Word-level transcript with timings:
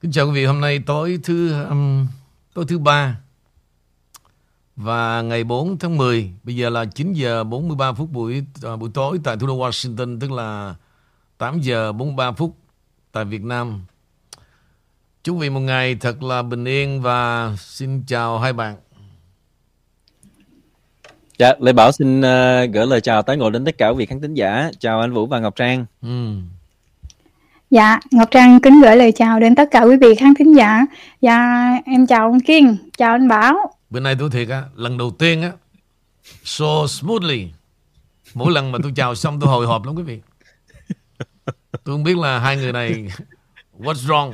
Kính 0.00 0.12
chào 0.12 0.26
quý 0.26 0.32
vị, 0.32 0.44
hôm 0.44 0.60
nay 0.60 0.78
tối 0.86 1.18
thứ 1.22 1.62
um, 1.64 2.06
tối 2.54 2.64
thứ 2.68 2.78
ba 2.78 3.20
và 4.76 5.22
ngày 5.22 5.44
4 5.44 5.78
tháng 5.78 5.96
10, 5.96 6.30
bây 6.42 6.56
giờ 6.56 6.70
là 6.70 6.84
9 6.84 7.12
giờ 7.12 7.44
43 7.44 7.92
phút 7.92 8.12
buổi 8.12 8.42
uh, 8.72 8.80
buổi 8.80 8.90
tối 8.94 9.20
tại 9.24 9.36
thủ 9.36 9.46
đô 9.46 9.58
Washington, 9.58 10.20
tức 10.20 10.32
là 10.32 10.74
8 11.38 11.60
giờ 11.60 11.92
43 11.92 12.32
phút 12.32 12.56
tại 13.12 13.24
Việt 13.24 13.42
Nam. 13.42 13.84
Chúc 15.24 15.36
quý 15.36 15.40
vị 15.40 15.50
một 15.50 15.60
ngày 15.60 15.94
thật 15.94 16.22
là 16.22 16.42
bình 16.42 16.64
yên 16.64 17.02
và 17.02 17.52
xin 17.58 18.02
chào 18.06 18.38
hai 18.38 18.52
bạn. 18.52 18.76
Dạ, 21.38 21.52
Lê 21.60 21.72
Bảo 21.72 21.92
xin 21.92 22.20
uh, 22.20 22.24
gửi 22.72 22.86
lời 22.86 23.00
chào 23.00 23.22
tái 23.22 23.36
ngộ 23.36 23.50
đến 23.50 23.64
tất 23.64 23.78
cả 23.78 23.88
quý 23.88 23.96
vị 23.98 24.06
khán 24.06 24.20
thính 24.20 24.34
giả. 24.34 24.70
Chào 24.78 25.00
anh 25.00 25.12
Vũ 25.12 25.26
và 25.26 25.40
Ngọc 25.40 25.56
Trang. 25.56 25.86
Ừ. 26.02 26.34
Dạ, 27.70 28.00
Ngọc 28.10 28.28
Trang 28.30 28.60
kính 28.60 28.80
gửi 28.82 28.96
lời 28.96 29.12
chào 29.12 29.40
đến 29.40 29.54
tất 29.54 29.68
cả 29.70 29.80
quý 29.80 29.96
vị 30.00 30.14
khán 30.14 30.34
thính 30.38 30.56
giả. 30.56 30.86
Dạ, 31.20 31.68
em 31.86 32.06
chào 32.06 32.26
ông 32.26 32.40
Kiên, 32.40 32.76
chào 32.98 33.12
anh 33.12 33.28
Bảo. 33.28 33.56
Bữa 33.90 34.00
nay 34.00 34.16
tôi 34.18 34.30
thiệt 34.30 34.48
á, 34.48 34.62
lần 34.76 34.98
đầu 34.98 35.10
tiên 35.18 35.42
á, 35.42 35.52
so 36.44 36.86
smoothly. 36.88 37.48
Mỗi 38.34 38.52
lần 38.52 38.72
mà 38.72 38.78
tôi 38.82 38.92
chào 38.96 39.14
xong 39.14 39.40
tôi 39.40 39.50
hồi 39.50 39.66
hộp 39.66 39.84
lắm 39.86 39.94
quý 39.94 40.02
vị. 40.02 40.20
Tôi 41.84 41.94
không 41.94 42.04
biết 42.04 42.18
là 42.18 42.38
hai 42.38 42.56
người 42.56 42.72
này 42.72 43.08
what's 43.80 43.94
wrong. 44.08 44.32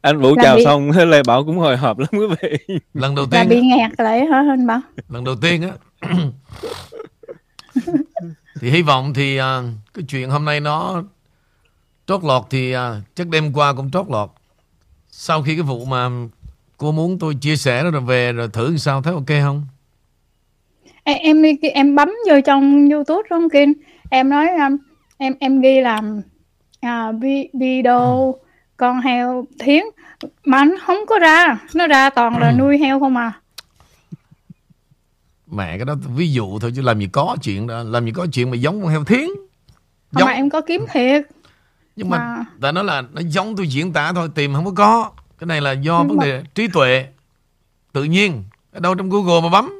Anh 0.00 0.20
Vũ 0.20 0.34
Là 0.36 0.42
chào 0.44 0.56
bị- 0.56 0.64
xong, 0.64 0.90
Lê 1.10 1.22
Bảo 1.22 1.44
cũng 1.44 1.58
hồi 1.58 1.76
hộp 1.76 1.98
lắm 1.98 2.08
quý 2.12 2.26
vị. 2.42 2.78
Lần 2.94 3.14
đầu 3.14 3.26
Là 3.30 3.40
tiên 3.40 3.48
bị 3.48 3.56
á, 3.56 3.76
nghẹt 3.76 4.00
lại 4.00 4.26
hả 4.26 4.42
anh 4.50 4.66
Bảo? 4.66 4.80
lần 5.08 5.24
đầu 5.24 5.36
tiên 5.36 5.62
á 5.62 5.70
thì 8.60 8.70
hy 8.70 8.82
vọng 8.82 9.14
thì 9.14 9.36
à, 9.36 9.62
cái 9.94 10.04
chuyện 10.08 10.30
hôm 10.30 10.44
nay 10.44 10.60
nó 10.60 11.02
trót 12.06 12.24
lọt 12.24 12.42
thì 12.50 12.72
à, 12.72 13.00
chắc 13.14 13.28
đêm 13.28 13.52
qua 13.52 13.72
cũng 13.72 13.90
trót 13.90 14.06
lọt 14.10 14.30
sau 15.08 15.42
khi 15.42 15.54
cái 15.54 15.62
vụ 15.62 15.84
mà 15.84 16.08
cô 16.76 16.92
muốn 16.92 17.18
tôi 17.18 17.34
chia 17.34 17.56
sẻ 17.56 17.82
đó 17.82 17.90
rồi 17.90 18.02
về 18.02 18.32
rồi 18.32 18.48
thử 18.48 18.76
sao 18.76 19.02
thấy 19.02 19.12
ok 19.14 19.26
không 19.42 19.66
Em 21.04 21.18
em, 21.18 21.42
đi- 21.42 21.68
em 21.68 21.94
bấm 21.94 22.08
vô 22.28 22.34
trong 22.46 22.88
YouTube 22.90 23.28
đó 23.30 23.36
ông 23.36 23.50
Kiên. 23.50 23.72
Em 24.10 24.28
nói 24.30 24.48
um, 24.48 24.76
em 25.18 25.34
em 25.40 25.60
ghi 25.60 25.80
làm 25.80 26.20
à, 26.80 27.12
vi- 27.12 27.48
video 27.52 28.34
con 28.76 29.00
heo 29.00 29.46
thiến 29.58 29.82
mà 30.44 30.64
nó 30.64 30.76
không 30.86 30.96
có 31.08 31.18
ra, 31.18 31.58
nó 31.74 31.86
ra 31.86 32.10
toàn 32.10 32.38
là 32.38 32.52
nuôi 32.52 32.78
heo 32.78 33.00
không 33.00 33.16
à. 33.16 33.32
mẹ 35.46 35.78
cái 35.78 35.84
đó 35.84 35.94
ví 36.16 36.32
dụ 36.32 36.58
thôi 36.58 36.72
chứ 36.76 36.82
làm 36.82 37.00
gì 37.00 37.08
có 37.12 37.36
chuyện 37.42 37.66
đó 37.66 37.82
làm 37.82 38.04
gì 38.04 38.12
có 38.12 38.26
chuyện 38.32 38.50
mà 38.50 38.56
giống 38.56 38.82
con 38.82 38.90
heo 38.90 39.04
thiến 39.04 39.26
Không 39.26 40.20
Giống. 40.20 40.26
mà 40.26 40.32
em 40.32 40.50
có 40.50 40.60
kiếm 40.60 40.86
thiệt. 40.92 41.22
Nhưng 41.96 42.10
mà 42.10 42.18
Mà- 42.18 42.44
ta 42.60 42.72
nói 42.72 42.84
là 42.84 43.02
nó 43.12 43.20
giống 43.28 43.56
tôi 43.56 43.68
diễn 43.68 43.92
tả 43.92 44.12
thôi 44.12 44.28
tìm 44.34 44.54
không 44.54 44.64
có 44.64 44.70
có. 44.76 45.10
Cái 45.38 45.46
này 45.46 45.60
là 45.60 45.72
do 45.72 46.04
vấn 46.04 46.16
mà- 46.16 46.24
đề 46.24 46.42
trí 46.54 46.68
tuệ 46.68 47.06
tự 47.92 48.04
nhiên. 48.04 48.44
Ở 48.72 48.80
đâu 48.80 48.94
trong 48.94 49.10
Google 49.10 49.40
mà 49.40 49.48
bấm? 49.48 49.72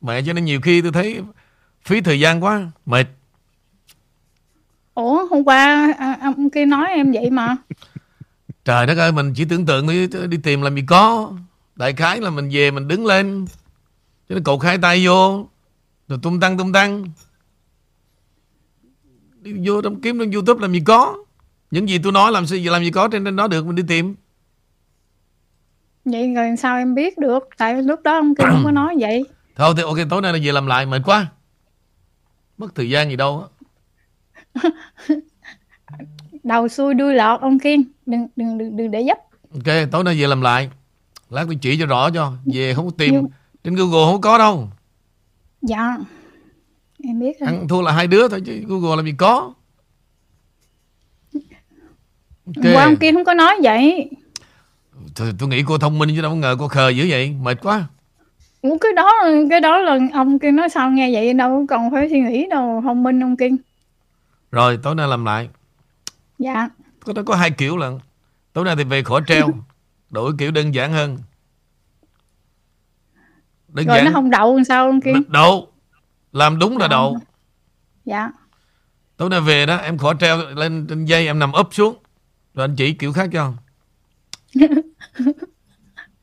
Mẹ 0.00 0.22
cho 0.26 0.32
nên 0.32 0.44
nhiều 0.44 0.60
khi 0.60 0.82
tôi 0.82 0.92
thấy 0.92 1.20
phí 1.84 2.00
thời 2.00 2.20
gian 2.20 2.44
quá 2.44 2.70
mệt. 2.86 3.06
Ủa 4.94 5.26
hôm 5.30 5.44
qua 5.44 5.92
à, 5.98 6.18
ông 6.20 6.50
kia 6.50 6.64
nói 6.66 6.88
em 6.90 7.12
vậy 7.12 7.30
mà. 7.30 7.56
trời 8.64 8.86
đất 8.86 8.98
ơi 8.98 9.12
mình 9.12 9.34
chỉ 9.34 9.44
tưởng 9.44 9.66
tượng 9.66 9.86
chứ 10.12 10.26
đi 10.26 10.36
tìm 10.36 10.62
làm 10.62 10.74
gì 10.76 10.82
có. 10.86 11.32
Đại 11.76 11.92
khái 11.92 12.20
là 12.20 12.30
mình 12.30 12.48
về 12.52 12.70
mình 12.70 12.88
đứng 12.88 13.06
lên. 13.06 13.46
Cho 14.28 14.34
nên 14.34 14.44
cột 14.44 14.62
hai 14.64 14.78
tay 14.78 15.06
vô 15.06 15.46
rồi 16.08 16.18
tung 16.22 16.40
tăng 16.40 16.58
tung 16.58 16.72
tăng. 16.72 17.04
đi 17.04 17.10
vô 19.64 19.82
trong 19.82 20.00
kiếm 20.00 20.18
trong 20.18 20.30
youtube 20.30 20.60
làm 20.62 20.72
gì 20.72 20.80
có 20.80 21.16
những 21.70 21.88
gì 21.88 21.98
tôi 22.02 22.12
nói 22.12 22.32
làm 22.32 22.46
sao 22.46 22.58
làm 22.64 22.84
gì 22.84 22.90
có 22.90 23.08
trên 23.08 23.24
trên 23.24 23.36
đó 23.36 23.48
được 23.48 23.66
mình 23.66 23.74
đi 23.76 23.82
tìm 23.88 24.14
Vậy 26.04 26.34
rồi 26.34 26.56
sao 26.58 26.76
em 26.78 26.94
biết 26.94 27.18
được? 27.18 27.48
Tại 27.58 27.82
lúc 27.82 28.00
đó 28.02 28.18
ông 28.18 28.34
kia 28.34 28.44
không 28.48 28.62
có 28.64 28.70
nói 28.80 28.96
vậy. 29.00 29.24
thôi 29.56 29.74
thì 29.76 29.82
ok 29.82 29.96
tối 30.10 30.22
nay 30.22 30.32
là 30.32 30.38
về 30.42 30.52
làm 30.52 30.66
lại 30.66 30.86
mệt 30.86 31.02
quá 31.04 31.26
mất 32.58 32.74
thời 32.74 32.90
gian 32.90 33.10
gì 33.10 33.16
đâu. 33.16 33.44
Đầu 36.42 36.68
xuôi 36.68 36.94
đuôi 36.94 37.14
lọt 37.14 37.40
ông 37.40 37.58
Kiên. 37.58 37.82
Đừng 38.06 38.26
đừng 38.36 38.58
đừng, 38.58 38.76
đừng 38.76 38.90
để 38.90 39.04
dấp. 39.06 39.18
ok 39.52 39.90
tối 39.90 40.04
nay 40.04 40.20
về 40.20 40.26
làm 40.26 40.40
lại 40.40 40.70
lát 41.30 41.44
tôi 41.46 41.58
chỉ 41.60 41.78
cho 41.80 41.86
rõ 41.86 42.10
cho 42.10 42.32
về 42.44 42.74
không 42.74 42.84
có 42.86 42.92
tìm 42.98 43.14
Nhưng- 43.14 43.26
trên 43.64 43.74
google 43.74 44.12
không 44.12 44.20
có 44.20 44.38
đâu 44.38 44.68
Dạ. 45.62 45.96
Em 47.06 47.20
biết 47.20 47.40
rồi. 47.40 47.46
ăn 47.46 47.68
thua 47.68 47.82
là 47.82 47.92
hai 47.92 48.06
đứa 48.06 48.28
thôi 48.28 48.42
chứ 48.46 48.62
google 48.66 48.96
làm 48.96 49.04
gì 49.06 49.14
có 49.18 49.54
Hôm 52.46 52.74
qua 52.74 52.84
ông 52.84 52.96
kia 52.96 53.12
không 53.12 53.24
có 53.24 53.34
nói 53.34 53.54
vậy. 53.62 54.10
Thôi, 55.14 55.32
tôi 55.38 55.48
nghĩ 55.48 55.62
cô 55.66 55.78
thông 55.78 55.98
minh 55.98 56.08
chứ 56.16 56.22
đâu 56.22 56.30
có 56.30 56.36
ngờ 56.36 56.56
cô 56.58 56.68
khờ 56.68 56.88
dữ 56.88 57.06
vậy 57.08 57.36
mệt 57.42 57.58
quá 57.62 57.84
Ủa 58.62 58.78
cái 58.78 58.92
đó 58.92 59.12
cái 59.50 59.60
đó 59.60 59.78
là 59.78 59.98
ông 60.12 60.38
kia 60.38 60.50
nói 60.50 60.68
sao 60.68 60.90
nghe 60.90 61.12
vậy 61.12 61.34
đâu 61.34 61.66
còn 61.68 61.90
phải 61.90 62.08
suy 62.10 62.20
nghĩ 62.20 62.46
đâu 62.50 62.80
thông 62.84 63.02
minh 63.02 63.22
ông 63.22 63.36
Kiên. 63.36 63.56
rồi 64.52 64.78
tối 64.82 64.94
nay 64.94 65.08
làm 65.08 65.24
lại 65.24 65.48
Dạ. 66.38 66.68
có 67.04 67.12
đó 67.12 67.22
có 67.26 67.34
hai 67.36 67.50
kiểu 67.50 67.76
lần 67.76 68.00
tối 68.52 68.64
nay 68.64 68.76
thì 68.76 68.84
về 68.84 69.02
khỏi 69.02 69.22
treo 69.26 69.48
đổi 70.10 70.32
kiểu 70.38 70.50
đơn 70.50 70.74
giản 70.74 70.92
hơn 70.92 71.18
đơn 73.68 73.86
Rồi 73.86 73.96
giản 73.96 74.04
nó 74.04 74.10
không 74.12 74.30
đậu 74.30 74.54
làm 74.56 74.64
sao 74.64 74.86
ông 74.86 75.00
Kiên? 75.00 75.22
đậu 75.28 75.68
làm 76.34 76.58
đúng 76.58 76.76
là 76.78 76.84
Ờ. 76.84 76.88
đậu 76.88 77.18
Dạ. 78.04 78.30
tối 79.16 79.30
nay 79.30 79.40
về 79.40 79.66
đó 79.66 79.76
em 79.76 79.98
khỏi 79.98 80.14
treo 80.20 80.36
lên 80.38 80.86
trên 80.88 81.04
dây 81.04 81.26
em 81.26 81.38
nằm 81.38 81.52
úp 81.52 81.74
xuống 81.74 81.96
rồi 82.54 82.64
anh 82.64 82.76
chỉ 82.76 82.92
kiểu 82.94 83.12
khác 83.12 83.28
cho 83.32 83.52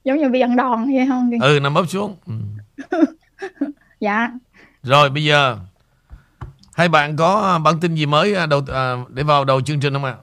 Giống 0.03 0.17
như 0.17 0.29
bị 0.29 0.39
ăn 0.39 0.55
đòn 0.55 0.85
vậy 0.85 1.05
không 1.07 1.31
ừ 1.41 1.59
nằm 1.59 1.73
úp 1.75 1.89
xuống 1.89 2.15
ừ. 2.25 2.33
Dạ. 3.99 4.31
rồi 4.83 5.09
bây 5.09 5.23
giờ 5.23 5.57
hai 6.73 6.89
bạn 6.89 7.15
có 7.17 7.59
bản 7.63 7.79
tin 7.79 7.95
gì 7.95 8.05
mới 8.05 8.35
à, 8.35 8.45
đầu 8.45 8.61
à, 8.73 8.95
để 9.09 9.23
vào 9.23 9.45
đầu 9.45 9.61
chương 9.61 9.79
trình 9.79 9.93
không 9.93 10.03
ạ 10.05 10.15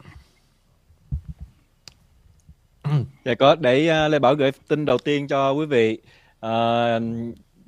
Dạ 3.25 3.35
có, 3.39 3.55
để 3.55 4.05
uh, 4.07 4.11
Lê 4.13 4.19
Bảo 4.19 4.35
gửi 4.35 4.51
tin 4.69 4.85
đầu 4.85 4.99
tiên 4.99 5.29
cho 5.29 5.51
quý 5.53 5.67
vị. 5.67 5.99
Ờ, 6.41 7.01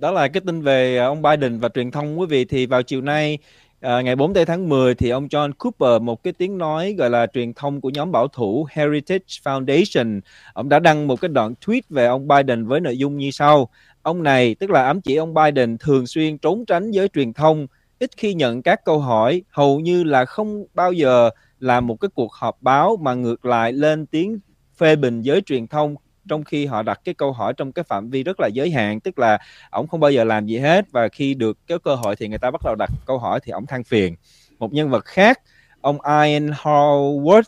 đó 0.01 0.11
là 0.11 0.29
cái 0.29 0.41
tin 0.47 0.63
về 0.63 0.99
à, 0.99 1.07
ông 1.07 1.23
Biden 1.23 1.59
và 1.59 1.69
truyền 1.69 1.91
thông 1.91 2.21
quý 2.21 2.27
vị. 2.27 2.45
Thì 2.45 2.67
vào 2.67 2.83
chiều 2.83 3.01
nay 3.01 3.39
à, 3.81 4.01
ngày 4.01 4.17
4 4.17 4.35
tháng 4.47 4.69
10 4.69 4.95
thì 4.95 5.11
ông 5.11 5.27
John 5.27 5.53
Cooper 5.53 6.03
một 6.03 6.23
cái 6.23 6.33
tiếng 6.33 6.59
nói 6.59 6.95
gọi 6.99 7.11
là 7.11 7.27
truyền 7.27 7.55
thông 7.55 7.81
của 7.81 7.91
nhóm 7.91 8.13
bảo 8.13 8.29
thủ 8.29 8.67
Heritage 8.71 9.25
Foundation 9.45 10.21
ông 10.53 10.69
đã 10.69 10.79
đăng 10.79 11.07
một 11.07 11.21
cái 11.21 11.29
đoạn 11.29 11.55
tweet 11.67 11.81
về 11.89 12.07
ông 12.07 12.29
Biden 12.29 12.67
với 12.67 12.81
nội 12.81 12.99
dung 12.99 13.17
như 13.17 13.31
sau. 13.31 13.69
Ông 14.03 14.23
này 14.23 14.55
tức 14.55 14.71
là 14.71 14.85
ám 14.85 15.01
chỉ 15.01 15.17
ông 15.17 15.35
Biden 15.35 15.79
thường 15.79 16.07
xuyên 16.07 16.39
trốn 16.39 16.65
tránh 16.67 16.91
giới 16.91 17.09
truyền 17.09 17.33
thông 17.33 17.67
ít 17.99 18.11
khi 18.17 18.35
nhận 18.35 18.63
các 18.63 18.85
câu 18.85 18.99
hỏi 18.99 19.43
hầu 19.51 19.81
như 19.81 20.05
là 20.05 20.25
không 20.25 20.65
bao 20.75 20.93
giờ 20.93 21.31
làm 21.59 21.87
một 21.87 22.01
cái 22.01 22.09
cuộc 22.15 22.33
họp 22.33 22.63
báo 22.63 22.97
mà 23.01 23.15
ngược 23.15 23.45
lại 23.45 23.73
lên 23.73 24.07
tiếng 24.07 24.39
phê 24.77 24.97
bình 24.97 25.23
giới 25.23 25.41
truyền 25.41 25.67
thông 25.67 25.95
trong 26.29 26.45
khi 26.45 26.67
họ 26.67 26.83
đặt 26.83 27.01
cái 27.05 27.15
câu 27.15 27.33
hỏi 27.33 27.53
trong 27.57 27.73
cái 27.73 27.83
phạm 27.83 28.11
vi 28.11 28.23
rất 28.23 28.41
là 28.41 28.47
giới 28.47 28.71
hạn 28.71 29.01
tức 29.01 29.19
là 29.19 29.39
ổng 29.71 29.89
không 29.89 30.01
bao 30.01 30.11
giờ 30.11 30.25
làm 30.25 30.47
gì 30.47 30.59
hết 30.59 30.93
và 30.93 31.09
khi 31.09 31.35
được 31.35 31.59
cái 31.67 31.79
cơ 31.85 31.95
hội 31.95 32.17
thì 32.17 32.29
người 32.29 32.39
ta 32.39 32.51
bắt 32.51 32.61
đầu 32.65 32.75
đặt 32.79 32.91
câu 33.07 33.19
hỏi 33.19 33.41
thì 33.43 33.53
ổng 33.53 33.67
than 33.67 33.85
phiền. 33.85 34.15
Một 34.59 34.73
nhân 34.73 34.91
vật 34.91 35.05
khác 35.05 35.41
ông 35.81 35.99
Ian 36.05 36.51
Howard 36.51 37.43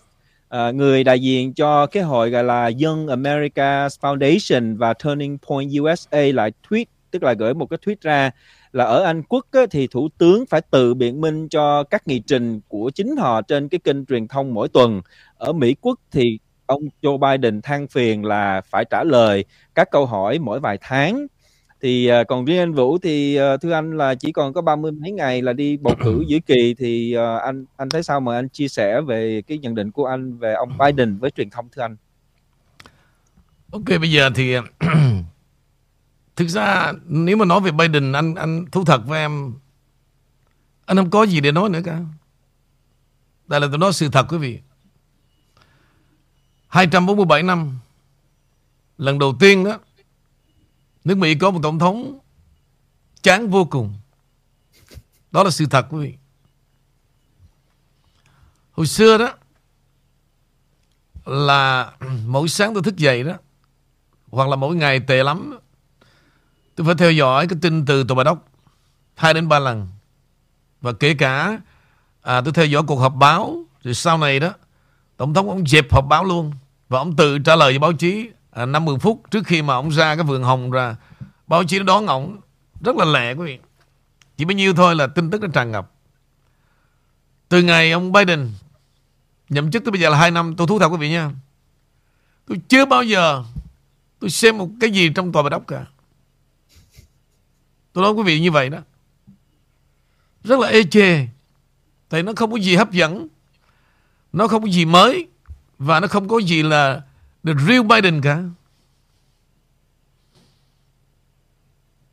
à, 0.48 0.70
người 0.70 1.04
đại 1.04 1.20
diện 1.20 1.54
cho 1.54 1.86
cái 1.86 2.02
hội 2.02 2.30
gọi 2.30 2.44
là 2.44 2.70
Young 2.84 3.08
America 3.08 3.88
Foundation 3.88 4.76
và 4.76 4.94
Turning 4.94 5.38
Point 5.38 5.70
USA 5.80 6.20
lại 6.34 6.52
tweet 6.68 6.84
tức 7.10 7.22
là 7.22 7.32
gửi 7.32 7.54
một 7.54 7.66
cái 7.66 7.78
tweet 7.86 7.96
ra 8.00 8.30
là 8.72 8.84
ở 8.84 9.02
Anh 9.02 9.22
Quốc 9.22 9.46
á, 9.52 9.60
thì 9.70 9.86
thủ 9.86 10.08
tướng 10.18 10.46
phải 10.46 10.60
tự 10.70 10.94
biện 10.94 11.20
minh 11.20 11.48
cho 11.48 11.84
các 11.84 12.08
nghị 12.08 12.22
trình 12.26 12.60
của 12.68 12.90
chính 12.94 13.16
họ 13.16 13.42
trên 13.42 13.68
cái 13.68 13.80
kênh 13.84 14.06
truyền 14.06 14.28
thông 14.28 14.54
mỗi 14.54 14.68
tuần. 14.68 15.00
Ở 15.36 15.52
Mỹ 15.52 15.74
Quốc 15.80 16.00
thì 16.10 16.38
ông 16.72 16.82
Joe 17.02 17.18
Biden 17.18 17.62
than 17.62 17.86
phiền 17.88 18.24
là 18.24 18.60
phải 18.60 18.84
trả 18.90 19.04
lời 19.04 19.44
các 19.74 19.90
câu 19.90 20.06
hỏi 20.06 20.38
mỗi 20.38 20.60
vài 20.60 20.78
tháng 20.80 21.26
thì 21.80 22.10
uh, 22.20 22.26
còn 22.28 22.44
riêng 22.44 22.58
anh 22.58 22.72
Vũ 22.72 22.98
thì 22.98 23.40
uh, 23.40 23.60
thưa 23.60 23.72
anh 23.72 23.96
là 23.96 24.14
chỉ 24.14 24.32
còn 24.32 24.52
có 24.52 24.62
ba 24.62 24.76
mươi 24.76 24.92
mấy 24.92 25.12
ngày 25.12 25.42
là 25.42 25.52
đi 25.52 25.76
bầu 25.76 25.94
cử 26.04 26.24
giữa 26.26 26.38
kỳ 26.46 26.74
thì 26.78 27.16
uh, 27.16 27.42
anh 27.42 27.64
anh 27.76 27.88
thấy 27.88 28.02
sao 28.02 28.20
mà 28.20 28.38
anh 28.38 28.48
chia 28.48 28.68
sẻ 28.68 29.00
về 29.00 29.42
cái 29.46 29.58
nhận 29.58 29.74
định 29.74 29.90
của 29.90 30.06
anh 30.06 30.38
về 30.38 30.54
ông 30.54 30.78
Biden 30.78 31.18
với 31.18 31.30
truyền 31.30 31.50
thông 31.50 31.68
thưa 31.72 31.82
anh 31.82 31.96
Ok 33.72 34.00
bây 34.00 34.10
giờ 34.10 34.30
thì 34.34 34.54
thực 36.36 36.48
ra 36.48 36.92
nếu 37.06 37.36
mà 37.36 37.44
nói 37.44 37.60
về 37.60 37.70
Biden 37.70 38.12
anh 38.12 38.34
anh 38.34 38.64
thú 38.72 38.84
thật 38.84 39.06
với 39.06 39.20
em 39.20 39.52
anh 40.86 40.96
không 40.96 41.10
có 41.10 41.22
gì 41.22 41.40
để 41.40 41.52
nói 41.52 41.70
nữa 41.70 41.80
cả. 41.84 42.00
Đây 43.46 43.60
là 43.60 43.66
tôi 43.70 43.78
nói 43.78 43.92
sự 43.92 44.08
thật 44.08 44.26
quý 44.28 44.38
vị. 44.38 44.60
247 46.72 47.42
năm 47.42 47.78
lần 48.98 49.18
đầu 49.18 49.34
tiên 49.40 49.64
đó 49.64 49.78
nước 51.04 51.18
Mỹ 51.18 51.34
có 51.34 51.50
một 51.50 51.60
tổng 51.62 51.78
thống 51.78 52.18
chán 53.22 53.50
vô 53.50 53.64
cùng. 53.64 53.94
Đó 55.30 55.42
là 55.42 55.50
sự 55.50 55.66
thật 55.66 55.86
quý 55.90 55.98
vị. 55.98 56.14
Hồi 58.72 58.86
xưa 58.86 59.18
đó 59.18 59.34
là 61.24 61.92
mỗi 62.26 62.48
sáng 62.48 62.74
tôi 62.74 62.82
thức 62.82 62.96
dậy 62.96 63.22
đó 63.22 63.32
hoặc 64.30 64.48
là 64.48 64.56
mỗi 64.56 64.76
ngày 64.76 65.00
tệ 65.00 65.22
lắm 65.22 65.58
tôi 66.74 66.86
phải 66.86 66.94
theo 66.94 67.12
dõi 67.12 67.48
cái 67.48 67.58
tin 67.62 67.84
từ 67.86 68.04
tòa 68.04 68.14
bà 68.14 68.24
đốc 68.24 68.48
hai 69.14 69.34
đến 69.34 69.48
ba 69.48 69.58
lần 69.58 69.88
và 70.80 70.92
kể 70.92 71.14
cả 71.14 71.58
à, 72.22 72.40
tôi 72.40 72.52
theo 72.52 72.66
dõi 72.66 72.82
cuộc 72.86 72.96
họp 72.96 73.14
báo 73.14 73.64
rồi 73.82 73.94
sau 73.94 74.18
này 74.18 74.40
đó 74.40 74.52
tổng 75.16 75.34
thống 75.34 75.48
ông 75.48 75.66
dẹp 75.66 75.92
họp 75.92 76.06
báo 76.08 76.24
luôn 76.24 76.52
và 76.92 76.98
ông 76.98 77.16
tự 77.16 77.38
trả 77.38 77.56
lời 77.56 77.72
với 77.72 77.78
báo 77.78 77.92
chí 77.92 78.28
à, 78.50 78.66
50 78.66 78.96
phút 79.00 79.22
trước 79.30 79.46
khi 79.46 79.62
mà 79.62 79.74
ông 79.74 79.88
ra 79.88 80.16
cái 80.16 80.24
vườn 80.24 80.42
hồng 80.42 80.70
ra. 80.70 80.96
Báo 81.46 81.64
chí 81.64 81.78
nó 81.78 81.84
đón 81.84 82.06
ông 82.06 82.40
rất 82.84 82.96
là 82.96 83.04
lẹ 83.04 83.32
quý 83.32 83.46
vị. 83.46 83.58
Chỉ 84.36 84.44
bao 84.44 84.52
nhiêu 84.52 84.74
thôi 84.74 84.94
là 84.94 85.06
tin 85.06 85.30
tức 85.30 85.42
nó 85.42 85.48
tràn 85.52 85.70
ngập. 85.70 85.90
Từ 87.48 87.62
ngày 87.62 87.90
ông 87.90 88.12
Biden 88.12 88.50
nhậm 89.48 89.70
chức 89.70 89.84
tới 89.84 89.92
bây 89.92 90.00
giờ 90.00 90.08
là 90.08 90.18
2 90.18 90.30
năm 90.30 90.54
tôi 90.56 90.66
thú 90.66 90.78
thật 90.78 90.88
quý 90.88 90.96
vị 90.96 91.10
nha. 91.10 91.30
Tôi 92.46 92.60
chưa 92.68 92.84
bao 92.84 93.02
giờ 93.02 93.44
tôi 94.18 94.30
xem 94.30 94.58
một 94.58 94.68
cái 94.80 94.90
gì 94.90 95.10
trong 95.14 95.32
tòa 95.32 95.42
bạch 95.42 95.52
ốc 95.52 95.62
cả. 95.66 95.86
Tôi 97.92 98.02
nói 98.02 98.12
quý 98.12 98.22
vị 98.22 98.40
như 98.40 98.50
vậy 98.50 98.68
đó. 98.68 98.78
Rất 100.44 100.60
là 100.60 100.68
ê 100.68 100.82
chê 100.82 101.26
tại 102.08 102.22
nó 102.22 102.32
không 102.36 102.50
có 102.52 102.58
gì 102.58 102.76
hấp 102.76 102.92
dẫn 102.92 103.28
nó 104.32 104.48
không 104.48 104.62
có 104.62 104.68
gì 104.68 104.84
mới 104.84 105.31
và 105.84 106.00
nó 106.00 106.06
không 106.08 106.28
có 106.28 106.38
gì 106.38 106.62
là 106.62 107.02
the 107.44 107.52
real 107.66 107.82
Biden 107.82 108.20
cả. 108.20 108.42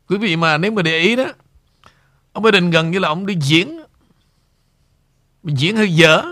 Quý 0.06 0.18
vị 0.18 0.36
mà 0.36 0.58
nếu 0.58 0.72
mà 0.72 0.82
để 0.82 0.98
ý 0.98 1.16
đó, 1.16 1.24
ông 2.32 2.42
Biden 2.44 2.70
gần 2.70 2.90
như 2.90 2.98
là 2.98 3.08
ông 3.08 3.26
đi 3.26 3.36
diễn 3.40 3.80
diễn 5.44 5.76
hơi 5.76 5.94
dở. 5.94 6.22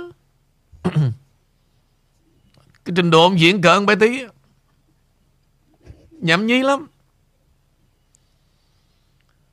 Cái 2.85 2.93
trình 2.97 3.11
độ 3.11 3.23
ông 3.23 3.41
diễn 3.41 3.63
cỡ 3.63 3.75
ông 3.75 3.87
bé 3.87 3.95
tí 3.95 4.25
nhậm 6.11 6.47
nhí 6.47 6.63
lắm. 6.63 6.87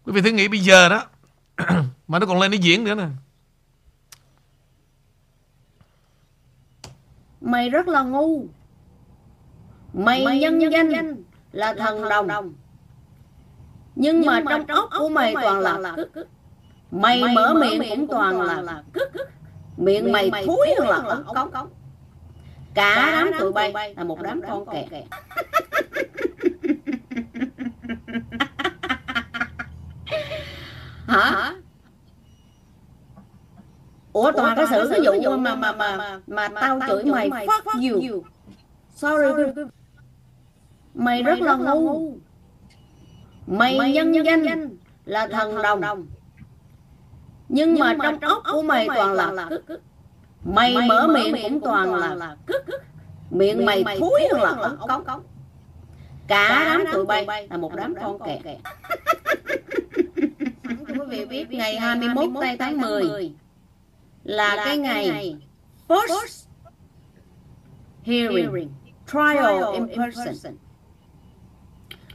Quý 0.04 0.12
vị 0.12 0.22
thử 0.22 0.30
nghĩ 0.30 0.48
bây 0.48 0.60
giờ 0.60 0.90
đó, 0.90 1.06
mà 2.08 2.20
nó 2.20 2.26
còn 2.26 2.40
lên 2.40 2.52
đi 2.52 2.58
diễn 2.58 2.84
nữa 2.84 2.96
nè. 2.96 3.08
Mày 7.46 7.70
rất 7.70 7.88
là 7.88 8.04
ngu. 8.04 8.46
Mày, 9.94 10.26
mày 10.26 10.40
nhân, 10.40 10.60
nhân 10.60 10.72
danh, 10.72 10.90
danh 10.90 11.16
là 11.52 11.74
thần, 11.74 12.00
thần 12.00 12.10
đồng. 12.10 12.28
đồng. 12.28 12.54
Nhưng, 13.96 14.22
nhưng 14.22 14.26
mà, 14.26 14.40
mà 14.40 14.52
trong 14.52 14.68
óc 14.68 14.90
của 15.00 15.10
mày 15.10 15.36
toàn 15.42 15.60
là, 15.60 15.78
là. 15.78 15.96
Mày, 16.92 17.22
mày 17.22 17.36
mở 17.36 17.54
miệng 17.54 17.84
cũng 17.90 18.08
toàn 18.08 18.42
là, 18.42 18.62
là 18.62 18.84
miệng 19.78 20.12
mày 20.12 20.32
thúi 20.46 20.68
hơn 20.80 20.90
là 20.90 20.96
ống 20.96 21.36
cống. 21.36 21.52
cống. 21.52 21.70
Cả 22.74 23.10
đám 23.12 23.32
tụi 23.40 23.52
bay 23.52 23.94
là 23.98 24.04
một 24.04 24.22
đám 24.22 24.42
con 24.48 24.66
kẹt. 24.66 24.86
hả 31.08 31.56
ủa 34.16 34.32
toàn 34.32 34.56
cái 34.58 34.66
sự 34.70 34.90
ví 34.92 34.98
dụ 35.24 35.38
mà 35.38 35.56
mà 35.56 35.72
mà 35.72 36.20
mà 36.28 36.48
tao 36.48 36.80
chửi 36.88 37.04
mày 37.04 37.30
fuck 37.30 38.02
you 38.04 38.24
sorry 38.96 39.62
mày 40.94 41.24
rất 41.24 41.42
là 41.42 41.56
ngu 41.56 42.14
mày, 43.48 43.92
nhân, 43.92 44.14
danh, 44.26 44.70
là 45.06 45.28
thần 45.28 45.62
đồng. 45.62 46.06
Nhưng, 47.50 47.80
mà, 47.80 47.96
trong 48.02 48.20
óc 48.20 48.44
của 48.52 48.62
mày 48.62 48.88
toàn 48.96 49.14
là, 49.14 49.50
cứ. 49.68 49.80
Mày, 50.44 50.76
mở 50.88 51.08
miệng 51.08 51.36
cũng 51.44 51.62
toàn 51.62 51.96
là, 51.96 52.36
cứ. 52.48 52.60
Miệng 53.30 53.66
mày 53.66 53.84
thúi 54.00 54.22
hơn 54.34 54.60
là 54.60 54.72
ống 54.80 55.04
cống. 55.06 55.24
Cả 56.28 56.66
đám 56.66 56.84
tụi 56.94 57.06
bay 57.06 57.48
là 57.50 57.58
một 57.58 57.76
đám 57.76 57.96
con 58.02 58.20
kẹt. 58.26 58.42
Quý 60.88 61.06
vị 61.10 61.26
biết 61.26 61.52
ngày 61.52 61.80
21 61.80 62.26
tây 62.42 62.58
tháng 62.60 62.82
10 62.82 63.36
là 64.26 64.62
cái 64.66 64.78
ngày 64.78 65.38
first 65.88 66.46
hearing 68.04 68.70
trial 69.06 69.74
in 69.74 69.88
person. 69.88 70.56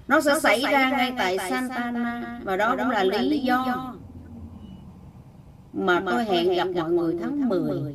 nó 0.08 0.20
sẽ 0.20 0.40
xảy 0.40 0.60
ra 0.60 0.90
ngay 0.90 1.14
tại 1.18 1.38
Santana. 1.38 2.40
Và 2.44 2.56
đó 2.56 2.76
cũng 2.78 2.90
là 2.90 3.04
lý 3.04 3.38
do 3.38 3.94
mà 5.72 6.02
tôi 6.06 6.24
hẹn 6.24 6.54
gặp 6.54 6.68
mọi 6.74 6.90
người 6.90 7.16
tháng 7.20 7.48
10 7.48 7.94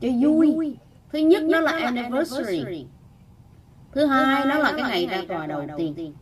cho 0.00 0.08
vui. 0.20 0.76
thứ 1.12 1.18
nhất 1.18 1.42
nó 1.42 1.60
là 1.60 1.72
anniversary. 1.72 2.86
thứ 3.92 4.06
hai 4.06 4.46
nó 4.46 4.58
là 4.58 4.72
cái 4.72 4.82
ngày 4.82 5.06
ra 5.06 5.22
tòa 5.28 5.46
đầu 5.46 5.62
tiên. 5.76 6.14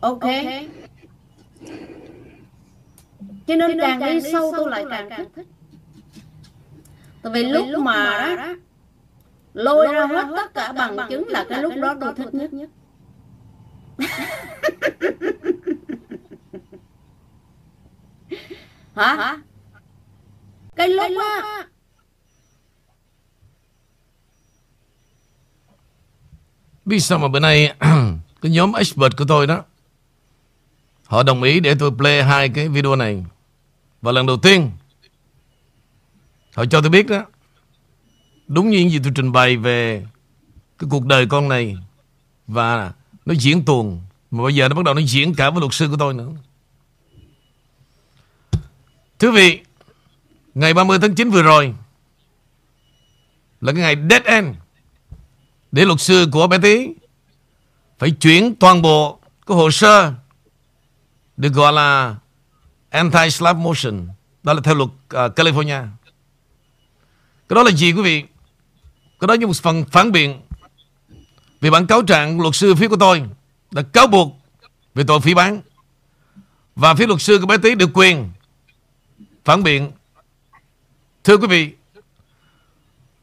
ok 0.00 0.24
cho 3.46 3.56
nên 3.56 3.80
càng 3.80 4.00
đi 4.00 4.20
sâu 4.32 4.52
tôi 4.56 4.70
lại 4.70 4.84
càng 4.90 5.08
thích. 5.36 5.46
tại 7.22 7.32
vì 7.32 7.44
lúc 7.44 7.66
mà 7.78 8.34
đó 8.36 8.54
lôi 9.54 9.86
ra 9.92 10.06
hết 10.06 10.26
tất 10.36 10.54
cả 10.54 10.72
bằng 10.72 10.96
chứng 11.08 11.28
là 11.28 11.46
cái 11.48 11.62
lúc 11.62 11.72
đó 11.76 11.94
tôi 12.00 12.14
thích 12.14 12.34
nhất. 12.34 12.52
nhất. 12.52 12.70
Hả? 18.94 19.38
Cái 20.76 20.88
lúc 20.88 21.12
á 21.18 21.66
Biết 26.84 27.00
sao 27.00 27.18
mà 27.18 27.28
bữa 27.28 27.40
nay 27.40 27.74
Cái 28.42 28.52
nhóm 28.52 28.72
expert 28.72 29.16
của 29.16 29.24
tôi 29.28 29.46
đó 29.46 29.64
Họ 31.14 31.22
đồng 31.22 31.42
ý 31.42 31.60
để 31.60 31.74
tôi 31.74 31.90
play 31.90 32.24
hai 32.24 32.48
cái 32.48 32.68
video 32.68 32.96
này. 32.96 33.24
Và 34.02 34.12
lần 34.12 34.26
đầu 34.26 34.36
tiên, 34.36 34.70
Họ 36.54 36.64
cho 36.64 36.80
tôi 36.80 36.90
biết 36.90 37.06
đó, 37.06 37.24
Đúng 38.46 38.70
như 38.70 38.78
những 38.78 38.90
gì 38.90 39.00
tôi 39.04 39.12
trình 39.14 39.32
bày 39.32 39.56
về 39.56 40.06
Cái 40.78 40.88
cuộc 40.90 41.06
đời 41.06 41.26
con 41.26 41.48
này, 41.48 41.76
Và 42.46 42.92
nó 43.26 43.34
diễn 43.34 43.64
tuồng, 43.64 44.02
Mà 44.30 44.42
bây 44.42 44.54
giờ 44.54 44.68
nó 44.68 44.76
bắt 44.76 44.84
đầu 44.84 44.94
nó 44.94 45.00
diễn 45.00 45.34
cả 45.34 45.50
với 45.50 45.60
luật 45.60 45.74
sư 45.74 45.88
của 45.90 45.96
tôi 45.98 46.14
nữa. 46.14 46.30
Thưa 49.18 49.30
vị, 49.30 49.60
Ngày 50.54 50.74
30 50.74 50.98
tháng 51.02 51.14
9 51.14 51.30
vừa 51.30 51.42
rồi 51.42 51.74
Là 53.60 53.72
cái 53.72 53.80
ngày 53.82 53.96
dead 54.10 54.22
end 54.22 54.56
Để 55.72 55.84
luật 55.84 56.00
sư 56.00 56.28
của 56.32 56.46
bé 56.46 56.58
tí 56.62 56.88
Phải 57.98 58.10
chuyển 58.10 58.54
toàn 58.54 58.82
bộ 58.82 59.18
Cái 59.46 59.56
hồ 59.56 59.70
sơ 59.70 60.12
được 61.36 61.52
gọi 61.52 61.72
là 61.72 62.16
Anti-slap 62.90 63.56
motion. 63.56 64.08
Đó 64.42 64.52
là 64.52 64.60
theo 64.64 64.74
luật 64.74 64.88
uh, 64.90 65.38
California. 65.38 65.86
Cái 67.48 67.54
đó 67.54 67.62
là 67.62 67.70
gì 67.70 67.92
quý 67.92 68.02
vị? 68.02 68.24
Cái 69.20 69.28
đó 69.28 69.34
như 69.34 69.46
một 69.46 69.56
phần 69.56 69.84
phản 69.84 70.12
biện 70.12 70.40
Vì 71.60 71.70
bản 71.70 71.86
cáo 71.86 72.02
trạng 72.02 72.40
luật 72.40 72.54
sư 72.54 72.74
phía 72.74 72.88
của 72.88 72.96
tôi 72.96 73.22
Đã 73.70 73.82
cáo 73.82 74.06
buộc 74.06 74.36
về 74.94 75.04
tội 75.06 75.20
phỉ 75.20 75.34
bán. 75.34 75.60
Và 76.76 76.94
phía 76.94 77.06
luật 77.06 77.22
sư 77.22 77.38
của 77.40 77.46
bé 77.46 77.56
Tí 77.58 77.74
được 77.74 77.90
quyền 77.94 78.30
Phản 79.44 79.62
biện. 79.62 79.92
Thưa 81.24 81.36
quý 81.36 81.46
vị 81.46 81.72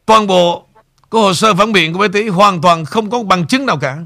Toàn 0.06 0.28
bộ 0.28 0.68
Có 1.10 1.20
hồ 1.20 1.34
sơ 1.34 1.54
phản 1.56 1.72
biện 1.72 1.94
của 1.94 2.00
bé 2.00 2.08
Tí 2.08 2.28
Hoàn 2.28 2.62
toàn 2.62 2.86
không 2.86 3.10
có 3.10 3.24
bằng 3.24 3.48
chứng 3.48 3.66
nào 3.66 3.78
cả. 3.78 3.98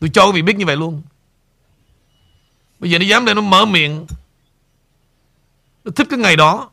Tôi 0.00 0.10
cho 0.12 0.26
quý 0.26 0.32
vị 0.32 0.42
biết 0.42 0.56
như 0.56 0.66
vậy 0.66 0.76
luôn. 0.76 1.02
Bây 2.78 2.90
giờ 2.90 2.98
nó 2.98 3.04
dám 3.04 3.24
để 3.24 3.34
nó 3.34 3.40
mở 3.40 3.64
miệng. 3.64 4.06
Nó 5.84 5.90
thích 5.96 6.06
cái 6.10 6.18
ngày 6.18 6.36
đó 6.36 6.70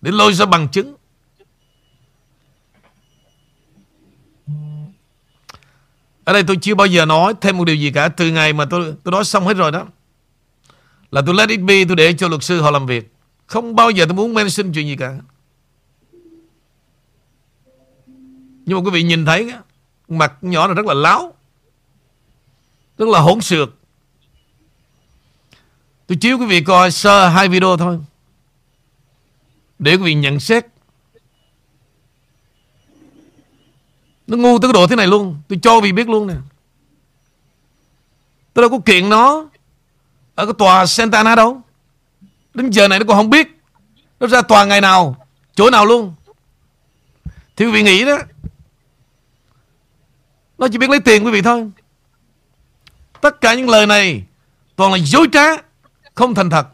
Để 0.00 0.10
lôi 0.10 0.32
ra 0.32 0.46
bằng 0.46 0.68
chứng. 0.68 0.94
Ở 6.24 6.32
đây 6.32 6.42
tôi 6.46 6.56
chưa 6.62 6.74
bao 6.74 6.86
giờ 6.86 7.06
nói 7.06 7.34
thêm 7.40 7.58
một 7.58 7.64
điều 7.64 7.76
gì 7.76 7.90
cả. 7.90 8.08
Từ 8.08 8.30
ngày 8.30 8.52
mà 8.52 8.64
tôi 8.64 8.94
tôi 9.04 9.12
nói 9.12 9.24
xong 9.24 9.46
hết 9.46 9.56
rồi 9.56 9.72
đó, 9.72 9.86
Là 11.10 11.22
tôi 11.26 11.34
let 11.34 11.48
it 11.48 11.60
be, 11.60 11.84
Tôi 11.84 11.96
để 11.96 12.12
cho 12.12 12.28
luật 12.28 12.42
sư 12.42 12.60
họ 12.60 12.70
làm 12.70 12.86
việc. 12.86 13.12
Không 13.46 13.76
bao 13.76 13.90
giờ 13.90 14.04
tôi 14.04 14.14
muốn 14.14 14.34
mention 14.34 14.72
chuyện 14.72 14.86
gì 14.86 14.96
cả. 14.96 15.18
Nhưng 18.66 18.78
mà 18.78 18.84
quý 18.84 18.90
vị 18.90 19.02
nhìn 19.02 19.24
thấy 19.24 19.52
Mặt 20.08 20.32
nhỏ 20.40 20.66
là 20.66 20.74
rất 20.74 20.86
là 20.86 20.94
láo, 20.94 21.34
Rất 22.98 23.08
là 23.08 23.20
hỗn 23.20 23.40
xược. 23.40 23.75
Tôi 26.06 26.16
chiếu 26.16 26.38
quý 26.38 26.46
vị 26.46 26.60
coi 26.60 26.90
sơ 26.90 27.28
hai 27.28 27.48
video 27.48 27.76
thôi. 27.76 27.98
Để 29.78 29.92
quý 29.92 30.02
vị 30.02 30.14
nhận 30.14 30.40
xét. 30.40 30.66
Nó 34.26 34.36
ngu 34.36 34.58
tới 34.58 34.68
cái 34.68 34.72
độ 34.72 34.86
thế 34.86 34.96
này 34.96 35.06
luôn. 35.06 35.40
Tôi 35.48 35.58
cho 35.62 35.80
vì 35.80 35.92
biết 35.92 36.08
luôn 36.08 36.26
nè. 36.26 36.34
Tôi 38.54 38.62
đâu 38.62 38.70
có 38.70 38.78
kiện 38.84 39.08
nó 39.08 39.48
Ở 40.34 40.46
cái 40.46 40.54
tòa 40.58 40.86
Santana 40.86 41.34
đâu. 41.34 41.60
Đến 42.54 42.70
giờ 42.70 42.88
này 42.88 42.98
nó 42.98 43.04
còn 43.08 43.16
không 43.16 43.30
biết. 43.30 43.48
Nó 44.20 44.26
ra 44.26 44.42
tòa 44.42 44.64
ngày 44.64 44.80
nào, 44.80 45.26
Chỗ 45.54 45.70
nào 45.70 45.86
luôn. 45.86 46.14
Thì 47.56 47.64
quý 47.64 47.70
vị 47.72 47.82
nghĩ 47.82 48.04
đó. 48.04 48.18
Nó 50.58 50.68
chỉ 50.72 50.78
biết 50.78 50.90
lấy 50.90 51.00
tiền 51.00 51.24
quý 51.24 51.30
vị 51.30 51.42
thôi. 51.42 51.70
Tất 53.20 53.40
cả 53.40 53.54
những 53.54 53.70
lời 53.70 53.86
này 53.86 54.24
Toàn 54.76 54.92
là 54.92 54.98
dối 54.98 55.28
trá. 55.32 55.65
Không 56.16 56.34
thành 56.34 56.50
thật. 56.50 56.66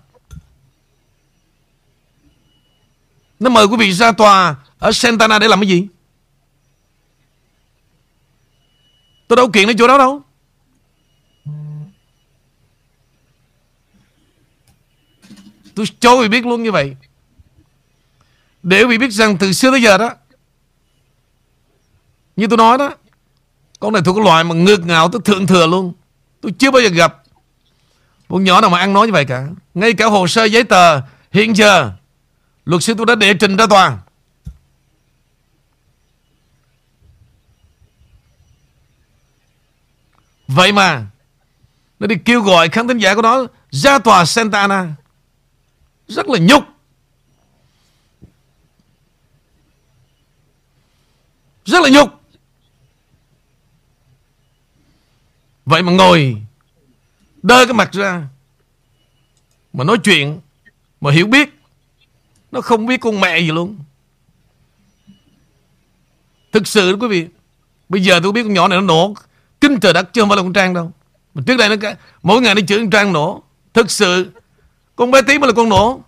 Nó 3.41 3.51
mời 3.51 3.67
quý 3.67 3.77
vị 3.77 3.93
ra 3.93 4.13
tòa 4.13 4.57
Ở 4.79 4.93
Santana 4.93 5.39
để 5.39 5.49
làm 5.49 5.61
cái 5.61 5.69
gì? 5.69 5.89
Tôi 9.29 9.37
đâu 9.37 9.51
kiện 9.51 9.69
đến 9.69 9.77
chỗ 9.77 9.89
đó 9.89 9.99
đâu. 9.99 10.23
Tôi 15.75 15.87
cho 16.01 16.15
quý 16.15 16.23
vị 16.23 16.29
biết 16.29 16.47
luôn 16.47 16.63
như 16.63 16.73
vậy. 16.73 16.97
Để 18.63 18.83
quý 18.83 18.87
vị 18.89 18.99
biết 18.99 19.11
rằng 19.11 19.39
từ 19.39 19.53
xưa 19.53 19.71
tới 19.71 19.83
giờ 19.83 19.99
đó, 19.99 20.11
Như 22.37 22.47
tôi 22.47 22.57
nói 22.57 22.79
đó, 22.79 22.95
Con 23.81 23.93
này 23.93 24.03
thuộc 24.05 24.17
cái 24.17 24.25
loại 24.25 24.45
mà 24.45 24.55
ngược 24.55 24.87
ngạo 24.87 25.09
tôi 25.09 25.23
thượng 25.25 25.47
thừa 25.47 25.67
luôn. 25.67 25.93
Tôi 26.41 26.53
chưa 26.59 26.71
bao 26.71 26.83
giờ 26.83 26.89
gặp 26.89 27.22
con 28.33 28.45
nhỏ 28.45 28.61
nào 28.61 28.71
mà 28.71 28.79
ăn 28.79 28.93
nói 28.93 29.07
như 29.07 29.13
vậy 29.13 29.25
cả. 29.25 29.49
Ngay 29.75 29.93
cả 29.93 30.07
hồ 30.07 30.27
sơ 30.27 30.45
giấy 30.45 30.65
tờ, 30.65 31.01
Hiện 31.33 31.57
giờ, 31.57 31.93
Luật 32.65 32.83
sư 32.83 32.95
tôi 32.97 33.07
đã 33.07 33.15
đệ 33.15 33.35
trình 33.35 33.57
ra 33.57 33.67
tòa 33.67 33.99
Vậy 40.49 40.73
mà, 40.73 41.07
Nó 41.99 42.07
đi 42.07 42.17
kêu 42.25 42.43
gọi 42.43 42.69
khán 42.69 42.89
thính 42.89 42.99
giả 42.99 43.15
của 43.15 43.23
nó 43.23 43.47
Ra 43.71 43.99
tòa 43.99 44.25
Santa 44.25 44.61
Ana. 44.61 44.95
Rất 46.09 46.29
là 46.29 46.39
nhục. 46.39 46.65
Rất 51.65 51.83
là 51.83 51.89
nhục. 51.89 52.09
Vậy 55.65 55.83
mà 55.83 55.93
ngồi 55.93 56.43
Đơ 57.43 57.67
cái 57.67 57.75
mặt 57.75 57.93
ra. 57.93 58.29
Mà 59.73 59.85
nói 59.85 59.99
chuyện 60.05 60.41
Mà 61.01 61.13
hiểu 61.13 61.27
biết 61.27 61.49
Nó 62.53 62.61
không 62.61 62.87
biết 62.87 63.01
con 63.01 63.21
mẹ 63.21 63.39
gì 63.39 63.51
luôn. 63.51 63.79
Thực 66.53 66.67
sự 66.67 66.93
đó 66.93 66.99
quý 67.01 67.09
vị 67.09 67.27
Bây 67.89 68.03
giờ 68.03 68.21
tôi 68.23 68.33
biết 68.33 68.43
con 68.43 68.55
nhỏ 68.55 68.69
này 68.69 68.79
nó 68.79 68.87
nổ. 68.87 69.15
Kinh 69.61 69.81
trời 69.81 69.93
đất 69.93 70.13
chứ 70.13 70.23
không 70.23 70.29
phải 70.29 70.37
là 70.37 70.43
con 70.43 70.53
Trang 70.53 70.75
đâu. 70.75 70.93
Mà 71.35 71.43
Trước 71.47 71.57
đây 71.57 71.69
nó 71.69 71.77
cả, 71.81 71.97
Mỗi 72.23 72.41
ngày 72.41 72.55
nó 72.55 72.61
chửi 72.69 72.79
con 72.79 72.91
Trang 72.91 73.13
nổ. 73.13 73.43
Thực 73.75 73.91
sự 73.91 74.31
Con 74.97 75.11
bé 75.11 75.23
tí 75.23 75.39
mới 75.39 75.49
là 75.49 75.55
con 75.55 75.69
nổ. 75.69 76.01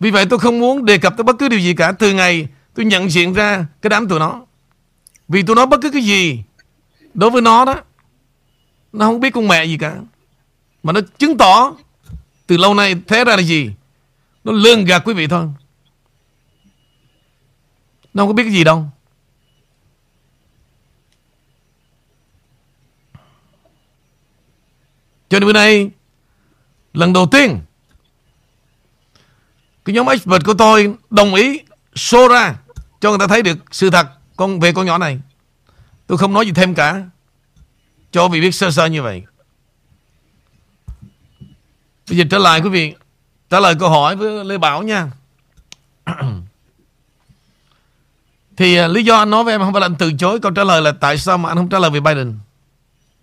Vì 0.00 0.10
vậy 0.10 0.26
tôi 0.30 0.38
không 0.38 0.58
muốn 0.58 0.84
đề 0.84 0.98
cập 0.98 1.16
tới 1.16 1.24
bất 1.24 1.36
cứ 1.38 1.48
điều 1.48 1.58
gì 1.60 1.74
cả. 1.74 1.92
Từ 1.92 2.12
ngày 2.12 2.48
tôi 2.74 2.84
nhận 2.84 3.10
diện 3.10 3.32
ra 3.32 3.66
Cái 3.82 3.90
đám 3.90 4.08
tụi 4.08 4.18
nó 4.18 4.45
vì 5.28 5.42
tôi 5.42 5.56
nói 5.56 5.66
bất 5.66 5.80
cứ 5.82 5.90
cái 5.90 6.02
gì 6.02 6.42
Đối 7.14 7.30
với 7.30 7.42
nó 7.42 7.64
đó, 7.64 7.82
Nó 8.92 9.06
không 9.06 9.20
biết 9.20 9.30
con 9.30 9.48
mẹ 9.48 9.64
gì 9.64 9.78
cả. 9.78 9.96
Mà 10.82 10.92
nó 10.92 11.00
chứng 11.18 11.38
tỏ 11.38 11.76
Từ 12.46 12.56
lâu 12.56 12.74
nay 12.74 12.94
thế 13.06 13.24
ra 13.24 13.36
là 13.36 13.42
gì? 13.42 13.70
Nó 14.44 14.52
lương 14.52 14.84
gạt 14.84 15.02
quý 15.04 15.14
vị 15.14 15.26
thôi. 15.26 15.46
Nó 18.14 18.22
không 18.22 18.28
có 18.28 18.32
biết 18.32 18.42
cái 18.42 18.52
gì 18.52 18.64
đâu. 18.64 18.86
Cho 25.28 25.40
nên 25.40 25.46
bữa 25.46 25.52
nay, 25.52 25.90
Lần 26.92 27.12
đầu 27.12 27.26
tiên, 27.26 27.60
Cái 29.84 29.94
nhóm 29.94 30.06
expert 30.06 30.44
của 30.44 30.54
tôi 30.54 30.94
Đồng 31.10 31.34
ý 31.34 31.60
show 31.94 32.28
ra 32.28 32.56
Cho 33.00 33.10
người 33.10 33.18
ta 33.18 33.26
thấy 33.26 33.42
được 33.42 33.58
sự 33.70 33.90
thật 33.90 34.15
con 34.36 34.60
về 34.60 34.72
con 34.72 34.86
nhỏ 34.86 34.98
này. 34.98 35.20
Tôi 36.06 36.18
không 36.18 36.32
nói 36.32 36.46
gì 36.46 36.52
thêm 36.52 36.74
cả. 36.74 37.02
Cho 38.10 38.28
vị 38.28 38.40
biết 38.40 38.54
sơ 38.54 38.70
sơ 38.70 38.86
như 38.86 39.02
vậy. 39.02 39.22
Bây 42.08 42.18
giờ 42.18 42.24
trở 42.30 42.38
lại 42.38 42.60
quý 42.60 42.68
vị 42.68 42.94
Trả 43.50 43.60
lời 43.60 43.74
câu 43.80 43.90
hỏi 43.90 44.16
với 44.16 44.44
Lê 44.44 44.58
Bảo 44.58 44.82
nha. 44.82 45.10
Thì 48.56 48.84
uh, 48.84 48.90
lý 48.90 49.04
do 49.04 49.18
anh 49.18 49.30
nói 49.30 49.44
với 49.44 49.54
em 49.54 49.60
không 49.60 49.72
phải 49.72 49.80
là 49.80 49.86
anh 49.86 49.94
từ 49.98 50.12
chối 50.12 50.40
Câu 50.40 50.52
trả 50.52 50.64
lời 50.64 50.82
là 50.82 50.92
tại 50.92 51.18
sao 51.18 51.38
mà 51.38 51.50
anh 51.50 51.56
không 51.56 51.68
trả 51.68 51.78
lời 51.78 51.90
về 51.90 52.00
Biden. 52.00 52.38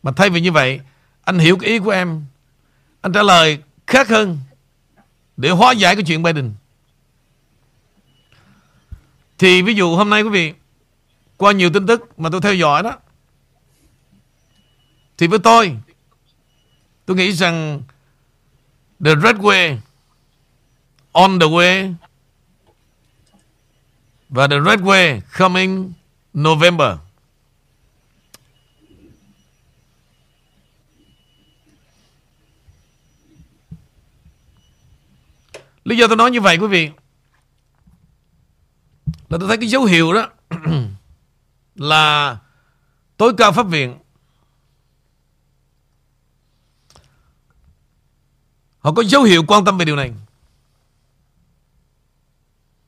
Mà 0.03 0.11
thay 0.11 0.29
vì 0.29 0.41
như 0.41 0.51
vậy 0.51 0.79
Anh 1.23 1.39
hiểu 1.39 1.57
cái 1.57 1.69
ý 1.69 1.79
của 1.79 1.91
em. 1.91 2.25
Anh 3.01 3.13
trả 3.13 3.23
lời 3.23 3.57
khác 3.87 4.09
hơn 4.09 4.39
Để 5.37 5.49
hóa 5.49 5.71
giải 5.71 5.95
cái 5.95 6.03
chuyện 6.03 6.23
Biden. 6.23 6.53
Thì 9.37 9.61
ví 9.61 9.73
dụ 9.73 9.95
hôm 9.95 10.09
nay 10.09 10.21
quý 10.21 10.29
vị 10.29 10.53
qua 11.37 11.51
nhiều 11.51 11.69
tin 11.73 11.87
tức 11.87 12.19
mà 12.19 12.29
tôi 12.29 12.41
theo 12.41 12.53
dõi 12.53 12.83
đó, 12.83 12.97
Thì 15.17 15.27
với 15.27 15.39
tôi 15.39 15.77
Tôi 17.05 17.17
nghĩ 17.17 17.31
rằng 17.31 17.83
The 19.05 19.15
Red 19.23 19.35
Way, 19.35 19.77
On 21.11 21.39
the 21.39 21.47
way 21.47 21.93
Và 24.29 24.47
The 24.47 24.57
Red 24.65 24.79
Way 24.79 25.21
Coming 25.37 25.93
November. 26.33 26.97
Lý 35.83 35.97
do 35.97 36.07
tôi 36.07 36.17
nói 36.17 36.31
như 36.31 36.41
vậy, 36.41 36.57
quý 36.57 36.67
vị, 36.67 36.89
Là 39.29 39.37
tôi 39.39 39.47
thấy 39.47 39.57
cái 39.57 39.69
dấu 39.69 39.83
hiệu 39.83 40.13
đó 40.13 40.29
Là 41.75 42.37
Tối 43.17 43.33
cao 43.37 43.51
pháp 43.51 43.67
viện. 43.67 43.99
Họ 48.79 48.91
có 48.93 49.03
dấu 49.03 49.23
hiệu 49.23 49.43
quan 49.47 49.65
tâm 49.65 49.77
về 49.77 49.85
điều 49.85 49.95
này. 49.95 50.13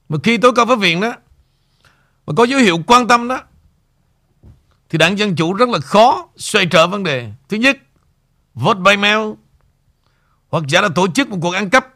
Mà 0.09 0.17
khi 0.23 0.37
tối 0.37 0.51
cao 0.55 0.65
pháp 0.65 0.75
viện 0.75 1.01
đó, 1.01 1.13
Mà 2.25 2.33
có 2.37 2.43
dấu 2.43 2.59
hiệu 2.59 2.79
quan 2.87 3.07
tâm 3.07 3.27
đó, 3.27 3.41
Thì 4.89 4.97
đảng 4.97 5.17
Dân 5.17 5.35
Chủ 5.35 5.53
rất 5.53 5.69
là 5.69 5.79
khó 5.79 6.27
Xoay 6.37 6.65
trở 6.65 6.87
vấn 6.87 7.03
đề. 7.03 7.31
Thứ 7.49 7.57
nhất, 7.57 7.77
Vote 8.53 8.79
by 8.79 8.97
mail, 8.97 9.33
Hoặc 10.49 10.63
giả 10.67 10.81
là 10.81 10.89
tổ 10.95 11.07
chức 11.07 11.29
một 11.29 11.37
cuộc 11.41 11.51
ăn 11.51 11.69
cắp, 11.69 11.87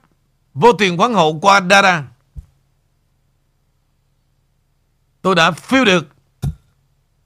Vô 0.53 0.74
tiền 0.74 0.98
khoáng 0.98 1.13
hậu 1.13 1.39
qua 1.39 1.62
data 1.69 2.03
Tôi 5.22 5.36
đã 5.36 5.51
phiêu 5.51 5.86
được 5.86 6.08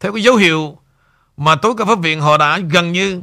theo 0.03 0.13
cái 0.13 0.23
dấu 0.23 0.35
hiệu 0.35 0.77
Mà 1.37 1.55
tối 1.55 1.73
cao 1.77 1.87
pháp 1.87 1.99
viện 1.99 2.21
họ 2.21 2.37
đã 2.37 2.59
gần 2.59 2.91
như 2.91 3.21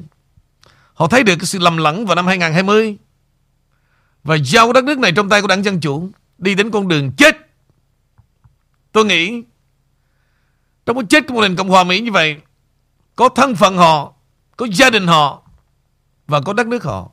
Họ 0.95 1.07
thấy 1.07 1.23
được 1.23 1.37
cái 1.37 1.47
sự 1.47 1.59
lầm 1.59 1.77
lẫn 1.77 2.07
vào 2.07 2.17
năm 2.17 2.27
2020 2.27 2.97
và 4.25 4.37
giao 4.45 4.73
đất 4.73 4.85
nước 4.85 4.99
này 4.99 5.13
trong 5.17 5.29
tay 5.29 5.41
của 5.41 5.47
đảng 5.47 5.65
Dân 5.65 5.81
Chủ 5.81 6.11
Đi 6.39 6.55
đến 6.55 6.71
con 6.71 6.89
đường 6.89 7.13
chết. 7.13 7.37
Tôi 8.93 9.05
nghĩ 9.05 9.43
Trong 10.87 10.97
cái 10.97 11.05
chết 11.09 11.25
của 11.29 11.35
một 11.35 11.41
nền 11.41 11.57
Cộng 11.57 11.69
hòa 11.69 11.85
Mỹ 11.85 12.01
như 12.01 12.13
vậy, 12.13 12.37
Có 13.17 13.29
thân 13.29 13.55
phận 13.55 13.77
họ, 13.77 14.13
Có 14.57 14.67
gia 14.73 14.91
đình 14.91 15.07
họ 15.07 15.43
Và 16.27 16.41
có 16.41 16.53
đất 16.53 16.67
nước 16.67 16.85
họ. 16.85 17.11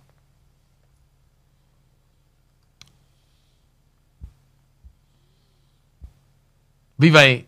Vì 6.98 7.10
vậy, 7.10 7.44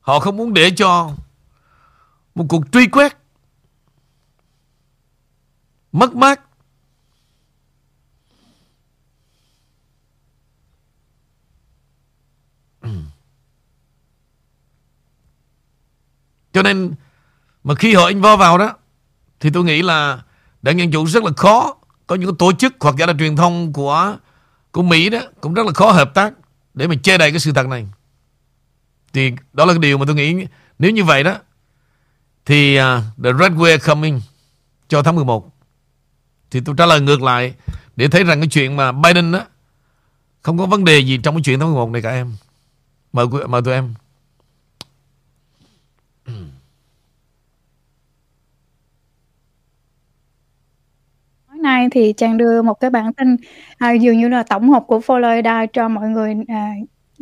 Họ 0.00 0.20
không 0.20 0.36
muốn 0.36 0.54
để 0.54 0.70
cho 0.76 1.14
một 2.34 2.44
cuộc 2.48 2.72
truy 2.72 2.86
quét. 2.86 3.16
Mất 5.92 6.14
mát. 6.14 6.40
Cho 16.52 16.62
nên 16.62 16.94
mà 17.64 17.74
khi 17.74 17.94
họ 17.94 18.10
vo 18.22 18.36
vào 18.36 18.58
đó, 18.58 18.76
thì 19.40 19.50
tôi 19.54 19.64
nghĩ 19.64 19.82
là 19.82 20.22
đảng 20.62 20.78
Dân 20.78 20.90
Chủ 20.90 21.06
rất 21.06 21.24
là 21.24 21.30
khó. 21.36 21.76
Có 22.06 22.14
những 22.14 22.36
tổ 22.36 22.52
chức 22.52 22.74
hoặc 22.80 22.94
giả 22.98 23.06
là 23.06 23.14
truyền 23.18 23.36
thông 23.36 23.72
của 23.72 24.16
của 24.72 24.82
Mỹ 24.82 25.10
đó 25.10 25.20
cũng 25.40 25.54
rất 25.54 25.66
là 25.66 25.72
khó 25.72 25.92
hợp 25.92 26.14
tác 26.14 26.32
để 26.74 26.86
mà 26.86 26.94
che 27.02 27.18
đậy 27.18 27.30
cái 27.30 27.40
sự 27.40 27.52
thật 27.52 27.66
này. 27.66 27.86
Thì 29.12 29.32
đó 29.52 29.64
là 29.64 29.72
cái 29.72 29.78
điều 29.78 29.98
mà 29.98 30.04
tôi 30.06 30.14
nghĩ, 30.14 30.46
nếu 30.78 30.90
như 30.90 31.04
vậy 31.04 31.22
đó 31.22 31.38
thì 32.46 32.78
uh, 32.80 32.84
the 33.24 33.32
red 33.40 33.52
way 33.52 33.78
coming 33.78 34.20
cho 34.88 35.02
tháng 35.02 35.14
11 35.14 35.50
thì 36.50 36.60
tôi 36.64 36.74
trả 36.78 36.86
lời 36.86 37.00
ngược 37.00 37.22
lại 37.22 37.54
để 37.96 38.08
thấy 38.08 38.24
rằng 38.24 38.40
cái 38.40 38.48
chuyện 38.48 38.76
mà 38.76 38.92
Biden 38.92 39.32
đó 39.32 39.44
không 40.42 40.58
có 40.58 40.66
vấn 40.66 40.84
đề 40.84 40.98
gì 40.98 41.18
trong 41.22 41.34
cái 41.34 41.42
chuyện 41.44 41.60
tháng 41.60 41.68
11 41.68 41.90
này 41.90 42.02
cả 42.02 42.10
em. 42.10 42.32
Mời 43.12 43.26
mời 43.48 43.62
tụi 43.62 43.74
em. 43.74 43.94
nay 51.64 51.88
thì 51.90 52.12
Trang 52.16 52.36
đưa 52.36 52.62
một 52.62 52.80
cái 52.80 52.90
bản 52.90 53.12
tin 53.12 53.36
à, 53.78 53.92
dường 53.92 54.18
như 54.18 54.28
là 54.28 54.42
tổng 54.42 54.70
hợp 54.70 54.84
của 54.86 54.98
Florida 54.98 55.66
cho 55.72 55.88
mọi 55.88 56.08
người 56.08 56.34
à, 56.48 56.72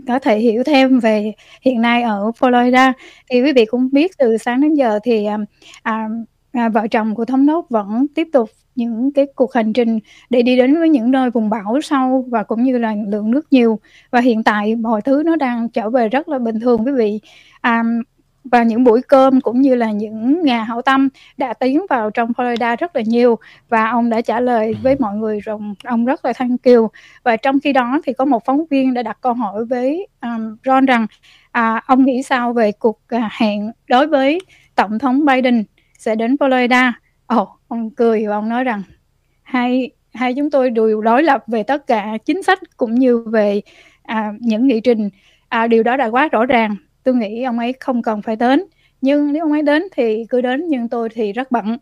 có 0.08 0.18
thể 0.18 0.38
hiểu 0.38 0.62
thêm 0.62 0.98
về 0.98 1.32
hiện 1.62 1.80
nay 1.80 2.02
ở 2.02 2.30
Florida. 2.38 2.92
Thì 3.30 3.42
quý 3.42 3.52
vị 3.52 3.64
cũng 3.64 3.88
biết 3.92 4.18
từ 4.18 4.36
sáng 4.38 4.60
đến 4.60 4.74
giờ 4.74 4.98
thì 5.04 5.24
à, 5.24 5.38
à, 5.82 6.08
à, 6.52 6.68
vợ 6.68 6.86
chồng 6.90 7.14
của 7.14 7.24
thống 7.24 7.46
đốc 7.46 7.66
vẫn 7.70 8.06
tiếp 8.14 8.28
tục 8.32 8.50
những 8.74 9.12
cái 9.12 9.26
cuộc 9.34 9.54
hành 9.54 9.72
trình 9.72 9.98
để 10.30 10.42
đi 10.42 10.56
đến 10.56 10.78
với 10.78 10.88
những 10.88 11.10
nơi 11.10 11.30
vùng 11.30 11.50
bão 11.50 11.80
sâu 11.82 12.26
và 12.28 12.42
cũng 12.42 12.62
như 12.62 12.78
là 12.78 12.94
lượng 13.08 13.30
nước 13.30 13.46
nhiều 13.50 13.80
và 14.10 14.20
hiện 14.20 14.42
tại 14.42 14.76
mọi 14.76 15.02
thứ 15.02 15.22
nó 15.26 15.36
đang 15.36 15.68
trở 15.68 15.90
về 15.90 16.08
rất 16.08 16.28
là 16.28 16.38
bình 16.38 16.60
thường 16.60 16.86
quý 16.86 16.92
vị 16.92 17.20
à, 17.60 17.82
và 18.44 18.62
những 18.62 18.84
buổi 18.84 19.02
cơm 19.02 19.40
cũng 19.40 19.60
như 19.60 19.74
là 19.74 19.90
những 19.90 20.42
nhà 20.42 20.62
hảo 20.62 20.82
tâm 20.82 21.08
đã 21.36 21.54
tiến 21.54 21.86
vào 21.90 22.10
trong 22.10 22.32
Florida 22.32 22.76
rất 22.76 22.96
là 22.96 23.02
nhiều. 23.06 23.38
Và 23.68 23.90
ông 23.90 24.10
đã 24.10 24.20
trả 24.20 24.40
lời 24.40 24.76
với 24.82 24.96
mọi 24.98 25.16
người 25.16 25.40
rằng 25.40 25.74
ông 25.84 26.04
rất 26.04 26.24
là 26.24 26.32
thân 26.32 26.58
kiều 26.58 26.90
và 27.22 27.36
trong 27.36 27.60
khi 27.60 27.72
đó 27.72 28.00
thì 28.04 28.12
có 28.12 28.24
một 28.24 28.44
phóng 28.44 28.66
viên 28.70 28.94
đã 28.94 29.02
đặt 29.02 29.18
câu 29.20 29.34
hỏi 29.34 29.64
với 29.64 30.06
um, 30.22 30.56
Ron 30.64 30.86
rằng 30.86 31.06
à, 31.50 31.82
ông 31.86 32.04
nghĩ 32.04 32.22
sao 32.22 32.52
về 32.52 32.72
cuộc 32.72 33.00
à, 33.08 33.30
hẹn 33.38 33.70
đối 33.88 34.06
với 34.06 34.38
tổng 34.74 34.98
thống 34.98 35.24
Biden 35.24 35.64
sẽ 35.98 36.14
đến 36.14 36.36
Florida? 36.40 36.92
Ồ 37.26 37.42
oh, 37.42 37.48
ông 37.68 37.90
cười 37.90 38.26
và 38.26 38.36
ông 38.36 38.48
nói 38.48 38.64
rằng 38.64 38.82
hai 39.42 39.90
hai 40.14 40.34
chúng 40.34 40.50
tôi 40.50 40.70
đều 40.70 41.00
đối 41.00 41.22
lập 41.22 41.44
về 41.46 41.62
tất 41.62 41.86
cả 41.86 42.18
chính 42.24 42.42
sách 42.42 42.58
cũng 42.76 42.94
như 42.94 43.18
về 43.18 43.60
à, 44.02 44.32
những 44.40 44.66
nghị 44.66 44.80
trình. 44.80 45.10
À, 45.48 45.66
điều 45.66 45.82
đó 45.82 45.96
đã 45.96 46.06
quá 46.06 46.28
rõ 46.32 46.46
ràng 46.46 46.76
tôi 47.02 47.14
nghĩ 47.14 47.42
ông 47.42 47.58
ấy 47.58 47.74
không 47.80 48.02
cần 48.02 48.22
phải 48.22 48.36
đến. 48.36 48.64
Nhưng 49.00 49.32
nếu 49.32 49.44
ông 49.44 49.52
ấy 49.52 49.62
đến 49.62 49.82
thì 49.92 50.24
cứ 50.28 50.40
đến 50.40 50.66
nhưng 50.68 50.88
tôi 50.88 51.08
thì 51.08 51.32
rất 51.32 51.50
bận. 51.50 51.78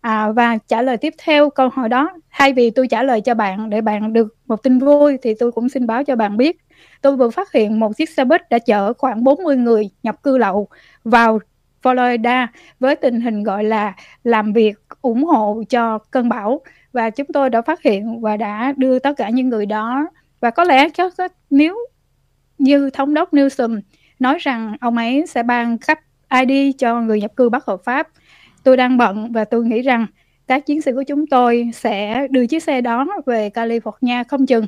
À, 0.00 0.32
và 0.32 0.58
trả 0.68 0.82
lời 0.82 0.96
tiếp 0.96 1.14
theo 1.24 1.50
câu 1.50 1.68
hỏi 1.68 1.88
đó 1.88 2.10
thay 2.30 2.52
vì 2.52 2.70
tôi 2.70 2.88
trả 2.88 3.02
lời 3.02 3.20
cho 3.20 3.34
bạn 3.34 3.70
để 3.70 3.80
bạn 3.80 4.12
được 4.12 4.36
một 4.46 4.62
tin 4.62 4.78
vui 4.78 5.18
thì 5.22 5.34
tôi 5.38 5.52
cũng 5.52 5.68
xin 5.68 5.86
báo 5.86 6.04
cho 6.04 6.16
bạn 6.16 6.36
biết. 6.36 6.56
Tôi 7.02 7.16
vừa 7.16 7.30
phát 7.30 7.52
hiện 7.52 7.80
một 7.80 7.96
chiếc 7.96 8.10
xe 8.10 8.24
buýt 8.24 8.50
đã 8.50 8.58
chở 8.58 8.92
khoảng 8.92 9.24
40 9.24 9.56
người 9.56 9.90
nhập 10.02 10.22
cư 10.22 10.38
lậu 10.38 10.68
vào 11.04 11.38
Florida 11.82 12.46
với 12.80 12.96
tình 12.96 13.20
hình 13.20 13.42
gọi 13.42 13.64
là 13.64 13.94
làm 14.24 14.52
việc 14.52 14.74
ủng 15.02 15.24
hộ 15.24 15.62
cho 15.68 15.98
cơn 15.98 16.28
bão. 16.28 16.60
Và 16.92 17.10
chúng 17.10 17.26
tôi 17.32 17.50
đã 17.50 17.62
phát 17.62 17.82
hiện 17.82 18.20
và 18.20 18.36
đã 18.36 18.72
đưa 18.76 18.98
tất 18.98 19.12
cả 19.16 19.28
những 19.28 19.48
người 19.48 19.66
đó. 19.66 20.06
Và 20.40 20.50
có 20.50 20.64
lẽ 20.64 20.88
chắc 20.94 21.12
nếu 21.50 21.78
như 22.58 22.90
thống 22.90 23.14
đốc 23.14 23.32
Newsom 23.32 23.80
nói 24.24 24.38
rằng 24.40 24.76
ông 24.80 24.96
ấy 24.96 25.24
sẽ 25.26 25.42
ban 25.42 25.78
cấp 25.78 25.98
ID 26.30 26.76
cho 26.78 27.00
người 27.00 27.20
nhập 27.20 27.36
cư 27.36 27.48
bất 27.48 27.66
hợp 27.66 27.80
pháp. 27.84 28.08
Tôi 28.62 28.76
đang 28.76 28.96
bận 28.98 29.32
và 29.32 29.44
tôi 29.44 29.64
nghĩ 29.64 29.82
rằng 29.82 30.06
các 30.46 30.66
chiến 30.66 30.82
sĩ 30.82 30.92
của 30.92 31.02
chúng 31.02 31.26
tôi 31.26 31.70
sẽ 31.74 32.26
đưa 32.30 32.46
chiếc 32.46 32.62
xe 32.62 32.80
đó 32.80 33.06
về 33.26 33.50
California 33.54 34.24
không 34.28 34.46
chừng. 34.46 34.66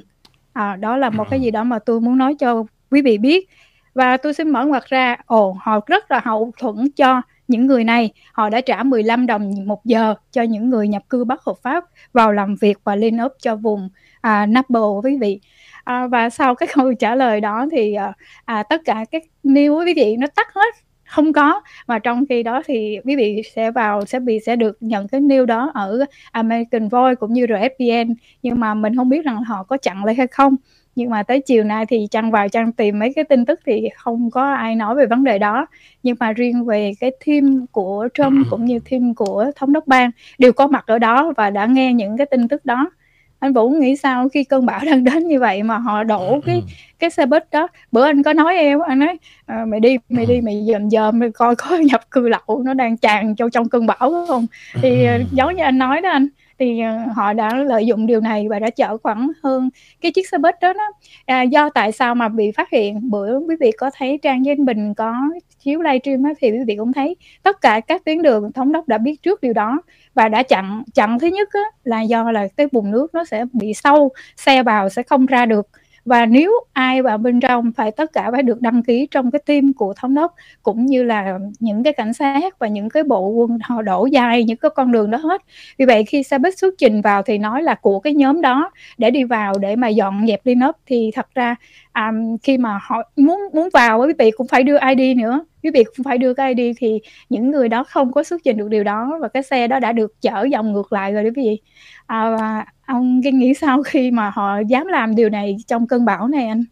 À, 0.52 0.76
đó 0.76 0.96
là 0.96 1.10
một 1.10 1.30
cái 1.30 1.40
gì 1.40 1.50
đó 1.50 1.64
mà 1.64 1.78
tôi 1.78 2.00
muốn 2.00 2.18
nói 2.18 2.34
cho 2.34 2.64
quý 2.90 3.02
vị 3.02 3.18
biết. 3.18 3.48
Và 3.94 4.16
tôi 4.16 4.34
xin 4.34 4.50
mở 4.50 4.64
ngoặt 4.64 4.84
ra, 4.86 5.16
ồ, 5.26 5.56
họ 5.60 5.80
rất 5.86 6.10
là 6.10 6.20
hậu 6.24 6.52
thuẫn 6.58 6.90
cho 6.96 7.22
những 7.48 7.66
người 7.66 7.84
này. 7.84 8.12
Họ 8.32 8.50
đã 8.50 8.60
trả 8.60 8.82
15 8.82 9.26
đồng 9.26 9.66
một 9.66 9.84
giờ 9.84 10.14
cho 10.32 10.42
những 10.42 10.70
người 10.70 10.88
nhập 10.88 11.02
cư 11.10 11.24
bất 11.24 11.44
hợp 11.44 11.56
pháp 11.62 11.84
vào 12.12 12.32
làm 12.32 12.54
việc 12.56 12.78
và 12.84 12.96
lên 12.96 13.16
ốp 13.16 13.32
cho 13.42 13.56
vùng 13.56 13.88
à, 14.20 14.46
Napa, 14.46 14.80
quý 15.04 15.18
vị. 15.20 15.40
À, 15.86 16.06
và 16.06 16.30
sau 16.30 16.54
cái 16.54 16.68
câu 16.74 16.94
trả 16.94 17.14
lời 17.14 17.40
đó 17.40 17.66
thì 17.72 17.94
à, 17.94 18.12
à, 18.44 18.62
tất 18.62 18.80
cả 18.84 19.04
các 19.10 19.22
news 19.44 19.86
quý 19.86 19.94
vị 19.96 20.16
nó 20.16 20.26
tắt 20.36 20.54
hết 20.54 20.74
không 21.04 21.32
có. 21.32 21.62
Mà 21.86 21.98
trong 21.98 22.26
khi 22.28 22.42
đó 22.42 22.62
thì 22.66 22.98
quý 23.04 23.16
vị 23.16 23.42
sẽ 23.54 23.70
vào 23.70 24.04
sẽ 24.04 24.20
bị 24.20 24.40
sẽ 24.46 24.56
được 24.56 24.76
nhận 24.80 25.08
cái 25.08 25.20
news 25.20 25.46
đó 25.46 25.70
ở 25.74 26.04
American 26.32 26.88
Voice 26.88 27.14
cũng 27.14 27.32
như 27.32 27.46
RFPN 27.46 28.14
nhưng 28.42 28.60
mà 28.60 28.74
mình 28.74 28.96
không 28.96 29.08
biết 29.08 29.24
rằng 29.24 29.44
họ 29.44 29.62
có 29.62 29.76
chặn 29.76 30.04
lại 30.04 30.14
hay 30.14 30.26
không. 30.26 30.56
Nhưng 30.94 31.10
mà 31.10 31.22
tới 31.22 31.40
chiều 31.40 31.64
nay 31.64 31.86
thì 31.86 32.06
trang 32.10 32.30
vào 32.30 32.48
trang 32.48 32.72
tìm 32.72 32.98
mấy 32.98 33.12
cái 33.16 33.24
tin 33.24 33.44
tức 33.44 33.60
thì 33.66 33.88
không 33.96 34.30
có 34.30 34.52
ai 34.54 34.74
nói 34.74 34.94
về 34.94 35.06
vấn 35.06 35.24
đề 35.24 35.38
đó. 35.38 35.66
Nhưng 36.02 36.16
mà 36.20 36.32
riêng 36.32 36.64
về 36.64 36.92
cái 37.00 37.12
team 37.26 37.66
của 37.72 38.08
Trump 38.14 38.46
cũng 38.50 38.64
như 38.64 38.78
team 38.90 39.14
của 39.14 39.50
thống 39.56 39.72
đốc 39.72 39.86
bang 39.86 40.10
đều 40.38 40.52
có 40.52 40.66
mặt 40.66 40.84
ở 40.86 40.98
đó 40.98 41.32
và 41.36 41.50
đã 41.50 41.66
nghe 41.66 41.92
những 41.92 42.16
cái 42.16 42.26
tin 42.26 42.48
tức 42.48 42.64
đó 42.64 42.90
anh 43.38 43.52
Vũ 43.52 43.70
nghĩ 43.70 43.96
sao 43.96 44.28
khi 44.28 44.44
cơn 44.44 44.66
bão 44.66 44.80
đang 44.86 45.04
đến 45.04 45.28
như 45.28 45.40
vậy 45.40 45.62
mà 45.62 45.78
họ 45.78 46.04
đổ 46.04 46.32
ừ, 46.32 46.40
cái 46.46 46.56
ừ. 46.56 46.60
cái 46.98 47.10
xe 47.10 47.26
buýt 47.26 47.50
đó 47.50 47.68
bữa 47.92 48.04
anh 48.04 48.22
có 48.22 48.32
nói 48.32 48.56
em 48.56 48.78
anh 48.86 48.98
nói 48.98 49.18
à, 49.46 49.64
mày 49.64 49.80
đi 49.80 49.96
mày 50.08 50.26
đi 50.26 50.34
ừ. 50.34 50.40
mày 50.44 50.66
dòm 50.72 50.90
dòm 50.90 51.18
mày 51.18 51.30
coi 51.30 51.56
có 51.56 51.76
nhập 51.76 52.10
cư 52.10 52.28
lậu 52.28 52.62
nó 52.64 52.74
đang 52.74 52.96
tràn 52.96 53.34
trong 53.34 53.50
trong 53.50 53.68
cơn 53.68 53.86
bão 53.86 54.26
không 54.28 54.46
thì 54.82 55.04
à, 55.04 55.18
giống 55.32 55.56
như 55.56 55.62
anh 55.62 55.78
nói 55.78 56.00
đó 56.00 56.10
anh 56.10 56.28
thì 56.58 56.80
ờ, 56.80 56.96
họ 57.14 57.32
đã 57.32 57.54
lợi 57.54 57.86
dụng 57.86 58.06
điều 58.06 58.20
này 58.20 58.46
và 58.48 58.58
đã 58.58 58.70
chở 58.70 58.98
khoảng 59.02 59.30
hơn 59.42 59.70
cái 60.00 60.12
chiếc 60.12 60.28
xe 60.28 60.38
buýt 60.38 60.54
đó 60.60 60.72
đó. 60.72 60.92
À, 61.26 61.42
do 61.42 61.70
tại 61.70 61.92
sao 61.92 62.14
mà 62.14 62.28
bị 62.28 62.52
phát 62.52 62.70
hiện? 62.70 63.10
Bữa 63.10 63.38
quý 63.38 63.56
vị 63.60 63.72
có 63.78 63.90
thấy 63.94 64.18
trang 64.22 64.44
danh 64.44 64.64
bình 64.64 64.94
có 64.94 65.14
chiếu 65.58 65.82
livestream 65.82 66.22
thì 66.40 66.50
quý 66.50 66.58
vị 66.66 66.76
cũng 66.76 66.92
thấy 66.92 67.16
tất 67.42 67.60
cả 67.60 67.80
các 67.80 68.04
tuyến 68.04 68.22
đường 68.22 68.52
thống 68.52 68.72
đốc 68.72 68.88
đã 68.88 68.98
biết 68.98 69.22
trước 69.22 69.40
điều 69.40 69.52
đó 69.52 69.80
và 70.14 70.28
đã 70.28 70.42
chặn 70.42 70.82
chặn 70.94 71.18
thứ 71.18 71.26
nhất 71.26 71.48
á, 71.52 71.60
là 71.84 72.00
do 72.02 72.30
là 72.32 72.48
cái 72.56 72.66
vùng 72.72 72.90
nước 72.90 73.14
nó 73.14 73.24
sẽ 73.24 73.44
bị 73.52 73.74
sâu 73.74 74.10
xe 74.36 74.62
vào 74.62 74.88
sẽ 74.88 75.02
không 75.02 75.26
ra 75.26 75.46
được 75.46 75.68
và 76.06 76.26
nếu 76.26 76.52
ai 76.72 77.02
vào 77.02 77.18
bên 77.18 77.40
trong 77.40 77.72
phải 77.72 77.90
tất 77.90 78.12
cả 78.12 78.30
phải 78.32 78.42
được 78.42 78.60
đăng 78.60 78.82
ký 78.82 79.08
trong 79.10 79.30
cái 79.30 79.40
team 79.46 79.72
của 79.72 79.94
thống 79.94 80.14
đốc 80.14 80.34
cũng 80.62 80.86
như 80.86 81.02
là 81.02 81.38
những 81.60 81.82
cái 81.82 81.92
cảnh 81.92 82.12
sát 82.14 82.58
và 82.58 82.68
những 82.68 82.88
cái 82.88 83.02
bộ 83.02 83.28
quân 83.28 83.58
họ 83.62 83.82
đổ 83.82 84.06
dài 84.06 84.44
những 84.44 84.56
cái 84.56 84.70
con 84.74 84.92
đường 84.92 85.10
đó 85.10 85.18
hết. 85.18 85.42
Vì 85.78 85.84
vậy 85.84 86.04
khi 86.04 86.22
xe 86.22 86.38
buýt 86.38 86.58
xuất 86.58 86.74
trình 86.78 87.02
vào 87.02 87.22
thì 87.22 87.38
nói 87.38 87.62
là 87.62 87.74
của 87.74 88.00
cái 88.00 88.14
nhóm 88.14 88.40
đó 88.40 88.70
để 88.98 89.10
đi 89.10 89.24
vào 89.24 89.58
để 89.58 89.76
mà 89.76 89.88
dọn 89.88 90.26
dẹp 90.26 90.44
clean 90.44 90.68
up 90.68 90.76
thì 90.86 91.10
thật 91.14 91.26
ra 91.34 91.56
um, 91.94 92.36
khi 92.42 92.58
mà 92.58 92.78
họ 92.82 93.02
muốn 93.16 93.40
muốn 93.54 93.68
vào 93.72 93.98
quý 94.00 94.12
vị 94.18 94.30
cũng 94.30 94.48
phải 94.48 94.62
đưa 94.62 94.78
ID 94.96 95.16
nữa 95.16 95.44
cái 95.66 95.82
việc 95.82 96.04
phải 96.04 96.18
đưa 96.18 96.34
cái 96.34 96.54
ID 96.54 96.76
thì 96.78 97.00
những 97.28 97.50
người 97.50 97.68
đó 97.68 97.84
không 97.84 98.12
có 98.12 98.22
xuất 98.22 98.40
trình 98.44 98.56
được 98.56 98.68
điều 98.68 98.84
đó 98.84 99.18
và 99.20 99.28
cái 99.28 99.42
xe 99.42 99.66
đó 99.66 99.78
đã 99.78 99.92
được 99.92 100.20
chở 100.20 100.46
dòng 100.50 100.72
ngược 100.72 100.92
lại 100.92 101.12
rồi 101.12 101.24
quý 101.24 101.30
vị. 101.36 101.60
À, 102.06 102.36
và 102.38 102.64
ông 102.86 103.20
cái 103.22 103.32
nghĩ 103.32 103.54
sao 103.54 103.82
khi 103.82 104.10
mà 104.10 104.30
họ 104.34 104.58
dám 104.68 104.86
làm 104.86 105.14
điều 105.14 105.28
này 105.28 105.56
trong 105.66 105.86
cơn 105.86 106.04
bão 106.04 106.28
này 106.28 106.46
anh? 106.46 106.64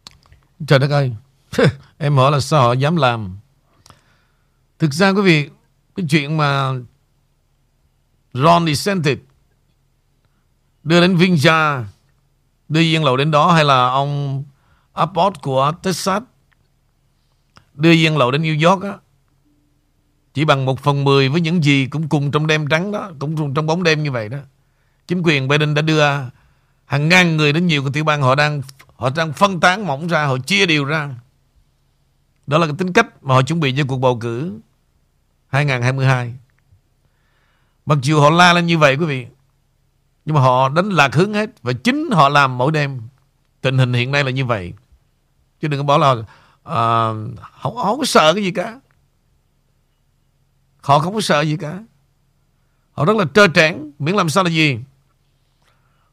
Trời 0.66 0.78
đất 0.78 0.90
ơi 0.90 1.12
em 1.98 2.16
hỏi 2.16 2.32
là 2.32 2.40
sao 2.40 2.62
họ 2.62 2.72
dám 2.72 2.96
làm? 2.96 3.36
Thực 4.78 4.92
ra 4.92 5.10
quý 5.10 5.22
vị 5.22 5.50
cái 5.96 6.06
chuyện 6.10 6.36
mà 6.36 6.72
Ron 8.34 8.66
DeSantis 8.66 9.18
đưa 10.82 11.00
đến 11.00 11.16
Vinja 11.16 11.82
đưa 12.68 12.80
dân 12.80 13.04
lậu 13.04 13.16
đến 13.16 13.30
đó 13.30 13.52
hay 13.52 13.64
là 13.64 13.88
ông 13.88 14.44
Abbott 14.92 15.42
của 15.42 15.72
Texas 15.82 16.22
đưa 17.74 17.92
yên 17.92 18.16
lậu 18.16 18.30
đến 18.30 18.42
New 18.42 18.70
York 18.70 18.82
á, 18.82 18.94
chỉ 20.34 20.44
bằng 20.44 20.64
một 20.64 20.80
phần 20.80 21.04
mười 21.04 21.28
với 21.28 21.40
những 21.40 21.64
gì 21.64 21.86
cũng 21.86 22.08
cùng 22.08 22.30
trong 22.30 22.46
đêm 22.46 22.68
trắng 22.68 22.92
đó, 22.92 23.10
cũng 23.18 23.54
trong 23.54 23.66
bóng 23.66 23.82
đêm 23.82 24.02
như 24.02 24.10
vậy 24.10 24.28
đó. 24.28 24.38
Chính 25.06 25.22
quyền 25.24 25.48
Biden 25.48 25.74
đã 25.74 25.82
đưa 25.82 26.02
hàng 26.84 27.08
ngàn 27.08 27.36
người 27.36 27.52
đến 27.52 27.66
nhiều 27.66 27.82
cái 27.82 27.90
tiểu 27.92 28.04
bang 28.04 28.22
họ 28.22 28.34
đang 28.34 28.62
họ 28.96 29.10
đang 29.16 29.32
phân 29.32 29.60
tán 29.60 29.86
mỏng 29.86 30.08
ra, 30.08 30.24
họ 30.24 30.38
chia 30.38 30.66
đều 30.66 30.84
ra. 30.84 31.14
Đó 32.46 32.58
là 32.58 32.66
cái 32.66 32.74
tính 32.78 32.92
cách 32.92 33.24
mà 33.24 33.34
họ 33.34 33.42
chuẩn 33.42 33.60
bị 33.60 33.74
cho 33.76 33.84
cuộc 33.88 33.98
bầu 33.98 34.18
cử 34.18 34.58
2022 35.48 36.34
mặc 37.86 37.98
dù 38.02 38.20
họ 38.20 38.30
la 38.30 38.52
lên 38.52 38.66
như 38.66 38.78
vậy 38.78 38.96
quý 38.96 39.06
vị, 39.06 39.26
nhưng 40.24 40.34
mà 40.34 40.40
họ 40.40 40.68
đánh 40.68 40.88
lạc 40.88 41.14
hướng 41.14 41.34
hết 41.34 41.50
và 41.62 41.72
chính 41.72 42.10
họ 42.12 42.28
làm 42.28 42.58
mỗi 42.58 42.72
đêm. 42.72 43.00
Tình 43.60 43.78
hình 43.78 43.92
hiện 43.92 44.12
nay 44.12 44.24
là 44.24 44.30
như 44.30 44.44
vậy. 44.44 44.72
Chứ 45.60 45.68
đừng 45.68 45.80
có 45.80 45.84
bảo 45.84 45.98
là 45.98 46.22
uh, 46.68 47.38
không, 47.62 47.76
không 47.76 47.98
có 47.98 48.04
sợ 48.04 48.34
cái 48.34 48.44
gì 48.44 48.50
cả 48.50 48.80
họ 50.80 50.98
không 50.98 51.14
có 51.14 51.20
sợ 51.20 51.40
gì 51.40 51.56
cả 51.56 51.78
họ 52.92 53.04
rất 53.04 53.16
là 53.16 53.24
trơ 53.34 53.48
trẽn 53.54 53.92
miễn 53.98 54.14
làm 54.14 54.28
sao 54.28 54.44
là 54.44 54.50
gì 54.50 54.78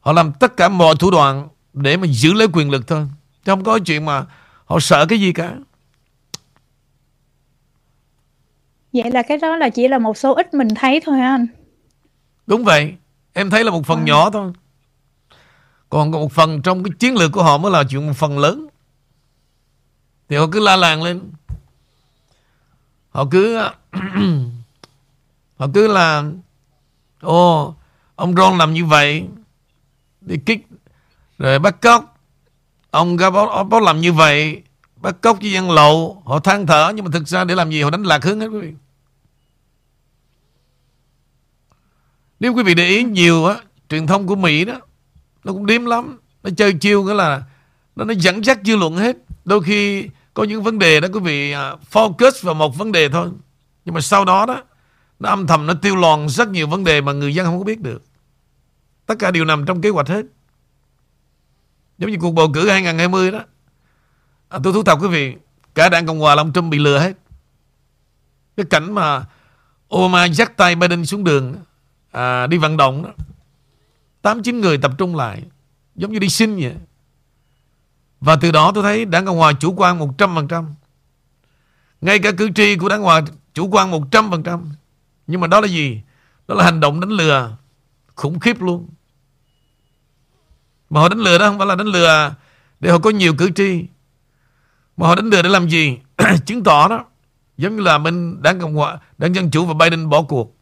Họ 0.01 0.13
làm 0.13 0.31
tất 0.31 0.57
cả 0.57 0.69
mọi 0.69 0.95
thủ 0.99 1.11
đoạn 1.11 1.47
để 1.73 1.97
mà 1.97 2.07
giữ 2.07 2.33
lấy 2.33 2.47
quyền 2.53 2.71
lực 2.71 2.87
thôi. 2.87 3.07
Chứ 3.45 3.51
không 3.51 3.63
có 3.63 3.79
chuyện 3.79 4.05
mà 4.05 4.25
họ 4.65 4.79
sợ 4.79 5.05
cái 5.09 5.19
gì 5.19 5.33
cả. 5.33 5.55
Vậy 8.93 9.11
là 9.11 9.21
cái 9.21 9.37
đó 9.37 9.55
là 9.55 9.69
chỉ 9.69 9.87
là 9.87 9.97
một 9.97 10.17
số 10.17 10.33
ít 10.33 10.53
mình 10.53 10.67
thấy 10.75 11.01
thôi 11.05 11.17
hả 11.17 11.27
anh? 11.27 11.47
Đúng 12.47 12.63
vậy. 12.63 12.93
Em 13.33 13.49
thấy 13.49 13.63
là 13.63 13.71
một 13.71 13.85
phần 13.85 13.99
à. 13.99 14.03
nhỏ 14.03 14.29
thôi. 14.29 14.51
Còn 15.89 16.11
một 16.11 16.31
phần 16.31 16.61
trong 16.61 16.83
cái 16.83 16.91
chiến 16.99 17.15
lược 17.15 17.31
của 17.31 17.43
họ 17.43 17.57
mới 17.57 17.71
là 17.71 17.83
chuyện 17.89 18.07
một 18.07 18.13
phần 18.15 18.39
lớn. 18.39 18.67
Thì 20.31 20.37
họ 20.37 20.47
cứ 20.51 20.59
la 20.59 20.75
làng 20.75 21.03
lên. 21.03 21.21
Họ 23.09 23.25
cứ... 23.31 23.57
họ 25.57 25.67
cứ 25.73 25.87
là... 25.87 26.23
ô, 27.21 27.75
ông 28.15 28.35
Ron 28.35 28.57
làm 28.57 28.73
như 28.73 28.85
vậy 28.85 29.27
đi 30.21 30.37
kích 30.45 30.67
rồi 31.37 31.59
bắt 31.59 31.81
cóc. 31.81 32.17
Ông 32.91 33.17
Gabot 33.17 33.83
làm 33.83 34.01
như 34.01 34.13
vậy 34.13 34.61
bắt 34.95 35.15
cóc 35.21 35.37
với 35.41 35.51
dân 35.51 35.71
lậu. 35.71 36.23
Họ 36.25 36.39
than 36.39 36.67
thở 36.67 36.91
nhưng 36.95 37.05
mà 37.05 37.11
thực 37.13 37.27
ra 37.27 37.43
để 37.43 37.55
làm 37.55 37.71
gì? 37.71 37.81
Họ 37.81 37.89
đánh 37.89 38.03
lạc 38.03 38.23
hướng 38.23 38.39
hết 38.39 38.47
quý 38.47 38.59
vị. 38.59 38.73
Nếu 42.39 42.53
quý 42.53 42.63
vị 42.63 42.73
để 42.73 42.87
ý 42.87 43.03
nhiều 43.03 43.45
á 43.45 43.55
truyền 43.89 44.07
thông 44.07 44.27
của 44.27 44.35
Mỹ 44.35 44.65
đó 44.65 44.79
nó 45.43 45.53
cũng 45.53 45.65
điếm 45.65 45.85
lắm. 45.85 46.19
Nó 46.43 46.49
chơi 46.57 46.73
chiêu 46.73 47.03
nghĩa 47.03 47.13
là 47.13 47.43
nó 47.95 48.05
nó 48.05 48.13
dẫn 48.17 48.45
dắt 48.45 48.59
dư 48.63 48.75
luận 48.75 48.97
hết. 48.97 49.17
Đôi 49.45 49.63
khi 49.63 50.07
có 50.33 50.43
những 50.43 50.63
vấn 50.63 50.79
đề 50.79 50.99
đó 50.99 51.07
quý 51.13 51.19
vị 51.19 51.51
à, 51.51 51.75
focus 51.91 52.31
vào 52.41 52.55
một 52.55 52.77
vấn 52.77 52.91
đề 52.91 53.09
thôi. 53.09 53.29
Nhưng 53.85 53.95
mà 53.95 54.01
sau 54.01 54.25
đó 54.25 54.45
đó 54.45 54.63
nó 55.19 55.29
âm 55.29 55.47
thầm 55.47 55.67
nó 55.67 55.73
tiêu 55.73 55.95
lòn 55.95 56.29
rất 56.29 56.49
nhiều 56.49 56.67
vấn 56.67 56.83
đề 56.83 57.01
mà 57.01 57.11
người 57.11 57.35
dân 57.35 57.45
không 57.45 57.59
có 57.59 57.63
biết 57.63 57.81
được. 57.81 58.03
Tất 59.05 59.15
cả 59.19 59.31
đều 59.31 59.45
nằm 59.45 59.65
trong 59.65 59.81
kế 59.81 59.89
hoạch 59.89 60.07
hết. 60.07 60.25
Giống 61.97 62.11
như 62.11 62.17
cuộc 62.21 62.31
bầu 62.31 62.51
cử 62.53 62.69
2020 62.69 63.31
đó. 63.31 63.39
À, 64.49 64.59
tôi 64.63 64.73
thú 64.73 64.83
thật 64.83 64.97
quý 65.01 65.07
vị 65.07 65.35
cả 65.75 65.89
đảng 65.89 66.05
cộng 66.05 66.19
hòa 66.19 66.35
là 66.35 66.41
ông 66.41 66.53
Trump 66.53 66.71
bị 66.71 66.79
lừa 66.79 66.99
hết. 66.99 67.13
Cái 68.57 68.65
cảnh 68.69 68.91
mà 68.91 69.25
Obama 69.95 70.25
dắt 70.25 70.57
tay 70.57 70.75
Biden 70.75 71.05
xuống 71.05 71.23
đường 71.23 71.55
à, 72.11 72.47
đi 72.47 72.57
vận 72.57 72.77
động 72.77 73.03
đó. 73.03 73.09
Tám 74.21 74.43
chín 74.43 74.61
người 74.61 74.77
tập 74.77 74.91
trung 74.97 75.15
lại 75.15 75.43
giống 75.95 76.11
như 76.11 76.19
đi 76.19 76.29
xin 76.29 76.55
vậy 76.55 76.75
và 78.21 78.35
từ 78.35 78.51
đó 78.51 78.71
tôi 78.75 78.83
thấy 78.83 79.05
đảng 79.05 79.25
cộng 79.25 79.37
hòa 79.37 79.53
chủ 79.53 79.73
quan 79.77 79.99
100% 79.99 80.65
ngay 82.01 82.19
cả 82.19 82.31
cử 82.31 82.49
tri 82.55 82.75
của 82.75 82.89
đảng 82.89 83.01
hòa 83.01 83.21
chủ 83.53 83.67
quan 83.71 83.91
100% 83.91 84.65
nhưng 85.27 85.41
mà 85.41 85.47
đó 85.47 85.61
là 85.61 85.67
gì? 85.67 86.01
Đó 86.47 86.55
là 86.55 86.63
hành 86.63 86.79
động 86.79 86.99
đánh 86.99 87.09
lừa 87.09 87.57
khủng 88.15 88.39
khiếp 88.39 88.61
luôn. 88.61 88.89
Mà 90.89 91.01
họ 91.01 91.09
đánh 91.09 91.19
lừa 91.19 91.37
đó 91.37 91.47
không 91.47 91.57
phải 91.57 91.67
là 91.67 91.75
đánh 91.75 91.87
lừa 91.87 92.35
để 92.79 92.91
họ 92.91 92.99
có 92.99 93.09
nhiều 93.09 93.33
cử 93.37 93.51
tri. 93.55 93.85
Mà 94.97 95.07
họ 95.07 95.15
đánh 95.15 95.29
lừa 95.29 95.41
để 95.41 95.49
làm 95.49 95.69
gì? 95.69 95.97
Chứng 96.45 96.63
tỏ 96.63 96.87
đó, 96.87 97.05
giống 97.57 97.75
như 97.75 97.81
là 97.81 97.97
bên 97.97 98.41
đảng 98.41 98.59
cộng 98.59 98.75
hòa, 98.75 98.99
đảng 99.17 99.35
dân 99.35 99.51
chủ 99.51 99.65
và 99.65 99.73
biden 99.73 100.09
bỏ 100.09 100.21
cuộc. 100.21 100.55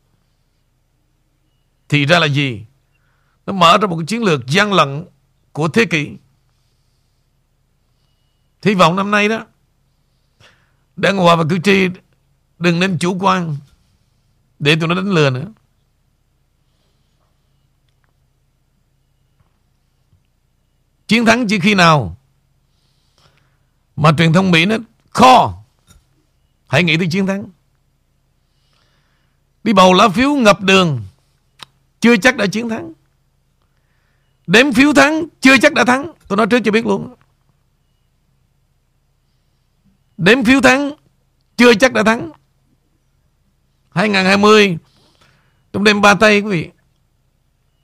Thì 1.89 2.05
ra 2.05 2.19
là 2.19 2.25
gì? 2.25 2.65
Nó 3.45 3.53
mở 3.53 3.77
ra 3.77 3.87
một 3.87 3.97
cái 3.97 4.05
chiến 4.05 4.23
lược 4.23 4.47
gian 4.47 4.73
lận 4.73 5.05
của 5.51 5.67
thế 5.67 5.85
kỷ 5.85 6.11
hy 8.61 8.73
vọng 8.73 8.95
năm 8.95 9.11
nay 9.11 9.29
đó, 9.29 9.45
đảng 10.95 11.17
hòa 11.17 11.35
và 11.35 11.43
cử 11.49 11.59
tri 11.63 11.87
đừng 12.59 12.79
nên 12.79 12.97
chủ 12.99 13.17
quan 13.19 13.57
để 14.59 14.75
tụi 14.75 14.87
nó 14.87 14.95
đánh 14.95 15.11
lừa 15.11 15.29
nữa. 15.29 15.45
Chiến 21.07 21.25
thắng 21.25 21.47
chỉ 21.47 21.59
khi 21.59 21.75
nào 21.75 22.17
mà 23.95 24.11
truyền 24.17 24.33
thông 24.33 24.51
Mỹ 24.51 24.65
nó 24.65 24.75
kho, 25.09 25.63
hãy 26.67 26.83
nghĩ 26.83 26.97
tới 26.97 27.07
chiến 27.11 27.27
thắng. 27.27 27.45
Đi 29.63 29.73
bầu 29.73 29.93
lá 29.93 30.09
phiếu 30.09 30.35
ngập 30.35 30.61
đường, 30.61 31.03
chưa 31.99 32.17
chắc 32.17 32.37
đã 32.37 32.47
chiến 32.47 32.69
thắng. 32.69 32.93
Đếm 34.47 34.73
phiếu 34.73 34.93
thắng, 34.93 35.25
chưa 35.41 35.57
chắc 35.57 35.73
đã 35.73 35.83
thắng 35.85 36.13
tôi 36.27 36.37
nói 36.37 36.47
trước 36.47 36.59
cho 36.65 36.71
biết 36.71 36.85
luôn 36.85 37.15
đếm 40.19 40.43
phiếu 40.43 40.61
thắng, 40.61 40.91
chưa 41.57 41.73
chắc 41.73 41.93
đã 41.93 42.03
thắng. 42.03 42.31
2020 43.91 44.77
trong 45.73 45.83
đêm 45.83 46.01
ba 46.01 46.13
tây 46.13 46.41
quý 46.41 46.49
vị, 46.49 46.69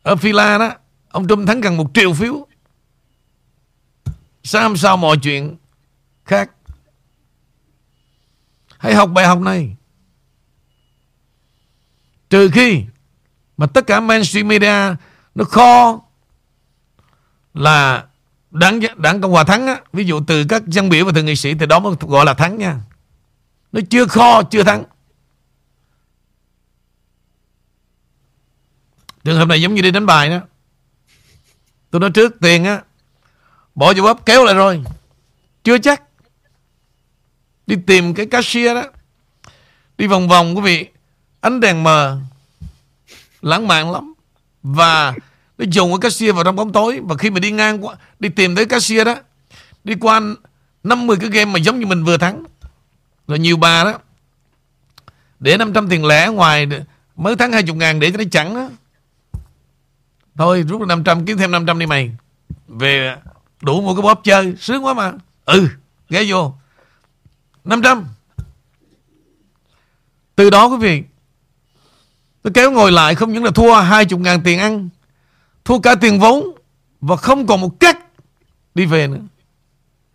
ở 0.04 0.16
Phi-la 0.16 0.58
đó, 0.58 0.72
ông 1.10 1.28
Trump 1.28 1.48
thắng 1.48 1.62
gần 1.62 1.78
một 1.78 1.92
triệu 1.94 2.14
phiếu. 2.14 2.48
Sao 4.44 4.76
sao 4.76 4.98
mọi 4.98 5.18
chuyện 5.18 5.56
khác? 6.26 6.52
Hãy 8.78 8.96
học 8.96 9.10
bài 9.14 9.26
học 9.26 9.40
này. 9.40 9.76
Trừ 12.30 12.50
khi 12.54 12.84
Mà 13.58 13.68
tất 13.68 13.88
cả 13.88 14.00
mainstream 14.00 14.48
media 14.48 14.96
Nó 15.36 15.44
kho 15.44 16.02
Là 17.54 18.06
Đảng, 18.56 18.80
đảng 18.98 19.22
Cộng 19.22 19.32
Hòa 19.32 19.44
thắng 19.44 19.68
á, 19.68 19.82
Ví 19.94 20.04
dụ 20.06 20.22
từ 20.28 20.46
các 20.50 20.68
dân 20.68 20.90
biểu 20.90 21.06
và 21.06 21.12
từ 21.16 21.24
nghị 21.24 21.36
sĩ 21.36 21.54
Thì 21.54 21.66
đó 21.66 21.80
mới 21.80 21.96
gọi 22.00 22.26
là 22.26 22.34
thắng 22.34 22.58
nha. 22.58 22.80
Nó 23.72 23.82
chưa 23.90 24.06
kho 24.06 24.44
chưa 24.44 24.64
thắng. 24.64 24.84
Trường 29.24 29.38
hợp 29.38 29.48
này 29.48 29.62
giống 29.62 29.74
như 29.74 29.82
đi 29.82 29.92
đánh 29.92 30.06
bài 30.06 30.30
đó. 30.30 30.40
Tôi 31.92 32.00
nói 32.00 32.12
trước 32.12 32.36
tiền 32.42 32.64
á 32.64 32.82
Bỏ 33.76 33.94
vô 33.96 34.04
bóp 34.04 34.26
kéo 34.26 34.44
lại 34.46 34.56
rồi. 34.56 34.84
Chưa 35.64 35.78
chắc. 35.78 36.02
Đi 37.68 37.76
tìm 37.88 38.14
cái 38.14 38.26
cashier 38.26 38.76
đó. 38.76 38.84
Đi 39.98 40.08
vòng 40.08 40.28
vòng 40.28 40.56
quý 40.56 40.62
vị 40.62 40.88
Ánh 41.42 41.60
đèn 41.60 41.84
mờ 41.84 42.20
Lãng 43.42 43.68
mạn 43.68 43.92
lắm. 43.92 44.14
Và 44.64 45.14
nó 45.58 45.66
dùng 45.72 45.92
cái 45.92 46.00
cashier 46.00 46.36
vào 46.36 46.44
trong 46.44 46.56
bóng 46.56 46.72
tối. 46.72 47.00
Và 47.04 47.16
khi 47.16 47.30
mà 47.30 47.40
đi 47.40 47.52
ngang 47.52 47.86
qua, 47.86 47.96
Đi 48.20 48.30
tìm 48.30 48.56
tới 48.56 48.66
cashier 48.66 49.06
đó, 49.06 49.16
Đi 49.84 49.96
qua 49.96 50.22
50 50.84 51.18
cái 51.22 51.30
game 51.30 51.52
mà 51.52 51.60
giống 51.60 51.80
như 51.80 51.86
mình 51.86 52.04
vừa 52.04 52.18
thắng. 52.18 52.44
Rồi 53.28 53.40
nhiều 53.40 53.58
bà 53.58 53.84
đó, 53.84 54.00
Để 55.40 55.58
500 55.58 55.90
tiền 55.90 56.06
lẻ 56.06 56.28
ngoài 56.28 56.68
Mới 57.16 57.36
thắng 57.36 57.52
20 57.52 57.76
ngàn 57.76 58.00
để 58.00 58.12
cho 58.12 58.18
nó 58.18 58.24
chẳng 58.32 58.56
đó 58.56 58.70
Thôi, 60.36 60.66
rút 60.68 60.82
500 60.82 61.26
kiếm 61.26 61.38
thêm 61.38 61.52
500 61.52 61.80
đi 61.80 61.86
mày. 61.86 62.12
Về 62.68 63.16
đủ 63.62 63.82
một 63.82 63.94
cái 63.96 64.02
bóp 64.02 64.22
chơi, 64.24 64.54
sướng 64.60 64.86
quá 64.86 64.94
mà. 64.94 65.12
Ừ 65.46 65.68
ghé 66.10 66.24
vô. 66.28 66.54
500 67.64 68.06
từ 70.36 70.50
đó 70.50 70.66
quý 70.66 70.78
vị 70.78 71.04
tôi 72.42 72.54
kéo 72.54 72.72
ngồi 72.72 72.92
lại 72.92 73.16
không 73.16 73.34
những 73.34 73.44
là 73.44 73.52
thua 73.52 73.74
20 73.74 74.20
ngàn 74.20 74.42
tiền 74.44 74.60
ăn 74.60 74.90
thua 75.66 75.80
cả 75.80 75.96
tiền 75.96 76.20
vốn 76.20 76.44
và 77.02 77.16
không 77.16 77.48
còn 77.48 77.62
một 77.62 77.80
cách 77.80 78.00
đi 78.76 78.86
về 78.86 79.08
nữa. 79.08 79.22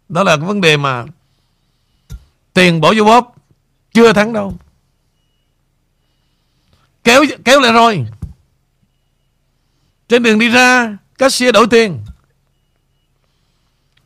Đó 0.08 0.22
là 0.22 0.36
cái 0.36 0.46
vấn 0.46 0.60
đề 0.60 0.76
mà 0.76 1.04
tiền 2.54 2.80
bỏ 2.80 2.92
vô 2.96 3.04
bóp, 3.04 3.34
chưa 3.92 4.12
thắng 4.12 4.32
đâu. 4.32 4.54
Kéo 7.04 7.24
kéo 7.44 7.60
lại 7.60 7.72
rồi. 7.72 8.06
Trên 10.08 10.22
đường 10.22 10.38
đi 10.38 10.48
ra, 10.48 10.96
cashier 11.18 11.54
đổi 11.54 11.66
tiền. 11.70 12.04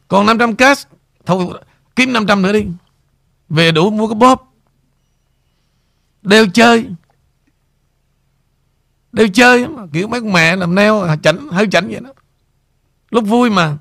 Còn 0.08 0.26
500 0.26 0.56
cash, 0.56 0.88
Thôi, 1.26 1.46
kiếm 1.96 2.12
500 2.12 2.42
nữa 2.42 2.52
đi. 2.52 2.66
Về 3.48 3.72
đủ 3.72 3.90
mua 3.90 4.08
cái 4.08 4.14
bóp. 4.14 4.52
Đeo 6.22 6.46
chơi. 6.54 6.86
Đeo 9.14 9.28
chơi 9.28 9.66
Kiểu 9.92 10.08
mấy 10.08 10.20
con 10.20 10.32
mẹ 10.32 10.56
làm 10.56 10.74
neo 10.74 11.06
chảnh, 11.22 11.48
Hơi 11.48 11.66
chảnh 11.70 11.88
vậy 11.88 12.00
đó. 12.00 12.10
Lúc 13.10 13.24
vui 13.26 13.50
mà. 13.50 13.76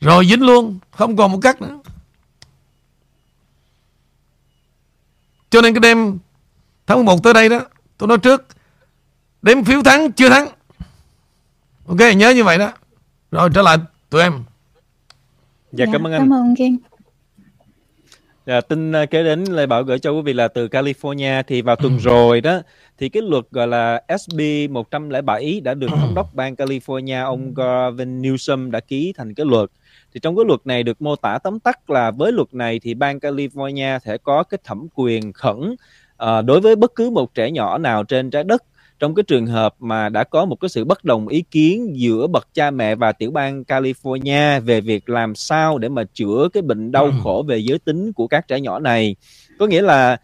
Rồi 0.00 0.26
dính 0.26 0.42
luôn 0.42 0.78
Không 0.90 1.16
còn 1.16 1.32
một 1.32 1.38
cách 1.42 1.62
nữa. 1.62 1.78
Cho 5.50 5.60
nên 5.60 5.74
cái 5.74 5.80
đêm 5.80 6.18
Tháng 6.86 6.98
11 6.98 7.22
tới 7.22 7.34
đây 7.34 7.48
đó 7.48 7.60
Tôi 7.98 8.08
nói 8.08 8.18
trước 8.18 8.46
Đếm 9.46 9.64
phiếu 9.64 9.82
thắng 9.82 10.12
chưa 10.12 10.28
thắng. 10.28 10.48
Ok 11.86 11.98
nhớ 12.16 12.30
như 12.30 12.44
vậy 12.44 12.58
đó. 12.58 12.72
Rồi 13.30 13.50
trở 13.54 13.62
lại 13.62 13.78
tụi 14.10 14.22
em. 14.22 14.44
Dạ, 15.72 15.84
dạ 15.84 15.92
cảm 15.92 16.06
ơn 16.06 16.12
anh. 16.12 16.20
Cảm 16.20 16.32
ơn 16.32 16.54
Kiên. 16.56 16.78
Dạ, 18.46 18.60
tin 18.60 18.90
uh, 18.90 19.10
kế 19.10 19.22
đến 19.22 19.44
Lê 19.44 19.66
Bảo 19.66 19.82
gửi 19.82 19.98
cho 19.98 20.10
quý 20.10 20.22
vị 20.22 20.32
là 20.32 20.48
từ 20.48 20.68
California 20.68 21.42
thì 21.46 21.62
vào 21.62 21.76
tuần 21.76 21.98
rồi 22.02 22.40
đó 22.40 22.60
thì 22.98 23.08
cái 23.08 23.22
luật 23.22 23.44
gọi 23.50 23.66
là 23.66 24.02
SB 24.18 24.40
107 24.70 25.60
đã 25.64 25.74
được 25.74 25.86
thống 25.90 26.12
đốc 26.14 26.26
bang 26.34 26.54
California 26.54 27.24
ông 27.24 27.54
Gavin 27.54 28.22
Newsom 28.22 28.70
đã 28.70 28.80
ký 28.80 29.12
thành 29.16 29.34
cái 29.34 29.46
luật. 29.46 29.70
Thì 30.14 30.20
trong 30.20 30.36
cái 30.36 30.44
luật 30.48 30.60
này 30.64 30.82
được 30.82 31.02
mô 31.02 31.16
tả 31.16 31.38
tóm 31.38 31.60
tắt 31.60 31.90
là 31.90 32.10
với 32.10 32.32
luật 32.32 32.54
này 32.54 32.80
thì 32.82 32.94
bang 32.94 33.18
California 33.18 33.98
sẽ 33.98 34.18
có 34.18 34.42
cái 34.42 34.58
thẩm 34.64 34.86
quyền 34.94 35.32
khẩn 35.32 35.76
uh, 36.22 36.44
đối 36.44 36.60
với 36.60 36.76
bất 36.76 36.94
cứ 36.94 37.10
một 37.10 37.34
trẻ 37.34 37.50
nhỏ 37.50 37.78
nào 37.78 38.04
trên 38.04 38.30
trái 38.30 38.44
đất 38.44 38.62
trong 38.98 39.14
cái 39.14 39.22
trường 39.22 39.46
hợp 39.46 39.74
mà 39.78 40.08
đã 40.08 40.24
có 40.24 40.44
một 40.44 40.60
cái 40.60 40.68
sự 40.68 40.84
bất 40.84 41.04
đồng 41.04 41.28
ý 41.28 41.42
kiến 41.50 41.92
giữa 41.96 42.26
bậc 42.26 42.48
cha 42.54 42.70
mẹ 42.70 42.94
và 42.94 43.12
tiểu 43.12 43.30
bang 43.30 43.62
California 43.62 44.60
về 44.60 44.80
việc 44.80 45.08
làm 45.08 45.34
sao 45.34 45.78
để 45.78 45.88
mà 45.88 46.04
chữa 46.14 46.48
cái 46.52 46.62
bệnh 46.62 46.92
đau 46.92 47.04
ừ. 47.04 47.12
khổ 47.22 47.44
về 47.48 47.58
giới 47.58 47.78
tính 47.78 48.12
của 48.12 48.26
các 48.26 48.48
trẻ 48.48 48.60
nhỏ 48.60 48.78
này 48.78 49.16
có 49.58 49.66
nghĩa 49.66 49.82
là 49.82 50.16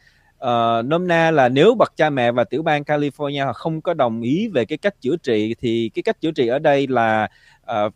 uh, 0.44 0.84
nôm 0.84 1.08
na 1.08 1.30
là 1.30 1.48
nếu 1.48 1.74
bậc 1.74 1.92
cha 1.96 2.10
mẹ 2.10 2.32
và 2.32 2.44
tiểu 2.44 2.62
bang 2.62 2.82
California 2.82 3.52
không 3.52 3.80
có 3.80 3.94
đồng 3.94 4.22
ý 4.22 4.48
về 4.48 4.64
cái 4.64 4.78
cách 4.78 5.00
chữa 5.00 5.16
trị 5.16 5.54
thì 5.60 5.90
cái 5.94 6.02
cách 6.02 6.20
chữa 6.20 6.30
trị 6.30 6.46
ở 6.46 6.58
đây 6.58 6.86
là 6.86 7.28
uh, 7.62 7.86
uh, 7.86 7.92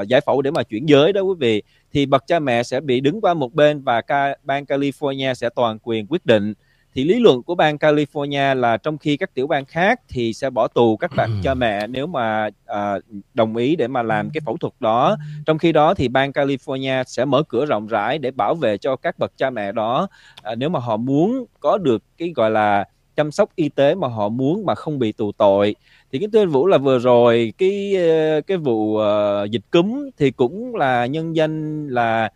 uh, 0.00 0.08
giải 0.08 0.20
phẫu 0.20 0.42
để 0.42 0.50
mà 0.50 0.62
chuyển 0.62 0.86
giới 0.86 1.12
đó 1.12 1.20
quý 1.20 1.34
vị 1.38 1.62
thì 1.92 2.06
bậc 2.06 2.26
cha 2.26 2.38
mẹ 2.38 2.62
sẽ 2.62 2.80
bị 2.80 3.00
đứng 3.00 3.20
qua 3.20 3.34
một 3.34 3.54
bên 3.54 3.82
và 3.82 4.00
ca, 4.00 4.36
bang 4.42 4.64
California 4.64 5.34
sẽ 5.34 5.48
toàn 5.54 5.78
quyền 5.82 6.06
quyết 6.06 6.26
định 6.26 6.54
thì 6.94 7.04
lý 7.04 7.20
luận 7.20 7.42
của 7.42 7.54
bang 7.54 7.76
California 7.76 8.54
là 8.54 8.76
trong 8.76 8.98
khi 8.98 9.16
các 9.16 9.34
tiểu 9.34 9.46
bang 9.46 9.64
khác 9.64 10.00
thì 10.08 10.32
sẽ 10.32 10.50
bỏ 10.50 10.68
tù 10.68 10.96
các 10.96 11.10
bạn 11.16 11.30
cha 11.42 11.54
mẹ 11.54 11.86
nếu 11.86 12.06
mà 12.06 12.46
uh, 12.46 13.02
đồng 13.34 13.56
ý 13.56 13.76
để 13.76 13.88
mà 13.88 14.02
làm 14.02 14.30
cái 14.30 14.40
phẫu 14.46 14.56
thuật 14.56 14.72
đó. 14.80 15.16
Trong 15.46 15.58
khi 15.58 15.72
đó 15.72 15.94
thì 15.94 16.08
bang 16.08 16.30
California 16.30 17.04
sẽ 17.04 17.24
mở 17.24 17.42
cửa 17.48 17.66
rộng 17.66 17.86
rãi 17.86 18.18
để 18.18 18.30
bảo 18.30 18.54
vệ 18.54 18.78
cho 18.78 18.96
các 18.96 19.18
bậc 19.18 19.32
cha 19.36 19.50
mẹ 19.50 19.72
đó. 19.72 20.08
Uh, 20.52 20.58
nếu 20.58 20.68
mà 20.68 20.80
họ 20.80 20.96
muốn 20.96 21.44
có 21.60 21.78
được 21.78 22.02
cái 22.18 22.32
gọi 22.36 22.50
là 22.50 22.84
chăm 23.16 23.30
sóc 23.30 23.50
y 23.56 23.68
tế 23.68 23.94
mà 23.94 24.08
họ 24.08 24.28
muốn 24.28 24.66
mà 24.66 24.74
không 24.74 24.98
bị 24.98 25.12
tù 25.12 25.32
tội. 25.32 25.74
Thì 26.12 26.18
cái 26.18 26.28
tuyên 26.32 26.48
vũ 26.48 26.66
là 26.66 26.78
vừa 26.78 26.98
rồi 26.98 27.52
cái 27.58 27.96
ờ, 27.96 28.40
cái 28.40 28.56
vụ 28.56 28.98
uh, 28.98 29.50
dịch 29.50 29.62
cúm 29.70 30.10
thì 30.18 30.30
cũng 30.30 30.74
là 30.74 31.06
nhân 31.06 31.36
danh 31.36 31.88
là 31.88 32.30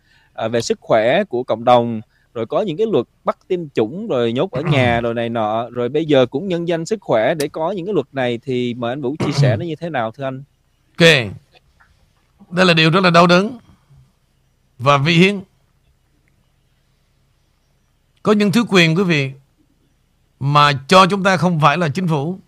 uh, 0.45 0.51
về 0.51 0.61
sức 0.61 0.79
khỏe 0.81 1.23
của 1.23 1.43
cộng 1.43 1.63
đồng 1.63 2.01
rồi 2.37 2.45
có 2.45 2.61
những 2.61 2.77
cái 2.77 2.87
luật 2.91 3.05
bắt 3.23 3.37
tiêm 3.47 3.69
chủng 3.69 4.07
rồi 4.07 4.33
nhốt 4.33 4.51
ở 4.51 4.61
nhà 4.61 5.01
rồi 5.03 5.13
này 5.13 5.29
nọ. 5.29 5.69
Rồi 5.69 5.89
bây 5.89 6.05
giờ 6.05 6.25
cũng 6.25 6.47
nhân 6.47 6.67
danh 6.67 6.85
sức 6.85 6.99
khỏe 7.01 7.33
để 7.33 7.47
có 7.47 7.71
những 7.71 7.85
cái 7.85 7.93
luật 7.93 8.07
này 8.11 8.39
thì 8.43 8.73
mời 8.73 8.91
anh 8.91 9.01
Vũ 9.01 9.15
chia 9.19 9.31
sẻ 9.31 9.57
nó 9.57 9.65
như 9.65 9.75
thế 9.75 9.89
nào 9.89 10.11
thưa 10.11 10.23
anh? 10.23 10.43
Ok. 10.99 11.07
Đây 12.49 12.65
là 12.65 12.73
điều 12.73 12.89
rất 12.89 13.03
là 13.03 13.09
đau 13.09 13.27
đớn 13.27 13.57
và 14.79 14.97
vi 14.97 15.13
hiến. 15.13 15.41
Có 18.23 18.31
những 18.31 18.51
thứ 18.51 18.65
quyền 18.69 18.95
quý 18.95 19.03
vị 19.03 19.31
mà 20.39 20.71
cho 20.87 21.05
chúng 21.05 21.23
ta 21.23 21.37
không 21.37 21.59
phải 21.59 21.77
là 21.77 21.89
chính 21.89 22.07
phủ 22.07 22.39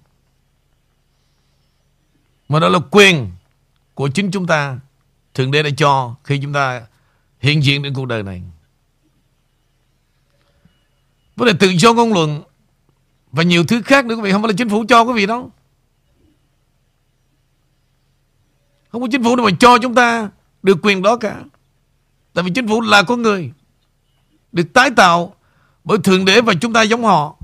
mà 2.49 2.59
đó 2.59 2.69
là 2.69 2.79
quyền 2.91 3.27
của 3.93 4.09
chính 4.09 4.31
chúng 4.31 4.47
ta 4.47 4.79
Thượng 5.33 5.51
Đế 5.51 5.63
đã 5.63 5.69
cho 5.77 6.15
khi 6.23 6.39
chúng 6.41 6.53
ta 6.53 6.81
hiện 7.39 7.63
diện 7.63 7.83
trên 7.83 7.93
cuộc 7.93 8.05
đời 8.05 8.23
này. 8.23 8.41
Vấn 11.39 11.47
đề 11.47 11.53
tự 11.59 11.69
do 11.69 11.93
ngôn 11.93 12.13
luận 12.13 12.41
và 13.31 13.43
nhiều 13.43 13.63
thứ 13.63 13.81
khác 13.81 14.05
nữa 14.05 14.15
quý 14.15 14.21
vị 14.21 14.31
không 14.31 14.41
phải 14.41 14.49
là 14.49 14.55
chính 14.57 14.69
phủ 14.69 14.85
cho 14.89 15.01
quý 15.01 15.13
vị 15.13 15.25
đâu. 15.25 15.51
Không 18.91 19.01
có 19.01 19.07
chính 19.11 19.23
phủ 19.23 19.35
nào 19.35 19.45
mà 19.45 19.51
cho 19.59 19.77
chúng 19.77 19.95
ta 19.95 20.29
được 20.63 20.77
quyền 20.81 21.01
đó 21.01 21.15
cả. 21.15 21.41
Tại 22.33 22.43
vì 22.43 22.51
chính 22.55 22.67
phủ 22.67 22.81
là 22.81 23.03
con 23.03 23.21
người 23.21 23.51
được 24.51 24.73
tái 24.73 24.89
tạo 24.95 25.35
bởi 25.83 25.97
Thượng 25.97 26.25
Đế 26.25 26.41
và 26.41 26.53
chúng 26.61 26.73
ta 26.73 26.81
giống 26.81 27.03
họ. 27.03 27.35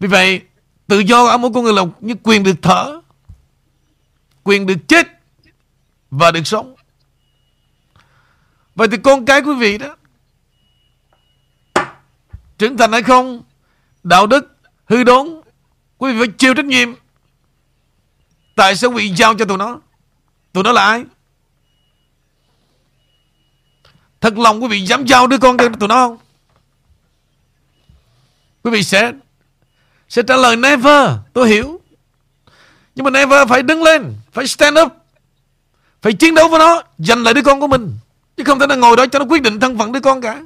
Vì 0.00 0.08
vậy, 0.08 0.40
tự 0.86 0.98
do 0.98 1.26
ở 1.26 1.38
mỗi 1.38 1.50
con 1.54 1.64
người 1.64 1.72
là 1.72 1.82
như 2.00 2.14
quyền 2.22 2.42
được 2.42 2.56
thở, 2.62 3.00
quyền 4.44 4.66
được 4.66 4.88
chết 4.88 5.08
và 6.10 6.30
được 6.30 6.46
sống. 6.46 6.74
Vậy 8.74 8.88
thì 8.88 8.96
con 8.96 9.26
cái 9.26 9.40
quý 9.40 9.54
vị 9.54 9.78
đó 9.78 9.95
trưởng 12.58 12.76
thành 12.76 12.92
hay 12.92 13.02
không, 13.02 13.42
đạo 14.02 14.26
đức, 14.26 14.56
hư 14.84 15.04
đốn, 15.04 15.40
quý 15.98 16.12
vị 16.12 16.18
phải 16.18 16.34
chịu 16.38 16.54
trách 16.54 16.64
nhiệm. 16.64 16.88
Tại 18.56 18.76
sao 18.76 18.90
quý 18.90 18.96
vị 18.96 19.14
giao 19.16 19.34
cho 19.34 19.44
tụi 19.44 19.58
nó? 19.58 19.80
Tụi 20.52 20.64
nó 20.64 20.72
là 20.72 20.84
ai? 20.84 21.04
Thật 24.20 24.38
lòng 24.38 24.62
quý 24.62 24.68
vị 24.68 24.80
dám 24.80 25.06
giao 25.06 25.26
đứa 25.26 25.38
con 25.38 25.58
cho 25.58 25.68
tụi 25.80 25.88
nó 25.88 25.94
không? 25.94 26.18
Quý 28.62 28.70
vị 28.70 28.82
sẽ 28.82 29.12
sẽ 30.08 30.22
trả 30.22 30.36
lời 30.36 30.56
never. 30.56 31.10
Tôi 31.32 31.48
hiểu. 31.48 31.80
Nhưng 32.94 33.04
mà 33.04 33.10
never 33.10 33.48
phải 33.48 33.62
đứng 33.62 33.82
lên. 33.82 34.14
Phải 34.32 34.46
stand 34.46 34.78
up. 34.78 34.92
Phải 36.02 36.12
chiến 36.12 36.34
đấu 36.34 36.48
với 36.48 36.58
nó. 36.58 36.82
Giành 36.98 37.22
lại 37.22 37.34
đứa 37.34 37.42
con 37.42 37.60
của 37.60 37.66
mình. 37.66 37.98
Chứ 38.36 38.44
không 38.44 38.58
thể 38.58 38.66
nào 38.66 38.78
ngồi 38.78 38.96
đó 38.96 39.06
cho 39.06 39.18
nó 39.18 39.24
quyết 39.24 39.42
định 39.42 39.60
thân 39.60 39.78
phận 39.78 39.92
đứa 39.92 40.00
con 40.00 40.20
cả. 40.20 40.42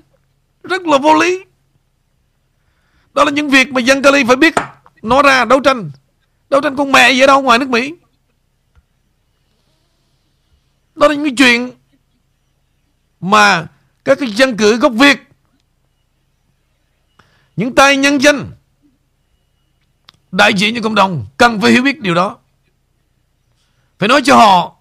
Rất 0.63 0.83
là 0.83 0.99
vô 0.99 1.15
lý. 1.15 1.45
Đó 3.15 3.25
là 3.25 3.31
những 3.31 3.51
việc 3.51 3.73
mà 3.73 3.81
dân 3.81 4.03
Cali 4.03 4.25
phải 4.25 4.37
biết 4.37 4.55
nó 5.03 5.23
ra 5.23 5.45
đấu 5.45 5.61
tranh. 5.61 5.91
Đấu 6.51 6.61
tranh 6.61 6.77
con 6.77 6.93
mẹ 6.93 7.23
ở 7.23 7.27
đâu 7.27 7.43
ngoài 7.43 7.59
nước 7.59 7.69
Mỹ. 7.69 7.95
Đó 10.95 11.09
là 11.09 11.15
những 11.15 11.37
chuyện 11.37 11.71
mà 13.21 13.67
các 14.05 14.19
cái 14.21 14.31
dân 14.31 14.57
cử 14.57 14.77
gốc 14.77 14.93
Việt, 14.93 15.19
những 17.57 17.75
tay 17.75 17.97
nhân 17.97 18.23
dân 18.23 18.51
đại 20.33 20.55
diện 20.55 20.75
cho 20.75 20.81
cộng 20.83 20.95
đồng 20.95 21.27
cần 21.37 21.61
phải 21.61 21.73
hiểu 21.73 21.83
biết 21.83 22.01
điều 22.01 22.15
đó 22.15 22.39
phải 23.99 24.09
nói 24.09 24.23
cho 24.25 24.37
họ, 24.37 24.77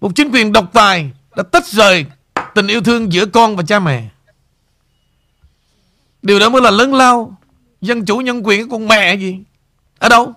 một 0.00 0.12
chính 0.14 0.30
quyền 0.30 0.52
độc 0.52 0.72
tài 0.72 1.10
đã 1.36 1.42
tách 1.52 1.66
rời 1.66 2.06
tình 2.54 2.66
yêu 2.66 2.82
thương 2.82 3.12
giữa 3.12 3.26
con 3.26 3.56
và 3.56 3.62
cha 3.68 3.78
mẹ 3.78 4.08
điều 6.22 6.38
đó 6.38 6.48
mới 6.48 6.62
là 6.62 6.70
lớn 6.70 6.94
lao. 6.94 7.36
Dân 7.80 8.04
chủ 8.04 8.18
nhân 8.18 8.46
quyền 8.46 8.60
cái 8.60 8.68
con 8.70 8.88
mẹ 8.88 9.14
gì? 9.14 9.38
Ở 9.98 10.08
đâu? 10.08 10.32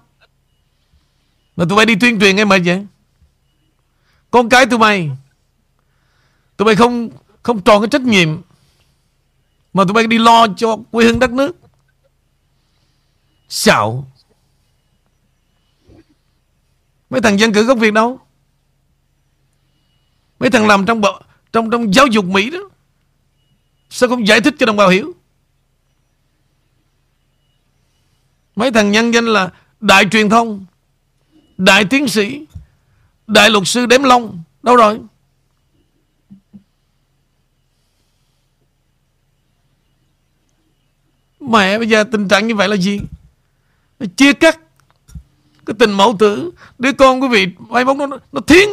Mà 1.56 1.66
tụi 1.70 1.76
bay 1.78 1.86
đi 1.86 1.96
tuyên 1.96 2.20
truyền 2.20 2.38
em 2.38 2.50
mà 2.50 2.58
vậy. 2.66 2.86
Con 4.32 4.50
cái 4.50 4.66
tụi 4.66 4.80
mày, 4.80 5.12
Tụi 6.58 6.66
bay 6.66 6.76
không 6.76 7.10
không 7.44 7.62
tròn 7.62 7.82
cái 7.82 7.90
trách 7.92 8.02
nhiệm 8.02 8.42
Mà 9.74 9.84
tụi 9.84 9.94
bay 9.94 10.08
đi 10.08 10.18
lo 10.18 10.48
cho 10.58 10.78
quê 10.92 11.06
hương 11.06 11.20
đất 11.20 11.32
nước. 11.32 11.56
Xạo. 13.50 14.12
Mấy 17.10 17.22
thằng 17.22 17.40
dân 17.40 17.54
cử 17.54 17.64
gốc 17.64 17.78
Việt 17.78 17.94
đâu? 17.94 18.20
Mấy 20.40 20.50
thằng 20.50 20.68
làm 20.68 20.86
trong 20.86 21.02
bộ, 21.02 21.22
trong 21.54 21.70
trong 21.70 21.94
giáo 21.94 22.08
dục 22.08 22.26
Mỹ 22.26 22.50
đó. 22.50 22.60
Sao 23.90 24.10
không 24.10 24.28
giải 24.28 24.42
thích 24.42 24.56
cho 24.60 24.66
đồng 24.66 24.78
bào 24.78 24.90
hiểu? 24.90 25.15
Mấy 28.56 28.72
thằng 28.72 28.92
nhân 28.92 29.14
danh 29.14 29.26
là 29.26 29.50
Đại 29.80 30.06
truyền 30.12 30.30
thông 30.30 30.66
Đại 31.58 31.86
tiến 31.86 32.08
sĩ 32.08 32.46
Đại 33.28 33.50
luật 33.50 33.68
sư 33.68 33.86
đếm 33.86 34.04
lông 34.04 34.44
Đâu 34.64 34.76
rồi? 34.76 35.00
Mẹ 41.40 41.78
bây 41.78 41.90
giờ 41.90 42.04
tình 42.04 42.28
trạng 42.28 42.48
như 42.48 42.56
vậy 42.56 42.68
là 42.68 42.76
gì? 42.76 43.00
Nó 44.00 44.06
Chia 44.18 44.34
cắt 44.34 44.60
Cái 45.66 45.76
tình 45.80 45.92
mẫu 45.92 46.16
tử 46.20 46.52
Đứa 46.80 46.94
con 46.94 47.22
quý 47.22 47.28
vị 47.28 47.48
Mai 47.70 47.86
bóng 47.86 47.98
nó, 47.98 48.18
nó 48.32 48.42
thiến. 48.48 48.70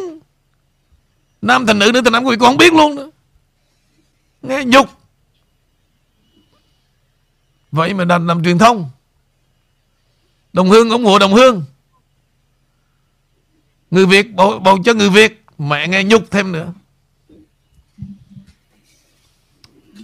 Nam 1.42 1.66
thành 1.66 1.78
nữ 1.78 1.90
nữ 1.94 2.02
thành 2.02 2.12
nam 2.12 2.24
quý 2.24 2.30
vị 2.30 2.36
con 2.40 2.48
không 2.48 2.56
biết 2.56 2.72
luôn 2.72 2.94
nữa. 2.94 3.10
Nghe 4.42 4.64
nhục. 4.64 4.86
Vậy 7.72 7.94
mà 7.94 8.04
đành 8.04 8.26
làm 8.26 8.44
truyền 8.44 8.58
thông. 8.58 8.90
Đồng 10.52 10.70
hương 10.70 10.90
ủng 10.90 11.04
hộ 11.04 11.18
đồng 11.18 11.34
hương. 11.34 11.64
Người 13.90 14.06
Việt 14.06 14.34
bầu, 14.34 14.58
bầu 14.58 14.78
cho 14.84 14.94
người 14.94 15.10
Việt 15.10 15.42
Mẹ 15.58 15.88
nghe 15.88 16.04
nhục 16.04 16.30
thêm 16.30 16.52
nữa. 16.52 16.72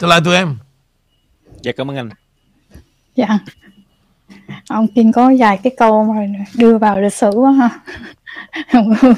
Trở 0.00 0.06
lại 0.06 0.20
tụi 0.24 0.34
em. 0.34 0.56
Dạ 1.62 1.72
cảm 1.72 1.90
ơn 1.90 1.96
anh. 1.96 2.08
Dạ. 3.14 3.38
Ông 4.68 4.88
Kim 4.88 5.12
có 5.12 5.32
vài 5.38 5.58
cái 5.62 5.72
câu 5.76 6.04
mà 6.04 6.26
đưa 6.54 6.78
vào 6.78 7.00
lịch 7.00 7.14
sử 7.14 7.30
quá 7.30 7.52
ha. 7.52 7.80
Đồng 8.72 8.94
hương. 9.00 9.14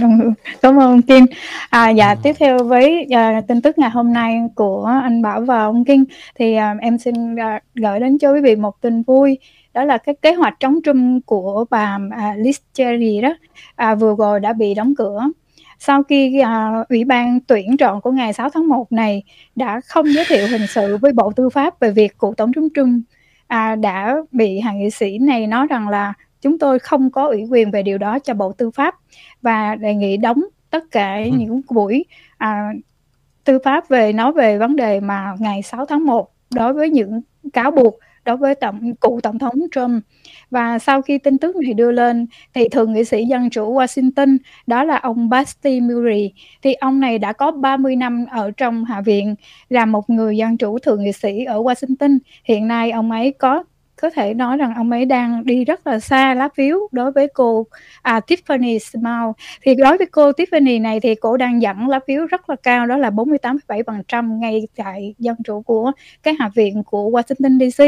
Đồng 0.00 0.18
hương. 0.18 0.34
Cảm 0.62 0.80
ơn 0.80 0.90
ông 0.90 1.02
Kim. 1.02 1.26
À 1.70 1.90
dạ 1.90 2.10
ừ. 2.10 2.20
tiếp 2.22 2.32
theo 2.38 2.64
với 2.64 3.06
à, 3.10 3.40
tin 3.48 3.62
tức 3.62 3.78
ngày 3.78 3.90
hôm 3.90 4.12
nay 4.12 4.38
của 4.54 4.84
anh 5.02 5.22
Bảo 5.22 5.40
và 5.40 5.64
ông 5.64 5.84
Kim. 5.84 6.04
Thì 6.34 6.54
à, 6.54 6.74
em 6.80 6.98
xin 6.98 7.36
à, 7.36 7.60
gửi 7.74 8.00
đến 8.00 8.18
cho 8.18 8.32
quý 8.32 8.40
vị 8.40 8.56
một 8.56 8.80
tin 8.80 9.02
vui 9.02 9.38
đó 9.74 9.84
là 9.84 9.98
cái 9.98 10.14
kế 10.22 10.34
hoạch 10.34 10.54
chống 10.60 10.78
Trump 10.84 11.26
của 11.26 11.64
bà 11.70 11.98
à, 12.10 12.34
Liz 12.38 12.60
Cheney 12.72 13.20
đó 13.20 13.34
à, 13.76 13.94
vừa 13.94 14.14
rồi 14.18 14.40
đã 14.40 14.52
bị 14.52 14.74
đóng 14.74 14.94
cửa 14.98 15.28
sau 15.84 16.02
khi 16.02 16.40
à, 16.40 16.84
Ủy 16.88 17.04
ban 17.04 17.40
tuyển 17.40 17.76
chọn 17.76 18.00
của 18.00 18.10
ngày 18.10 18.32
6 18.32 18.50
tháng 18.50 18.68
1 18.68 18.92
này 18.92 19.22
đã 19.56 19.80
không 19.80 20.12
giới 20.12 20.24
thiệu 20.28 20.46
hình 20.46 20.66
sự 20.68 20.96
với 20.96 21.12
Bộ 21.12 21.32
Tư 21.36 21.48
pháp 21.50 21.80
về 21.80 21.90
việc 21.90 22.18
cựu 22.18 22.34
Tổng 22.34 22.52
thống 22.52 22.68
Trung 22.74 23.02
à, 23.46 23.76
đã 23.76 24.16
bị 24.32 24.60
hạ 24.60 24.72
nghị 24.72 24.90
sĩ 24.90 25.18
này 25.18 25.46
nói 25.46 25.66
rằng 25.70 25.88
là 25.88 26.12
chúng 26.40 26.58
tôi 26.58 26.78
không 26.78 27.10
có 27.10 27.26
ủy 27.26 27.44
quyền 27.50 27.70
về 27.70 27.82
điều 27.82 27.98
đó 27.98 28.18
cho 28.18 28.34
Bộ 28.34 28.52
Tư 28.52 28.70
pháp 28.70 28.94
và 29.42 29.74
đề 29.74 29.94
nghị 29.94 30.16
đóng 30.16 30.44
tất 30.70 30.84
cả 30.90 31.16
ừ. 31.24 31.30
những 31.38 31.60
buổi 31.70 32.04
à, 32.38 32.72
tư 33.44 33.58
pháp 33.64 33.88
về 33.88 34.12
nói 34.12 34.32
về 34.32 34.58
vấn 34.58 34.76
đề 34.76 35.00
mà 35.00 35.34
ngày 35.38 35.62
6 35.62 35.86
tháng 35.86 36.04
1 36.04 36.30
đối 36.54 36.72
với 36.72 36.90
những 36.90 37.20
cáo 37.52 37.70
buộc 37.70 37.98
đối 38.24 38.36
với 38.36 38.54
tổng 38.54 38.94
cựu 39.00 39.20
tổng 39.20 39.38
thống 39.38 39.54
Trump. 39.74 40.04
Và 40.50 40.78
sau 40.78 41.02
khi 41.02 41.18
tin 41.18 41.38
tức 41.38 41.56
này 41.56 41.74
đưa 41.74 41.92
lên, 41.92 42.26
thì 42.54 42.68
thượng 42.68 42.92
nghị 42.92 43.04
sĩ 43.04 43.24
dân 43.24 43.50
chủ 43.50 43.74
Washington, 43.74 44.38
đó 44.66 44.84
là 44.84 44.96
ông 44.96 45.28
Basti 45.28 45.80
Murray, 45.80 46.32
thì 46.62 46.74
ông 46.74 47.00
này 47.00 47.18
đã 47.18 47.32
có 47.32 47.50
30 47.50 47.96
năm 47.96 48.26
ở 48.30 48.50
trong 48.50 48.84
Hạ 48.84 49.00
viện, 49.00 49.34
là 49.68 49.84
một 49.86 50.10
người 50.10 50.36
dân 50.36 50.56
chủ 50.56 50.78
thượng 50.78 51.04
nghị 51.04 51.12
sĩ 51.12 51.44
ở 51.44 51.62
Washington. 51.62 52.18
Hiện 52.44 52.68
nay 52.68 52.90
ông 52.90 53.10
ấy 53.10 53.32
có 53.32 53.64
có 54.00 54.10
thể 54.10 54.34
nói 54.34 54.56
rằng 54.56 54.74
ông 54.74 54.90
ấy 54.90 55.04
đang 55.04 55.44
đi 55.44 55.64
rất 55.64 55.86
là 55.86 56.00
xa 56.00 56.34
lá 56.34 56.48
phiếu 56.54 56.78
đối 56.92 57.12
với 57.12 57.28
cô 57.34 57.66
à, 58.02 58.20
Tiffany 58.26 58.78
Small. 58.78 59.30
Thì 59.62 59.74
đối 59.74 59.98
với 59.98 60.06
cô 60.06 60.30
Tiffany 60.30 60.82
này 60.82 61.00
thì 61.00 61.14
cô 61.14 61.36
đang 61.36 61.62
dẫn 61.62 61.88
lá 61.88 62.00
phiếu 62.06 62.26
rất 62.26 62.50
là 62.50 62.56
cao 62.62 62.86
đó 62.86 62.96
là 62.96 63.10
48,7% 63.10 64.38
ngay 64.38 64.68
tại 64.76 65.14
dân 65.18 65.36
chủ 65.44 65.62
của 65.62 65.92
cái 66.22 66.34
hạ 66.38 66.50
viện 66.54 66.82
của 66.82 67.10
Washington 67.10 67.70
DC 67.70 67.84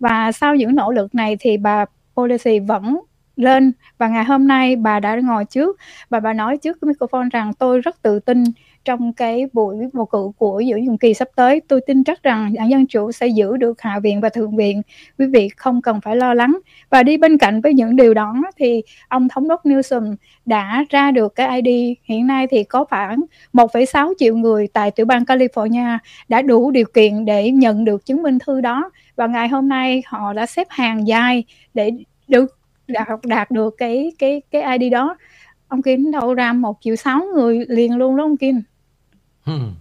và 0.00 0.32
sau 0.32 0.54
những 0.54 0.74
nỗ 0.74 0.92
lực 0.92 1.14
này 1.14 1.36
thì 1.40 1.56
bà 1.56 1.84
Pelosi 2.16 2.58
vẫn 2.58 3.00
lên. 3.36 3.72
Và 3.98 4.08
ngày 4.08 4.24
hôm 4.24 4.48
nay 4.48 4.76
bà 4.76 5.00
đã 5.00 5.16
ngồi 5.16 5.44
trước 5.44 5.76
và 6.08 6.20
bà 6.20 6.32
nói 6.32 6.56
trước 6.56 6.78
cái 6.80 6.88
microphone 6.88 7.28
rằng 7.32 7.52
tôi 7.58 7.80
rất 7.80 8.02
tự 8.02 8.20
tin 8.20 8.44
trong 8.86 9.12
cái 9.12 9.46
buổi 9.52 9.76
bầu 9.92 10.06
cử 10.06 10.30
của 10.38 10.60
giữa 10.60 10.76
nhiệm 10.76 10.98
kỳ 10.98 11.14
sắp 11.14 11.28
tới. 11.36 11.60
Tôi 11.68 11.80
tin 11.86 12.04
chắc 12.04 12.22
rằng 12.22 12.54
đảng 12.54 12.70
dân 12.70 12.86
chủ 12.86 13.12
sẽ 13.12 13.26
giữ 13.26 13.56
được 13.56 13.80
hạ 13.80 13.98
viện 13.98 14.20
và 14.20 14.28
thượng 14.28 14.56
viện. 14.56 14.82
Quý 15.18 15.26
vị 15.26 15.48
không 15.56 15.82
cần 15.82 16.00
phải 16.00 16.16
lo 16.16 16.34
lắng. 16.34 16.58
Và 16.90 17.02
đi 17.02 17.16
bên 17.16 17.38
cạnh 17.38 17.60
với 17.60 17.74
những 17.74 17.96
điều 17.96 18.14
đó 18.14 18.34
thì 18.56 18.82
ông 19.08 19.28
thống 19.28 19.48
đốc 19.48 19.66
Newsom 19.66 20.16
đã 20.46 20.84
ra 20.90 21.10
được 21.10 21.34
cái 21.34 21.60
ID 21.62 21.96
hiện 22.04 22.26
nay 22.26 22.46
thì 22.46 22.64
có 22.64 22.84
khoảng 22.84 23.20
1,6 23.52 24.12
triệu 24.18 24.36
người 24.36 24.68
tại 24.72 24.90
tiểu 24.90 25.06
bang 25.06 25.22
California 25.22 25.98
đã 26.28 26.42
đủ 26.42 26.70
điều 26.70 26.86
kiện 26.94 27.24
để 27.24 27.50
nhận 27.50 27.84
được 27.84 28.06
chứng 28.06 28.22
minh 28.22 28.38
thư 28.38 28.60
đó. 28.60 28.90
Và 29.16 29.26
ngày 29.26 29.48
hôm 29.48 29.68
nay 29.68 30.02
họ 30.06 30.32
đã 30.32 30.46
xếp 30.46 30.66
hàng 30.70 31.08
dài 31.08 31.44
để 31.74 31.90
được 32.28 32.58
đạt, 32.88 33.08
đạt 33.24 33.50
được 33.50 33.74
cái 33.78 34.12
cái 34.18 34.42
cái 34.50 34.78
ID 34.78 34.92
đó. 34.92 35.16
Ông 35.68 35.82
Kim 35.82 36.10
đâu 36.10 36.34
ra 36.34 36.52
một 36.52 36.76
triệu 36.80 36.96
sáu 36.96 37.26
người 37.34 37.64
liền 37.68 37.96
luôn 37.96 38.16
đó 38.16 38.24
ông 38.24 38.36
Kim. 38.36 38.62
Hmm. 39.46 39.74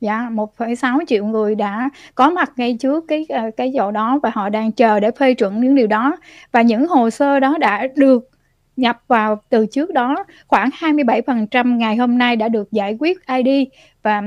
Dạ, 0.00 0.30
1,6 0.32 0.98
triệu 1.06 1.24
người 1.26 1.54
đã 1.54 1.90
có 2.14 2.30
mặt 2.30 2.52
ngay 2.56 2.76
trước 2.80 3.04
cái 3.08 3.26
ờ, 3.28 3.50
cái 3.56 3.72
chỗ 3.76 3.90
đó 3.90 4.18
và 4.22 4.30
họ 4.34 4.48
đang 4.48 4.72
chờ 4.72 5.00
để 5.00 5.10
phê 5.10 5.34
chuẩn 5.34 5.60
những 5.60 5.74
điều 5.74 5.86
đó. 5.86 6.16
Và 6.52 6.62
những 6.62 6.86
hồ 6.86 7.10
sơ 7.10 7.40
đó 7.40 7.56
đã 7.60 7.86
được 7.96 8.30
nhập 8.76 8.98
vào 9.08 9.40
từ 9.48 9.66
trước 9.66 9.92
đó. 9.92 10.24
Khoảng 10.46 10.70
27% 10.70 11.76
ngày 11.76 11.96
hôm 11.96 12.18
nay 12.18 12.36
đã 12.36 12.48
được 12.48 12.72
giải 12.72 12.96
quyết 13.00 13.18
ID 13.26 13.68
và 14.02 14.22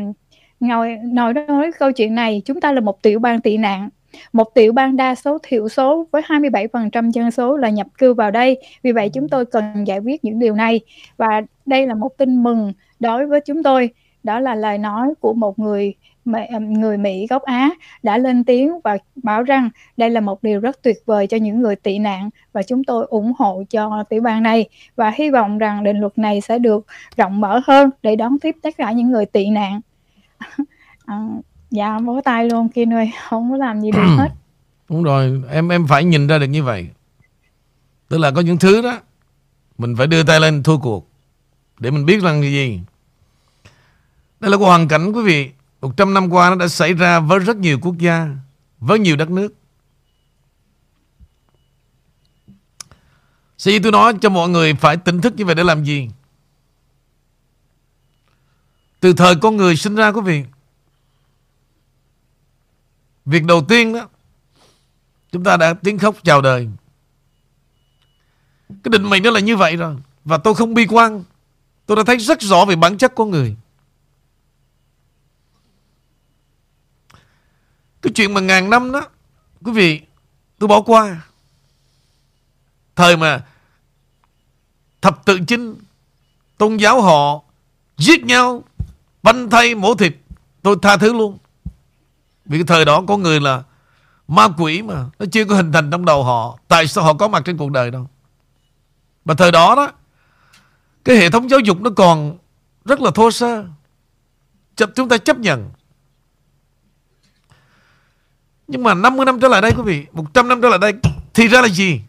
ngồi 0.59 0.97
nói 1.03 1.33
nói 1.33 1.71
câu 1.79 1.91
chuyện 1.91 2.15
này 2.15 2.41
chúng 2.45 2.61
ta 2.61 2.71
là 2.71 2.81
một 2.81 3.01
tiểu 3.01 3.19
bang 3.19 3.41
tị 3.41 3.57
nạn. 3.57 3.89
Một 4.33 4.55
tiểu 4.55 4.73
bang 4.73 4.95
đa 4.95 5.15
số 5.15 5.37
thiểu 5.43 5.69
số 5.69 6.07
với 6.11 6.21
27% 6.21 7.11
dân 7.11 7.31
số 7.31 7.57
là 7.57 7.69
nhập 7.69 7.87
cư 7.97 8.13
vào 8.13 8.31
đây. 8.31 8.57
Vì 8.83 8.91
vậy 8.91 9.09
chúng 9.13 9.29
tôi 9.29 9.45
cần 9.45 9.87
giải 9.87 9.99
quyết 9.99 10.25
những 10.25 10.39
điều 10.39 10.55
này. 10.55 10.79
Và 11.17 11.41
đây 11.65 11.87
là 11.87 11.93
một 11.93 12.17
tin 12.17 12.43
mừng 12.43 12.73
đối 12.99 13.25
với 13.25 13.41
chúng 13.41 13.63
tôi 13.63 13.89
đó 14.27 14.39
là 14.39 14.55
lời 14.55 14.77
nói 14.77 15.13
của 15.19 15.33
một 15.33 15.59
người 15.59 15.93
à, 16.33 16.59
người 16.59 16.97
Mỹ 16.97 17.27
gốc 17.29 17.43
Á 17.43 17.69
đã 18.03 18.17
lên 18.17 18.43
tiếng 18.43 18.79
và 18.83 18.97
bảo 19.15 19.43
rằng 19.43 19.69
đây 19.97 20.09
là 20.09 20.21
một 20.21 20.43
điều 20.43 20.59
rất 20.59 20.81
tuyệt 20.81 20.97
vời 21.05 21.27
cho 21.27 21.37
những 21.37 21.61
người 21.61 21.75
tị 21.75 21.99
nạn 21.99 22.29
và 22.53 22.63
chúng 22.63 22.83
tôi 22.83 23.05
ủng 23.09 23.33
hộ 23.37 23.63
cho 23.69 24.03
tiểu 24.09 24.21
bang 24.21 24.43
này 24.43 24.69
và 24.95 25.11
hy 25.15 25.29
vọng 25.29 25.57
rằng 25.57 25.83
định 25.83 25.97
luật 25.97 26.17
này 26.17 26.41
sẽ 26.41 26.59
được 26.59 26.85
rộng 27.17 27.41
mở 27.41 27.61
hơn 27.67 27.89
để 28.03 28.15
đón 28.15 28.39
tiếp 28.39 28.55
tất 28.61 28.77
cả 28.77 28.91
những 28.91 29.11
người 29.11 29.25
tị 29.25 29.49
nạn. 29.49 29.81
à, 31.05 31.17
dạ 31.71 31.99
bó 31.99 32.21
tay 32.21 32.49
luôn 32.49 32.69
kia 32.69 32.85
ơi, 32.91 33.11
không 33.29 33.51
có 33.51 33.57
làm 33.57 33.81
gì 33.81 33.91
được 33.91 34.15
hết. 34.17 34.29
Đúng 34.89 35.03
rồi, 35.03 35.41
em 35.51 35.69
em 35.69 35.87
phải 35.87 36.03
nhìn 36.03 36.27
ra 36.27 36.37
được 36.37 36.47
như 36.47 36.63
vậy. 36.63 36.87
Tức 38.09 38.17
là 38.17 38.31
có 38.31 38.41
những 38.41 38.57
thứ 38.57 38.81
đó 38.81 38.99
mình 39.77 39.95
phải 39.95 40.07
đưa 40.07 40.23
tay 40.23 40.39
lên 40.39 40.63
thua 40.63 40.77
cuộc 40.77 41.09
để 41.79 41.91
mình 41.91 42.05
biết 42.05 42.21
rằng 42.21 42.41
cái 42.41 42.51
gì 42.51 42.79
đây 44.39 44.51
là 44.51 44.57
hoàn 44.57 44.87
cảnh, 44.87 45.11
quý 45.11 45.23
vị. 45.23 45.51
100 45.81 46.13
năm 46.13 46.29
qua 46.29 46.49
nó 46.49 46.55
đã 46.55 46.67
xảy 46.67 46.93
ra 46.93 47.19
với 47.19 47.39
rất 47.39 47.57
nhiều 47.57 47.79
quốc 47.81 47.97
gia, 47.97 48.27
Với 48.79 48.99
nhiều 48.99 49.15
đất 49.15 49.29
nước. 49.29 49.53
Sở 53.57 53.71
tôi 53.83 53.91
nói 53.91 54.13
cho 54.21 54.29
mọi 54.29 54.49
người 54.49 54.73
phải 54.73 54.97
tỉnh 54.97 55.21
thức 55.21 55.33
như 55.35 55.45
vậy 55.45 55.55
để 55.55 55.63
làm 55.63 55.83
gì? 55.83 56.09
Từ 58.99 59.13
thời 59.13 59.35
con 59.35 59.57
người 59.57 59.75
sinh 59.75 59.95
ra, 59.95 60.11
quý 60.11 60.21
vị, 60.21 60.43
Việc 63.25 63.45
đầu 63.45 63.65
tiên 63.69 63.93
đó, 63.93 64.09
Chúng 65.31 65.43
ta 65.43 65.57
đã 65.57 65.73
tiếng 65.73 65.99
khóc 65.99 66.15
chào 66.23 66.41
đời. 66.41 66.69
Cái 68.69 68.89
định 68.91 69.09
mệnh 69.09 69.23
đó 69.23 69.31
là 69.31 69.39
như 69.39 69.57
vậy 69.57 69.75
rồi, 69.75 69.95
Và 70.25 70.37
tôi 70.37 70.55
không 70.55 70.73
bi 70.73 70.85
quan. 70.89 71.23
Tôi 71.85 71.97
đã 71.97 72.03
thấy 72.03 72.17
rất 72.17 72.41
rõ 72.41 72.65
về 72.65 72.75
bản 72.75 72.97
chất 72.97 73.15
con 73.15 73.31
người. 73.31 73.55
Cái 78.01 78.13
chuyện 78.15 78.33
mà 78.33 78.41
ngàn 78.41 78.69
năm 78.69 78.91
đó, 78.91 79.01
Quý 79.63 79.71
vị, 79.71 80.01
tôi 80.59 80.67
bỏ 80.67 80.81
qua. 80.81 81.21
Thời 82.95 83.17
mà 83.17 83.45
Thập 85.01 85.25
tự 85.25 85.39
chinh, 85.47 85.75
Tôn 86.57 86.77
giáo 86.77 87.01
họ 87.01 87.41
Giết 87.97 88.25
nhau, 88.25 88.63
Banh 89.23 89.49
thay 89.49 89.75
mổ 89.75 89.93
thịt, 89.93 90.15
Tôi 90.61 90.75
tha 90.81 90.97
thứ 90.97 91.13
luôn. 91.13 91.37
Vì 92.45 92.57
cái 92.57 92.65
thời 92.67 92.85
đó 92.85 93.03
có 93.07 93.17
người 93.17 93.39
là 93.39 93.63
Ma 94.27 94.47
quỷ 94.57 94.81
mà, 94.81 95.05
Nó 95.19 95.25
chưa 95.31 95.45
có 95.45 95.55
hình 95.55 95.71
thành 95.71 95.91
trong 95.91 96.05
đầu 96.05 96.23
họ. 96.23 96.59
Tại 96.67 96.87
sao 96.87 97.03
họ 97.03 97.13
có 97.13 97.27
mặt 97.27 97.43
trên 97.45 97.57
cuộc 97.57 97.71
đời 97.71 97.91
đâu? 97.91 98.07
Và 99.25 99.33
thời 99.33 99.51
đó 99.51 99.75
đó, 99.75 99.91
Cái 101.03 101.17
hệ 101.17 101.29
thống 101.29 101.49
giáo 101.49 101.59
dục 101.59 101.81
nó 101.81 101.89
còn 101.95 102.37
Rất 102.85 103.01
là 103.01 103.11
thô 103.11 103.31
sơ. 103.31 103.65
Chúng 104.95 105.09
ta 105.09 105.17
chấp 105.17 105.39
nhận 105.39 105.69
nhưng 108.67 108.83
mà 108.83 108.93
50 108.93 109.25
năm 109.25 109.39
trở 109.39 109.47
lại 109.47 109.61
đây 109.61 109.71
quý 109.77 109.83
vị 109.85 110.05
100 110.11 110.47
năm 110.47 110.61
trở 110.61 110.69
lại 110.69 110.79
đây, 110.79 110.93
Thì 111.33 111.47
ra 111.47 111.61
là 111.61 111.67
gì? 111.67 112.01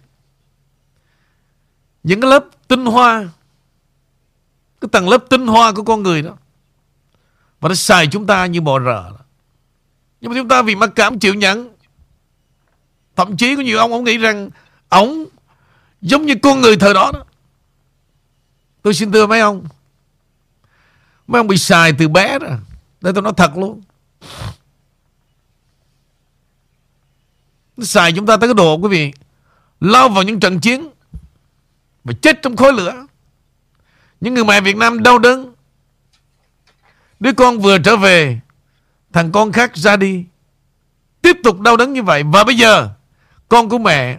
Những 2.02 2.20
cái 2.20 2.30
lớp 2.30 2.44
tinh 2.68 2.86
hoa, 2.86 3.28
Cái 4.80 4.88
tầng 4.92 5.08
lớp 5.08 5.24
tinh 5.30 5.46
hoa 5.46 5.72
của 5.72 5.82
con 5.82 6.02
người 6.02 6.22
đó 6.22 6.36
Và 7.60 7.68
nó 7.68 7.74
xài 7.74 8.06
chúng 8.06 8.26
ta 8.26 8.46
như 8.46 8.60
bò 8.60 8.80
rờ 8.80 9.12
Nhưng 10.20 10.30
mà 10.30 10.36
chúng 10.38 10.48
ta 10.48 10.62
vì 10.62 10.74
mặc 10.74 10.90
cảm 10.94 11.18
chịu 11.18 11.34
nhận 11.34 11.74
Thậm 13.16 13.36
chí 13.36 13.56
có 13.56 13.62
nhiều 13.62 13.78
ông 13.78 13.92
Ông 13.92 14.04
nghĩ 14.04 14.18
rằng 14.18 14.50
Ông 14.88 15.24
giống 16.00 16.26
như 16.26 16.34
con 16.42 16.60
người 16.60 16.76
thời 16.76 16.94
đó 16.94 17.10
đó. 17.14 17.24
Tôi 18.82 18.94
xin 18.94 19.12
thưa 19.12 19.26
mấy 19.26 19.40
ông 19.40 19.64
Mấy 21.26 21.40
ông 21.40 21.46
bị 21.46 21.58
xài 21.58 21.92
từ 21.92 22.08
bé 22.08 22.38
đó 22.38 22.48
Đây 23.00 23.12
tôi 23.12 23.22
nói 23.22 23.32
thật 23.36 23.56
luôn. 23.56 23.80
Nó 27.78 27.84
xài 27.84 28.12
chúng 28.12 28.26
ta 28.26 28.36
tới 28.36 28.48
cái 28.48 28.54
đồ, 28.54 28.78
quý 28.78 28.88
vị, 28.88 29.12
Lao 29.80 30.08
vào 30.08 30.22
những 30.22 30.40
trận 30.40 30.60
chiến 30.60 30.88
Và 32.04 32.12
chết 32.22 32.42
trong 32.42 32.56
khói 32.56 32.72
lửa. 32.72 33.06
Những 34.20 34.34
người 34.34 34.44
mẹ 34.44 34.60
Việt 34.60 34.76
Nam 34.76 35.02
đau 35.02 35.18
đớn. 35.18 35.54
Đứa 37.20 37.32
con 37.32 37.58
vừa 37.58 37.78
trở 37.78 37.96
về, 37.96 38.40
Thằng 39.12 39.32
con 39.32 39.52
khác 39.52 39.76
ra 39.76 39.96
đi, 39.96 40.24
Tiếp 41.22 41.36
tục 41.44 41.60
đau 41.60 41.76
đớn 41.76 41.92
như 41.92 42.02
vậy. 42.02 42.22
Và 42.22 42.44
bây 42.44 42.56
giờ, 42.56 42.88
Con 43.48 43.68
của 43.68 43.78
mẹ 43.78 44.18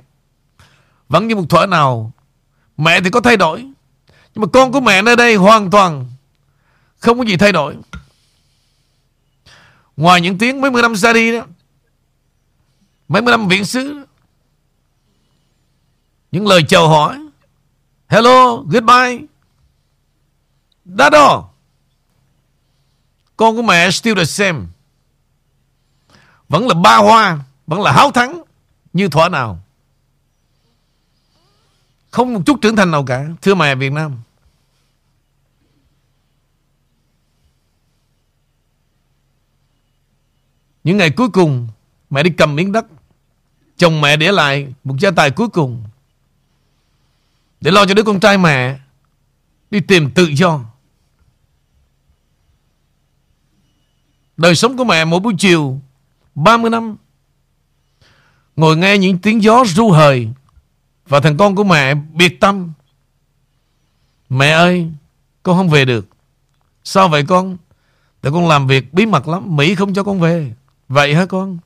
Vẫn 1.09 1.27
như 1.27 1.35
một 1.35 1.45
thuở 1.49 1.65
nào. 1.65 2.11
Mẹ 2.77 3.01
thì 3.01 3.09
có 3.09 3.21
thay 3.21 3.37
đổi, 3.37 3.61
Nhưng 4.35 4.41
mà 4.41 4.47
con 4.53 4.71
của 4.71 4.81
mẹ 4.81 5.01
nơi 5.01 5.15
đây 5.15 5.35
hoàn 5.35 5.71
toàn 5.71 6.05
Không 6.99 7.17
có 7.17 7.23
gì 7.23 7.37
thay 7.37 7.51
đổi. 7.51 7.75
Ngoài 9.97 10.21
những 10.21 10.37
tiếng 10.37 10.61
mấy 10.61 10.71
mươi 10.71 10.81
năm 10.81 10.95
ra 10.95 11.13
đi 11.13 11.31
đó 11.31 11.45
Mấy 13.09 13.21
mươi 13.21 13.31
năm 13.31 13.47
viện 13.47 13.65
sứ. 13.65 14.05
Những 16.31 16.47
lời 16.47 16.63
chào 16.67 16.89
hỏi. 16.89 17.19
Hello, 18.07 18.55
goodbye. 18.55 19.19
Đã 20.85 21.09
đó 21.09 21.49
Con 23.37 23.55
của 23.55 23.61
mẹ 23.61 23.91
still 23.91 24.17
the 24.17 24.25
same 24.25 24.59
Vẫn 26.49 26.67
là 26.67 26.73
ba 26.73 26.97
hoa 26.97 27.39
Vẫn 27.67 27.81
là 27.81 27.91
háo 27.91 28.11
thắng 28.11 28.43
Như 28.93 29.09
thỏa 29.09 29.29
nào. 29.29 29.59
Không 32.11 32.33
một 32.33 32.41
chút 32.45 32.59
trưởng 32.61 32.75
thành 32.75 32.91
nào 32.91 33.05
cả 33.05 33.25
Thưa 33.41 33.55
mẹ 33.55 33.75
Việt 33.75 33.91
Nam. 33.91 34.17
Những 40.83 40.97
ngày 40.97 41.09
cuối 41.09 41.29
cùng 41.29 41.67
Mẹ 42.09 42.23
đi 42.23 42.31
cầm 42.37 42.55
miếng 42.55 42.71
đất. 42.71 42.85
Chồng 43.79 44.01
mẹ 44.01 44.17
để 44.17 44.31
lại 44.31 44.73
một 44.83 44.95
gia 44.99 45.11
tài 45.11 45.31
cuối 45.31 45.49
cùng. 45.49 45.83
Để 47.61 47.71
lo 47.71 47.85
cho 47.85 47.93
đứa 47.93 48.03
con 48.03 48.19
trai 48.19 48.37
mẹ 48.37 48.79
Đi 49.71 49.79
tìm 49.79 50.11
tự 50.11 50.25
do. 50.25 50.61
Đời 54.37 54.55
sống 54.55 54.77
của 54.77 54.83
mẹ 54.83 55.05
mỗi 55.05 55.19
buổi 55.19 55.33
chiều 55.37 55.81
30 56.35 56.69
năm, 56.69 56.95
Ngồi 58.55 58.77
nghe 58.77 58.97
những 58.97 59.17
tiếng 59.17 59.43
gió 59.43 59.63
ru 59.65 59.91
hời 59.91 60.29
Và 61.07 61.19
thằng 61.19 61.37
con 61.37 61.55
của 61.55 61.63
mẹ 61.63 61.95
biệt 61.95 62.39
tâm 62.39 62.71
Mẹ 64.29 64.49
ơi, 64.49 64.91
Con 65.43 65.57
không 65.57 65.69
về 65.69 65.85
được. 65.85 66.07
Sao 66.83 67.09
vậy 67.09 67.25
con? 67.27 67.57
Tại 68.21 68.31
con 68.31 68.47
làm 68.47 68.67
việc 68.67 68.93
bí 68.93 69.05
mật 69.05 69.27
lắm, 69.27 69.55
Mỹ 69.55 69.75
không 69.75 69.93
cho 69.93 70.03
con 70.03 70.19
về. 70.19 70.53
Vậy 70.87 71.15
hả 71.15 71.25
con? 71.25 71.57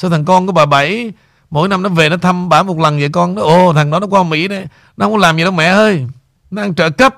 Sao 0.00 0.10
thằng 0.10 0.24
con 0.24 0.46
của 0.46 0.52
bà 0.52 0.66
Bảy 0.66 1.12
Mỗi 1.50 1.68
năm 1.68 1.82
nó 1.82 1.88
về 1.88 2.08
nó 2.08 2.16
thăm 2.16 2.48
bà 2.48 2.62
một 2.62 2.78
lần 2.78 2.98
vậy 2.98 3.08
con? 3.12 3.34
Nó 3.34 3.42
Ồ 3.42 3.72
thằng 3.72 3.90
đó 3.90 4.00
nó 4.00 4.06
qua 4.06 4.22
Mỹ 4.22 4.48
đấy 4.48 4.66
Nó 4.96 5.06
không 5.06 5.16
làm 5.16 5.36
gì 5.36 5.42
đâu 5.42 5.52
mẹ 5.52 5.66
ơi. 5.66 6.06
Nó 6.50 6.62
ăn 6.62 6.74
trợ 6.74 6.90
cấp. 6.90 7.16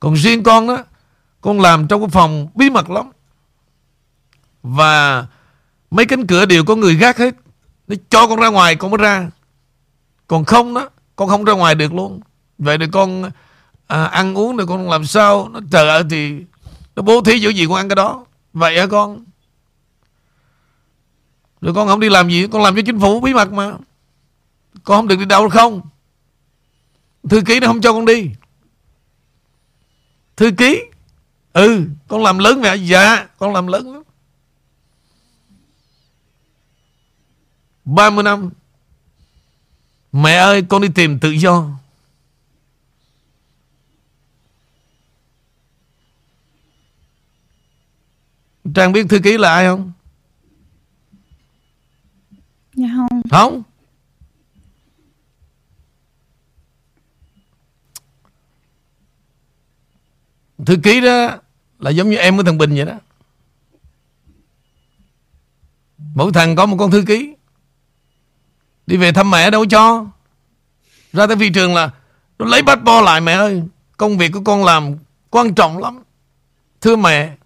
Còn 0.00 0.14
riêng 0.14 0.42
con 0.42 0.66
đó 0.66 0.78
Con 1.40 1.60
làm 1.60 1.86
trong 1.86 2.00
cái 2.00 2.08
phòng 2.08 2.48
bí 2.54 2.70
mật 2.70 2.90
lắm. 2.90 3.10
Và 4.62 5.26
Mấy 5.90 6.06
cánh 6.06 6.26
cửa 6.26 6.46
đều 6.46 6.64
có 6.64 6.76
người 6.76 6.94
gác 6.94 7.18
hết. 7.18 7.34
Nó 7.88 7.96
cho 8.10 8.26
con 8.26 8.40
ra 8.40 8.48
ngoài 8.48 8.76
con 8.76 8.90
mới 8.90 8.98
ra. 8.98 9.30
Còn 10.26 10.44
không 10.44 10.74
đó 10.74 10.88
con 11.16 11.28
không 11.28 11.44
ra 11.44 11.52
ngoài 11.52 11.74
được 11.74 11.94
luôn. 11.94 12.20
Vậy 12.58 12.78
thì 12.78 12.86
con 12.92 13.30
à, 13.86 14.04
ăn 14.04 14.34
uống 14.34 14.56
rồi 14.56 14.66
con 14.66 14.90
làm 14.90 15.04
sao? 15.04 15.48
Nó 15.48 15.60
trời 15.70 15.88
ơi 15.88 16.02
thì 16.10 16.34
nó 16.96 17.02
bố 17.02 17.20
thí 17.20 17.42
chỗ 17.42 17.48
gì 17.48 17.66
con 17.66 17.76
ăn 17.76 17.88
cái 17.88 17.96
đó. 17.96 18.24
Vậy 18.52 18.80
hả 18.80 18.86
con? 18.86 19.24
Rồi 21.62 21.74
con 21.74 21.88
không 21.88 22.00
đi 22.00 22.08
làm 22.08 22.28
gì, 22.28 22.46
con 22.52 22.62
làm 22.62 22.76
cho 22.76 22.82
chính 22.86 23.00
phủ 23.00 23.20
bí 23.20 23.34
mật 23.34 23.52
mà. 23.52 23.72
Con 24.84 24.98
không 24.98 25.08
được 25.08 25.18
đi 25.18 25.24
đâu 25.24 25.48
không? 25.48 25.80
Thư 27.30 27.40
ký 27.46 27.60
nó 27.60 27.66
không 27.66 27.80
cho 27.80 27.92
con 27.92 28.04
đi. 28.04 28.30
Thư 30.36 30.50
ký? 30.58 30.82
Ừ 31.52 31.86
con 32.08 32.22
làm 32.22 32.38
lớn 32.38 32.60
mẹ. 32.60 32.76
Dạ 32.76 33.28
con 33.38 33.52
làm 33.52 33.66
lớn 33.66 33.92
lắm. 33.92 34.02
30 37.84 38.22
năm. 38.22 38.50
Mẹ 40.12 40.34
ơi, 40.34 40.62
con 40.68 40.82
đi 40.82 40.88
tìm 40.94 41.18
tự 41.18 41.30
do. 41.30 41.68
Trang 48.74 48.92
biết 48.92 49.06
thư 49.08 49.18
ký 49.24 49.38
là 49.38 49.54
ai 49.54 49.66
không? 49.66 49.91
Dạ 52.74 52.88
không. 52.96 53.22
Không? 53.30 53.62
Thư 60.66 60.76
ký 60.82 61.00
đó 61.00 61.38
Là 61.82 61.90
giống 61.90 62.10
như 62.10 62.16
em 62.16 62.36
của 62.36 62.42
thằng 62.42 62.58
Bình 62.58 62.74
vậy 62.74 62.84
đó. 62.84 62.94
Mỗi 66.14 66.32
thằng 66.32 66.56
có 66.56 66.66
một 66.66 66.76
con 66.78 66.90
thư 66.90 67.04
ký. 67.06 67.34
Đi 68.86 68.96
về 68.96 69.12
thăm 69.12 69.30
mẹ 69.30 69.50
đâu 69.50 69.66
cho. 69.66 70.06
Ra 71.12 71.26
tới 71.26 71.36
phi 71.36 71.50
trường 71.50 71.74
là, 71.74 71.90
Nó 72.38 72.46
lấy 72.46 72.62
bát 72.62 72.84
bo 72.84 73.00
lại 73.00 73.20
mẹ 73.20 73.32
ơi. 73.32 73.62
Công 73.96 74.18
việc 74.18 74.32
của 74.32 74.40
con 74.44 74.64
làm 74.64 74.96
quan 75.30 75.54
trọng 75.54 75.78
lắm. 75.78 76.02
Thưa 76.80 76.96
mẹ 76.96 77.36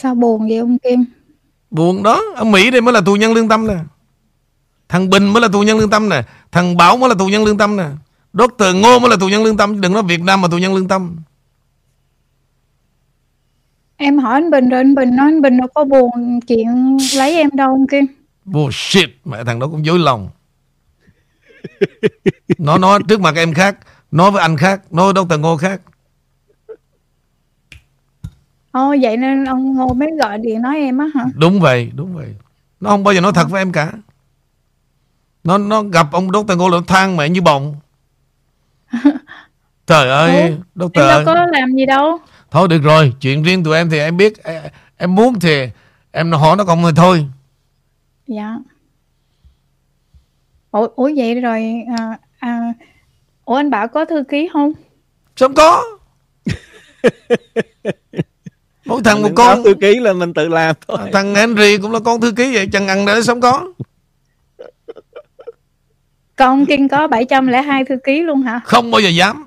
Sao 0.00 0.14
buồn 0.14 0.48
vậy 0.48 0.56
ông 0.58 0.78
Kim? 0.78 1.04
Buồn 1.70 2.02
đó 2.02 2.22
Ở 2.36 2.44
Mỹ 2.44 2.70
đây 2.70 2.80
mới 2.80 2.94
là 2.94 3.00
tù 3.00 3.14
nhân 3.14 3.32
lương 3.32 3.48
tâm 3.48 3.66
nè 3.66 3.74
Thằng 4.88 5.10
Bình 5.10 5.32
mới 5.32 5.42
là 5.42 5.48
tù 5.52 5.60
nhân 5.62 5.78
lương 5.78 5.90
tâm 5.90 6.08
nè 6.08 6.22
Thằng 6.52 6.76
Bảo 6.76 6.96
mới 6.96 7.08
là 7.08 7.14
tù 7.18 7.26
nhân 7.26 7.44
lương 7.44 7.58
tâm 7.58 7.76
nè 7.76 7.84
Dr. 8.32 8.64
Ngô 8.74 8.98
mới 8.98 9.10
là 9.10 9.16
tù 9.20 9.28
nhân 9.28 9.44
lương 9.44 9.56
tâm 9.56 9.80
Đừng 9.80 9.92
nói 9.92 10.02
Việt 10.02 10.20
Nam 10.20 10.40
mà 10.40 10.48
tù 10.48 10.58
nhân 10.58 10.74
lương 10.74 10.88
tâm 10.88 11.16
Em 13.96 14.18
hỏi 14.18 14.34
anh 14.34 14.50
Bình 14.50 14.68
rồi 14.68 14.80
anh 14.80 14.94
Bình 14.94 15.16
nói 15.16 15.26
anh 15.26 15.42
Bình 15.42 15.58
đâu 15.58 15.68
có 15.74 15.84
buồn 15.84 16.40
chuyện 16.48 16.98
lấy 17.14 17.34
em 17.36 17.50
đâu 17.52 17.68
ông 17.68 17.86
Kim. 17.86 18.06
Bullshit 18.44 19.10
Mẹ 19.24 19.44
thằng 19.44 19.58
đó 19.58 19.66
cũng 19.66 19.86
dối 19.86 19.98
lòng 19.98 20.28
Nó 22.58 22.78
nói 22.78 23.00
trước 23.08 23.20
mặt 23.20 23.34
em 23.36 23.54
khác 23.54 23.76
Nói 24.10 24.30
với 24.30 24.42
anh 24.42 24.56
khác 24.56 24.92
Nói 24.92 25.12
với 25.12 25.24
Dr. 25.24 25.40
Ngô 25.40 25.56
khác 25.56 25.80
Ồ 28.72 28.94
vậy 29.02 29.16
nên 29.16 29.44
ông 29.44 29.74
Ngô 29.76 29.94
mới 29.94 30.08
gọi 30.22 30.38
điện 30.38 30.62
nói 30.62 30.76
em 30.76 30.98
á 30.98 31.06
hả? 31.14 31.24
Đúng 31.34 31.60
vậy 31.60 31.90
Đúng 31.94 32.14
vậy 32.14 32.34
Nó 32.80 32.90
không 32.90 33.04
bao 33.04 33.14
giờ 33.14 33.20
nói 33.20 33.32
thật 33.34 33.50
với 33.50 33.60
em 33.60 33.72
cả 33.72 33.92
Nó 35.44 35.58
nó 35.58 35.82
gặp 35.82 36.06
ông 36.12 36.28
Dr. 36.32 36.56
Ngô 36.58 36.68
là 36.68 36.76
nó 36.76 36.84
than 36.86 37.16
mẹ 37.16 37.28
như 37.28 37.40
bồng 37.40 37.76
Trời 39.86 40.08
ơi 40.10 40.56
Dr. 40.74 41.00
Em 41.00 41.08
đâu 41.08 41.22
có 41.26 41.34
làm 41.52 41.72
gì 41.72 41.86
đâu. 41.86 42.18
Thôi 42.50 42.68
được 42.68 42.82
rồi 42.82 43.12
Chuyện 43.20 43.42
riêng 43.42 43.64
tụi 43.64 43.76
em 43.76 43.90
thì 43.90 43.98
em 43.98 44.16
biết 44.16 44.32
Em, 44.96 45.14
muốn 45.14 45.40
thì 45.40 45.68
Em 46.10 46.32
hỏi 46.32 46.56
nó 46.56 46.64
còn 46.64 46.82
thì 46.82 46.90
thôi 46.96 47.26
Dạ. 48.26 48.56
Ủa, 50.70 50.88
ủa 50.96 51.10
vậy 51.16 51.40
rồi 51.40 51.84
à, 51.98 52.18
à, 52.38 52.72
Ủa 53.44 53.54
anh 53.54 53.70
Bảo 53.70 53.88
có 53.88 54.04
thư 54.04 54.24
ký 54.28 54.48
không? 54.52 54.72
Không 55.40 55.54
có 55.54 55.82
Mỗi 58.88 59.02
thằng 59.04 59.22
một 59.22 59.28
con. 59.36 59.64
thư 59.64 59.74
ký 59.80 59.94
là 60.00 60.12
mình 60.12 60.34
tự 60.34 60.48
làm 60.48 60.76
thôi. 60.88 60.98
Thằng 61.12 61.34
Henry 61.34 61.78
cũng 61.78 61.92
là 61.92 61.98
con 62.04 62.20
thư 62.20 62.32
ký 62.32 62.54
vậy 62.54 62.68
Chẳng 62.72 62.88
ăn 62.88 63.06
để 63.06 63.22
sống 63.22 63.40
có. 63.40 63.72
Ông 66.36 66.66
Kim 66.66 66.88
có 66.88 67.06
702 67.08 67.84
thư 67.84 67.96
ký 68.04 68.22
luôn 68.22 68.42
hả? 68.42 68.60
Không 68.64 68.90
bao 68.90 69.00
giờ 69.00 69.08
dám. 69.08 69.44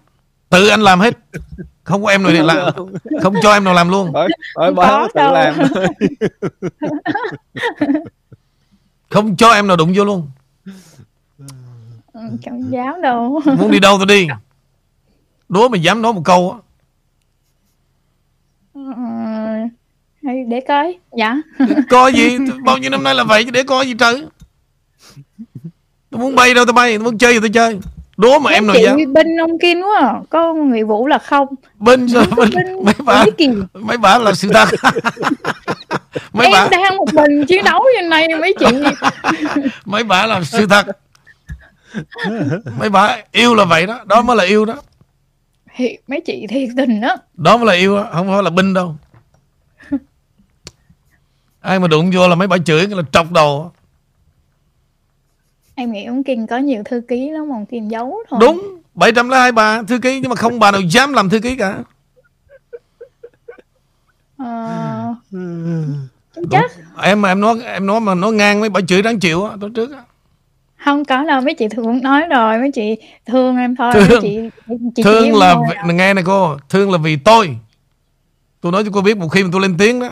Tự 0.49 0.67
anh 0.67 0.81
làm 0.81 0.99
hết. 0.99 1.17
Không 1.83 2.03
có 2.03 2.09
em 2.11 2.23
nào 2.23 2.31
làm. 2.31 2.73
Không 3.21 3.35
cho 3.43 3.53
em 3.53 3.63
nào 3.63 3.73
làm 3.73 3.89
luôn. 3.89 4.11
Hỏi 4.13 4.29
Không 4.55 4.75
báo 4.75 4.99
có 5.01 5.07
tự 5.13 5.19
đâu. 5.21 5.33
làm. 5.33 5.55
Thôi 5.73 5.87
Không 9.09 9.35
cho 9.35 9.51
em 9.51 9.67
nào 9.67 9.77
đụng 9.77 9.93
vô 9.95 10.05
luôn. 10.05 10.29
Ừ, 12.13 12.21
Chẳng 12.43 12.71
dám 12.71 13.01
đâu. 13.01 13.41
Muốn 13.57 13.71
đi 13.71 13.79
đâu 13.79 13.97
tôi 13.97 14.05
đi. 14.05 14.27
Đố 15.49 15.67
mày 15.67 15.81
dám 15.81 16.01
nói 16.01 16.13
một 16.13 16.21
câu 16.25 16.51
á. 16.51 16.57
Ừ, 18.73 18.81
để 20.23 20.61
coi. 20.67 20.97
Dạ. 21.17 21.35
Coi 21.89 22.13
gì? 22.13 22.37
Bao 22.65 22.77
nhiêu 22.77 22.89
năm 22.89 23.03
nay 23.03 23.15
là 23.15 23.23
vậy 23.23 23.43
chứ 23.43 23.51
để 23.51 23.63
coi 23.63 23.87
gì 23.87 23.93
trời. 23.99 24.25
Tôi 26.09 26.21
muốn 26.21 26.35
bay 26.35 26.53
đâu 26.53 26.65
tôi 26.65 26.73
bay. 26.73 26.97
Tôi 26.97 27.03
muốn 27.03 27.17
chơi 27.17 27.33
gì 27.33 27.39
tôi 27.39 27.49
chơi. 27.49 27.79
Đố 28.17 28.39
mà 28.39 28.51
em 28.51 28.67
nào 28.67 28.75
chị 28.75 28.83
dám. 28.83 29.13
bên 29.13 29.37
ông 29.41 29.59
Kim 29.59 29.81
quá 29.81 29.99
à. 29.99 30.13
Có 30.29 30.53
người 30.53 30.83
Vũ 30.83 31.07
là 31.07 31.17
không. 31.17 31.47
Bên 31.79 32.09
sao 32.09 32.25
bên 32.37 32.49
Bên 32.55 32.85
Mấy 32.85 32.93
bà. 33.05 33.25
Mấy 33.73 33.97
bà 33.97 34.17
là 34.17 34.33
sự 34.33 34.49
thật. 34.53 34.69
Mấy 36.33 36.47
em 36.47 36.53
bà 36.53 36.67
đang 36.71 36.97
một 36.97 37.13
mình 37.13 37.45
chiến 37.45 37.63
đấu 37.63 37.83
như 37.95 38.07
này 38.07 38.27
mấy 38.39 38.53
chị. 38.59 38.65
Mấy 39.85 40.03
bà 40.03 40.25
là 40.25 40.43
sự 40.43 40.67
thật. 40.67 40.85
Mấy 42.79 42.89
bà 42.89 43.17
yêu 43.31 43.55
là 43.55 43.65
vậy 43.65 43.85
đó. 43.85 43.99
Đó 44.05 44.21
mới 44.21 44.35
là 44.35 44.43
yêu 44.43 44.65
đó. 44.65 44.75
Thì 45.75 45.97
mấy 46.07 46.21
chị 46.21 46.47
thiệt 46.49 46.69
tình 46.77 47.01
đó 47.01 47.17
Đó 47.33 47.57
mới 47.57 47.65
là 47.65 47.73
yêu 47.73 47.97
đó 47.97 48.09
Không 48.13 48.27
phải 48.27 48.43
là 48.43 48.49
binh 48.49 48.73
đâu 48.73 48.95
Ai 51.71 51.79
mà 51.79 51.87
đụng 51.87 52.11
vô 52.13 52.27
là 52.27 52.35
mấy 52.35 52.47
bà 52.47 52.57
chửi 52.57 52.87
là 52.87 53.03
trọc 53.11 53.31
đầu. 53.31 53.71
Em 55.75 55.91
nghĩ 55.91 56.05
ông 56.05 56.23
Kim 56.23 56.47
có 56.47 56.57
nhiều 56.57 56.83
thư 56.85 57.01
ký 57.07 57.29
lắm 57.29 57.49
ông 57.51 57.65
Kim 57.65 57.89
giấu 57.89 58.19
thôi. 58.29 58.39
Đúng 58.41 58.81
702 58.93 59.51
bà 59.51 59.83
thư 59.83 59.99
ký 59.99 60.19
Nhưng 60.19 60.29
mà 60.29 60.35
không 60.35 60.59
bà 60.59 60.71
nào 60.71 60.81
dám 60.81 61.13
làm 61.13 61.29
thư 61.29 61.39
ký 61.39 61.55
cả. 61.55 61.77
Ờ, 64.37 65.15
chắc 66.51 66.71
Em 67.01 67.21
mà 67.21 67.31
em 67.31 67.41
nói 67.41 67.61
em 67.63 67.85
nói 67.85 67.99
mà 67.99 68.15
nói 68.15 68.31
ngang 68.33 68.59
mấy 68.59 68.69
bà 68.69 68.81
chửi 68.87 69.01
đáng 69.01 69.19
chịu 69.19 69.45
á 69.45 69.55
Tối 69.61 69.69
trước 69.75 69.91
á. 69.91 70.03
Không 70.85 71.05
có 71.05 71.23
đâu 71.23 71.41
mấy 71.41 71.53
chị 71.53 71.67
thường 71.67 72.01
nói 72.01 72.21
rồi 72.29 72.57
mấy 72.57 72.71
chị 72.71 72.95
thương 73.25 73.57
em 73.57 73.75
thôi 73.75 73.91
Thương. 73.93 74.09
mấy 74.09 74.19
chị, 74.21 74.39
chị 74.95 75.03
Thương 75.03 75.35
là 75.35 75.55
vì, 75.87 75.93
Nghe 75.93 76.13
này 76.13 76.23
cô 76.27 76.57
Thương 76.69 76.91
là 76.91 76.97
vì 76.97 77.15
tôi. 77.15 77.57
Tôi 78.61 78.71
nói 78.71 78.83
cho 78.83 78.91
cô 78.93 79.01
biết 79.01 79.17
một 79.17 79.27
khi 79.27 79.43
mà 79.43 79.49
tôi 79.51 79.61
lên 79.61 79.75
tiếng 79.77 79.99
đó 79.99 80.09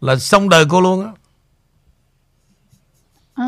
Là 0.00 0.16
xong 0.16 0.48
đời 0.48 0.64
cô 0.68 0.80
luôn 0.80 1.04
á. 1.04 1.10
Ờ, 3.34 3.44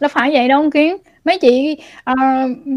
là 0.00 0.08
phải 0.08 0.30
vậy 0.32 0.48
đâu 0.48 0.60
ông 0.62 0.70
Kim 0.70 0.96
mấy 1.24 1.38
chị 1.38 1.76
uh, 2.10 2.16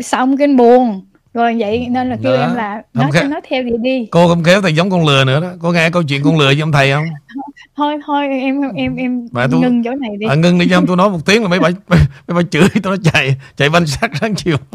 sợ 0.03 0.17
ông 0.17 0.37
Kim 0.37 0.57
buồn. 0.57 1.01
Rồi 1.33 1.55
vậy 1.59 1.87
nên 1.89 2.09
là 2.09 2.17
kêu 2.23 2.37
Đó. 2.37 2.41
em 2.41 2.55
là 2.55 2.81
nói 2.93 3.09
cho 3.13 3.23
nó 3.23 3.39
theo 3.49 3.63
vậy 3.63 3.77
đi. 3.81 4.07
Cô 4.11 4.27
không 4.27 4.43
khéo 4.43 4.61
thầy 4.61 4.75
giống 4.75 4.89
con 4.89 5.05
lừa 5.07 5.23
nữa 5.25 5.39
đó. 5.41 5.47
Có 5.61 5.71
nghe 5.71 5.89
câu 5.89 6.03
chuyện 6.03 6.21
con 6.23 6.39
lừa 6.39 6.45
với 6.45 6.61
ông 6.61 6.71
thầy 6.71 6.91
không? 6.91 7.05
Thôi 7.75 7.97
thôi 8.05 8.27
em 8.27 8.61
em 8.75 8.95
em 8.95 9.27
Bà 9.31 9.47
tôi- 9.51 9.59
ngừng 9.61 9.83
chỗ 9.83 9.91
này 9.95 10.09
đi. 10.19 10.27
À, 10.29 10.35
Ngưng 10.35 10.59
đi 10.59 10.67
cho 10.69 10.81
tôi 10.87 10.97
nói 10.97 11.09
một 11.09 11.19
tiếng 11.25 11.41
là 11.41 11.47
mấy 11.47 11.59
bà 11.59 11.69
mấy, 11.87 11.99
mấy 12.27 12.35
bà 12.35 12.49
chửi 12.51 12.67
tôi 12.83 12.97
nó 12.97 13.11
chạy 13.13 13.35
Chạy 13.57 13.69
banh 13.69 13.87
sắt 13.87 14.11
sáng 14.21 14.35
chiều. 14.35 14.57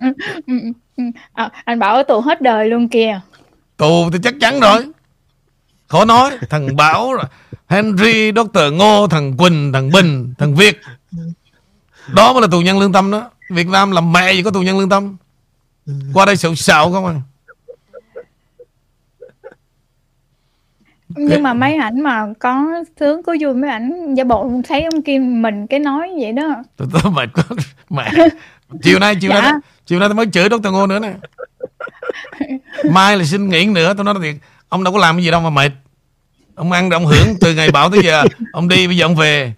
Ừ, 0.00 0.12
ừ, 0.46 0.54
ừ. 0.96 1.04
À, 1.32 1.50
anh 1.64 1.78
bảo 1.78 1.94
ở 1.96 2.02
tù 2.02 2.20
hết 2.20 2.42
đời 2.42 2.68
luôn 2.68 2.88
kìa. 2.88 3.20
Tù 3.76 4.10
thì 4.12 4.18
chắc 4.22 4.34
chắn 4.40 4.60
rồi 4.60 4.84
Khó 5.88 6.04
nói 6.04 6.30
Thằng 6.50 6.76
Bảo 6.76 7.12
rồi 7.12 7.24
Henry, 7.68 8.32
Dr. 8.32 8.58
Ngô, 8.72 9.06
thằng 9.10 9.36
Quỳnh, 9.36 9.72
thằng 9.72 9.90
Bình, 9.92 10.34
thằng 10.38 10.54
Việt. 10.54 10.80
Đó 12.14 12.32
mới 12.32 12.42
là 12.42 12.48
tù 12.50 12.60
nhân 12.60 12.78
lương 12.78 12.92
tâm 12.92 13.10
đó. 13.10 13.30
Việt 13.50 13.66
Nam 13.68 13.90
làm 13.90 14.12
mẹ 14.12 14.32
gì 14.32 14.42
có 14.42 14.50
tù 14.50 14.60
nhân 14.62 14.78
lương 14.78 14.88
tâm? 14.88 15.16
Qua 16.14 16.26
đây 16.26 16.36
xạo 16.36 16.54
xạo 16.54 16.92
không 16.92 17.06
à? 17.06 17.14
Nhưng 21.08 21.42
mà 21.42 21.54
mấy 21.54 21.74
ảnh 21.74 22.00
mà 22.00 22.26
có 22.38 22.66
sướng 23.00 23.22
có 23.22 23.34
vui 23.40 23.54
mấy 23.54 23.70
ảnh 23.70 24.14
giả 24.14 24.24
bộ 24.24 24.50
thấy 24.68 24.82
ông 24.84 25.02
Kim 25.02 25.42
mình 25.42 25.66
cái 25.66 25.80
nói 25.80 26.10
vậy 26.20 26.32
đó. 26.32 26.62
Tôi, 26.76 26.88
tôi 26.92 27.12
mệt 27.12 27.28
quá. 27.34 27.44
Mẹ 27.90 28.12
Chiều 28.82 28.98
nay 28.98 29.16
chiều 29.20 29.30
Dạ. 29.34 29.40
nay 29.40 29.52
Chiều 29.86 29.98
nay 29.98 30.08
tôi 30.08 30.14
mới 30.14 30.26
chửi 30.32 30.48
Dr. 30.48 30.68
Ngô 30.72 30.86
nữa 30.86 30.98
nè. 30.98 31.14
Mai 32.90 33.16
là 33.16 33.24
xin 33.24 33.48
nghỉ 33.48 33.66
nữa 33.66 33.94
Tôi 33.96 34.04
nói 34.04 34.14
thiệt 34.22 34.34
Ông 34.76 34.84
đâu 34.84 34.92
có 34.92 34.98
làm 34.98 35.16
cái 35.16 35.24
gì 35.24 35.30
đâu 35.30 35.40
mà 35.40 35.50
mệt. 35.50 35.72
Ông 36.54 36.72
ăn 36.72 36.88
rồi 36.88 37.00
ông 37.00 37.06
hưởng 37.06 37.36
từ 37.40 37.54
ngày 37.54 37.70
bảo 37.70 37.90
tới 37.90 38.00
giờ 38.04 38.24
Ông 38.52 38.68
đi 38.68 38.86
bây 38.86 38.96
giờ 38.96 39.06
ông 39.06 39.16
về. 39.16 39.54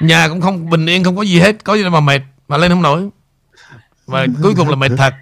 Nhà 0.00 0.28
cũng 0.28 0.40
không 0.40 0.70
bình 0.70 0.86
yên 0.86 1.04
không 1.04 1.16
có 1.16 1.22
gì 1.22 1.40
hết 1.40 1.64
Có 1.64 1.74
gì 1.74 1.82
đâu 1.82 1.90
mà 1.90 2.00
mệt 2.00 2.20
Mà 2.48 2.56
lên 2.56 2.70
không 2.70 2.82
nổi. 2.82 3.08
Và 4.06 4.26
cuối 4.42 4.54
cùng 4.56 4.68
là 4.68 4.76
mệt 4.76 4.90
thật. 4.96 5.14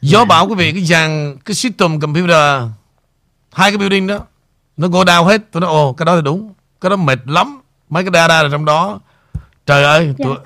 Gió 0.00 0.24
bão 0.24 0.46
quý 0.46 0.54
vị 0.54 0.72
cái 0.72 0.84
dàn 0.84 1.36
cái 1.44 1.54
system 1.54 2.00
computer 2.00 2.62
hai 3.52 3.70
cái 3.70 3.78
building 3.78 4.06
đó 4.06 4.18
nó 4.76 4.88
go 4.88 5.04
down 5.04 5.24
hết. 5.24 5.42
Tôi 5.52 5.60
nói 5.60 5.70
ồ 5.70 5.92
cái 5.92 6.06
đó 6.06 6.14
là 6.14 6.20
đúng 6.20 6.52
cái 6.80 6.90
đó 6.90 6.96
mệt 6.96 7.18
lắm. 7.26 7.60
Mấy 7.90 8.04
cái 8.04 8.10
data 8.14 8.40
ở 8.40 8.48
trong 8.52 8.64
đó. 8.64 9.00
Trời 9.66 9.84
ơi 9.84 10.14
Dạ, 10.18 10.24
tụi, 10.24 10.36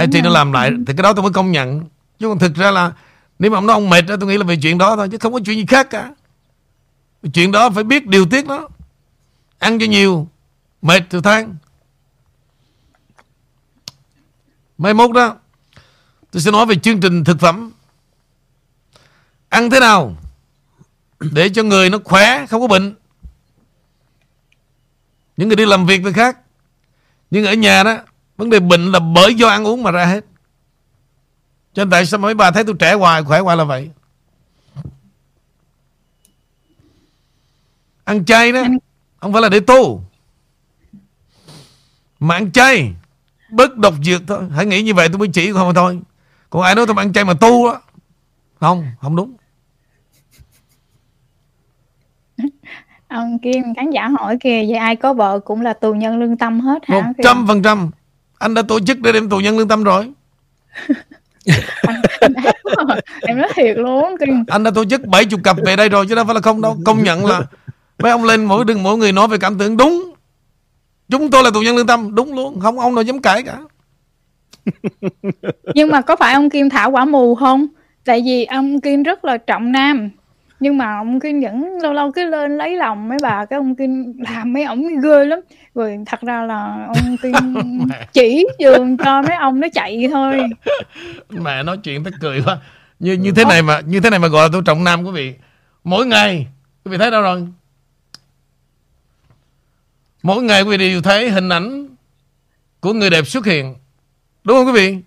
IT 0.00 0.24
nó 0.24 0.30
làm 0.30 0.52
lại 0.52 0.70
thì 0.86 0.94
cái 0.96 1.02
đó 1.02 1.12
tôi 1.12 1.22
mới 1.22 1.32
công 1.32 1.52
nhận. 1.52 1.84
Chứ 2.18 2.28
còn 2.28 2.38
thực 2.38 2.54
ra 2.54 2.70
là 2.70 2.92
nếu 3.38 3.50
mà 3.50 3.58
ông 3.58 3.66
nói 3.66 3.74
ông 3.74 3.90
mệt 3.90 4.08
á, 4.08 4.16
tôi 4.20 4.28
nghĩ 4.28 4.38
là 4.38 4.44
về 4.44 4.56
chuyện 4.62 4.78
đó 4.78 4.96
thôi 4.96 5.08
chứ 5.08 5.18
không 5.18 5.32
có 5.32 5.40
chuyện 5.44 5.58
gì 5.58 5.66
khác 5.66 5.90
cả 5.90 6.10
chuyện 7.34 7.52
đó 7.52 7.70
phải 7.70 7.84
biết 7.84 8.06
điều 8.06 8.26
tiết 8.26 8.46
nó. 8.46 8.68
Ăn 9.58 9.78
cho 9.78 9.86
nhiều, 9.86 10.28
mệt 10.82 11.02
từ 11.10 11.20
than. 11.20 11.56
Mai 14.78 14.94
mốt 14.94 15.12
đó, 15.12 15.36
tôi 16.30 16.42
sẽ 16.42 16.50
nói 16.50 16.66
về 16.66 16.76
chương 16.76 17.00
trình 17.00 17.24
thực 17.24 17.40
phẩm. 17.40 17.72
Ăn 19.48 19.70
thế 19.70 19.80
nào 19.80 20.16
để 21.20 21.48
cho 21.48 21.62
người 21.62 21.90
nó 21.90 21.98
khỏe, 22.04 22.46
không 22.46 22.60
có 22.60 22.66
bệnh? 22.66 22.94
Những 25.36 25.48
người 25.48 25.56
đi 25.56 25.66
làm 25.66 25.86
việc 25.86 26.00
thì 26.04 26.12
khác. 26.12 26.38
Nhưng 27.30 27.44
ở 27.44 27.52
nhà 27.52 27.82
đó, 27.82 27.96
vấn 28.36 28.50
đề 28.50 28.60
bệnh 28.60 28.92
là 28.92 28.98
bởi 28.98 29.34
do 29.34 29.48
ăn 29.48 29.66
uống 29.66 29.82
mà 29.82 29.90
ra 29.90 30.04
hết. 30.04 30.24
Cho 31.74 31.84
nên 31.84 31.90
tại 31.90 32.06
sao 32.06 32.20
mấy 32.20 32.34
bà 32.34 32.50
thấy 32.50 32.64
tôi 32.64 32.74
trẻ 32.78 32.94
hoài, 32.94 33.24
khỏe 33.24 33.40
hoài 33.40 33.56
là 33.56 33.64
vậy? 33.64 33.90
Ăn 38.04 38.24
chay 38.24 38.52
đó. 38.52 38.62
Không 39.20 39.32
phải 39.32 39.42
là 39.42 39.48
để 39.48 39.60
tu. 39.60 40.02
Mà 42.20 42.34
ăn 42.34 42.52
chay 42.52 42.92
bớt 43.50 43.76
độc 43.76 43.94
dược 44.02 44.22
thôi. 44.26 44.42
Hãy 44.54 44.66
nghĩ 44.66 44.82
như 44.82 44.94
vậy 44.94 45.08
tôi 45.08 45.18
mới 45.18 45.28
chỉ 45.28 45.52
không 45.52 45.74
thôi. 45.74 46.00
Còn 46.50 46.62
ai 46.62 46.74
nói 46.74 46.86
tôi 46.86 46.96
ăn 46.98 47.12
chay 47.12 47.24
mà 47.24 47.34
tu 47.34 47.66
á? 47.66 47.78
Không 48.60 48.86
không 49.00 49.16
đúng. 49.16 49.32
Ông 53.08 53.38
Kim 53.38 53.62
khán 53.76 53.90
giả 53.90 54.08
hỏi 54.08 54.36
kìa 54.40 54.64
vậy 54.68 54.76
ai 54.76 54.96
có 54.96 55.14
vợ 55.14 55.38
cũng 55.38 55.60
là 55.60 55.72
tù 55.72 55.94
nhân 55.94 56.18
lương 56.18 56.36
tâm 56.36 56.60
hết 56.60 56.84
hả? 56.86 57.00
Một 57.00 57.12
trăm 57.22 57.46
phần 57.46 57.62
trăm. 57.62 57.90
Anh 58.38 58.54
đã 58.54 58.62
tổ 58.62 58.80
chức 58.80 59.00
để 59.00 59.12
đem 59.12 59.28
tù 59.28 59.38
nhân 59.38 59.58
lương 59.58 59.68
tâm 59.68 59.84
rồi. 59.84 60.12
Em 63.20 63.38
nói 63.38 63.48
thiệt 63.54 63.76
luôn 63.76 64.16
anh 64.48 64.62
đã 64.62 64.70
tổ 64.74 64.84
chức 64.84 65.06
70 65.06 65.40
cặp 65.44 65.56
về 65.66 65.76
đây 65.76 65.88
rồi 65.88 66.06
chứ 66.08 66.14
đâu 66.14 66.24
phải 66.24 66.34
là 66.34 66.40
không 66.40 66.60
đâu. 66.62 66.76
Công 66.84 67.02
nhận 67.02 67.26
là 67.26 67.40
mấy 67.98 68.12
ông 68.12 68.24
lên 68.24 68.44
mỗi 68.44 68.64
đừng 68.64 68.82
mỗi 68.82 68.96
người 68.96 69.12
nói 69.12 69.28
về 69.28 69.38
cảm 69.38 69.58
tưởng. 69.58 69.76
Đúng. 69.76 70.12
Chúng 71.08 71.30
tôi 71.30 71.42
là 71.44 71.50
tù 71.54 71.60
nhân 71.60 71.76
lương 71.76 71.86
tâm. 71.86 72.14
Đúng 72.14 72.34
luôn. 72.34 72.60
Không 72.60 72.78
ông 72.78 72.94
nào 72.94 73.02
dám 73.02 73.20
cãi 73.20 73.42
cả. 73.42 73.58
Nhưng 75.74 75.88
mà 75.88 76.00
có 76.00 76.16
phải 76.16 76.34
ông 76.34 76.50
Kim 76.50 76.70
thả 76.70 76.84
quả 76.84 77.04
mù 77.04 77.34
không? 77.34 77.66
Tại 78.04 78.22
vì 78.24 78.44
ông 78.44 78.80
Kim 78.80 79.02
rất 79.02 79.24
là 79.24 79.36
trọng 79.36 79.72
nam. 79.72 80.10
Nhưng 80.60 80.78
mà 80.78 80.98
ông 80.98 81.20
Kim 81.20 81.40
vẫn 81.40 81.78
lâu 81.82 81.92
lâu 81.92 82.12
cứ 82.12 82.24
lên 82.24 82.58
lấy 82.58 82.76
lòng 82.76 83.08
mấy 83.08 83.18
bà. 83.22 83.44
Cái 83.44 83.56
ông 83.56 83.76
Kim 83.76 84.12
làm 84.18 84.52
mấy 84.52 84.64
ổng 84.64 85.00
ghê 85.02 85.24
lắm. 85.24 85.40
Rồi 85.74 85.98
thật 86.06 86.20
ra 86.20 86.42
là 86.42 86.86
ông 86.86 87.16
Kim 87.22 87.32
chỉ 88.12 88.46
đường 88.58 88.96
cho 88.96 89.22
mấy 89.22 89.36
ông 89.36 89.60
nó 89.60 89.68
chạy 89.72 90.08
thôi. 90.12 90.40
Mẹ 91.30 91.62
nói 91.62 91.76
chuyện 91.76 92.04
tức 92.04 92.14
cười 92.20 92.42
quá. 92.44 92.58
Như 92.98 93.12
như 93.12 93.32
thế 93.32 93.44
này 93.44 93.62
mà 93.62 93.80
như 93.80 94.00
thế 94.00 94.10
này 94.10 94.18
mà 94.18 94.28
gọi 94.28 94.42
là 94.42 94.48
tôi 94.52 94.62
trọng 94.64 94.84
nam 94.84 95.04
quý 95.04 95.10
vị. 95.10 95.34
Mỗi 95.84 96.06
ngày 96.06 96.46
quý 96.84 96.90
vị 96.90 96.98
thấy 96.98 97.10
đâu 97.10 97.22
rồi 97.22 97.46
mỗi 100.22 100.42
ngày 100.42 100.62
quý 100.62 100.76
vị 100.76 100.78
đều 100.90 101.02
thấy 101.02 101.30
hình 101.30 101.48
ảnh 101.48 101.88
của 102.80 102.92
người 102.92 103.10
đẹp 103.10 103.26
xuất 103.26 103.46
hiện. 103.46 103.74
Đúng 104.44 104.56
không 104.56 104.66
quý 104.66 104.72
vị? 104.72 104.98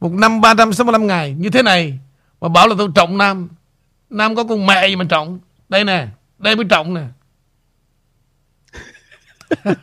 Một 0.00 0.12
năm 0.12 0.40
365 0.40 1.06
ngày 1.06 1.34
như 1.38 1.50
thế 1.50 1.62
này 1.62 1.98
mà 2.40 2.48
bảo 2.48 2.68
là 2.68 2.74
tôi 2.78 2.88
trọng 2.94 3.18
nam. 3.18 3.48
Nam 4.10 4.34
có 4.34 4.44
con 4.44 4.66
mẹ 4.66 4.88
gì 4.88 4.96
mà 4.96 5.04
trọng? 5.08 5.38
Đây 5.68 5.84
nè 5.84 6.06
đây 6.38 6.56
mới 6.56 6.64
trọng 6.70 6.94
nè. 6.94 7.00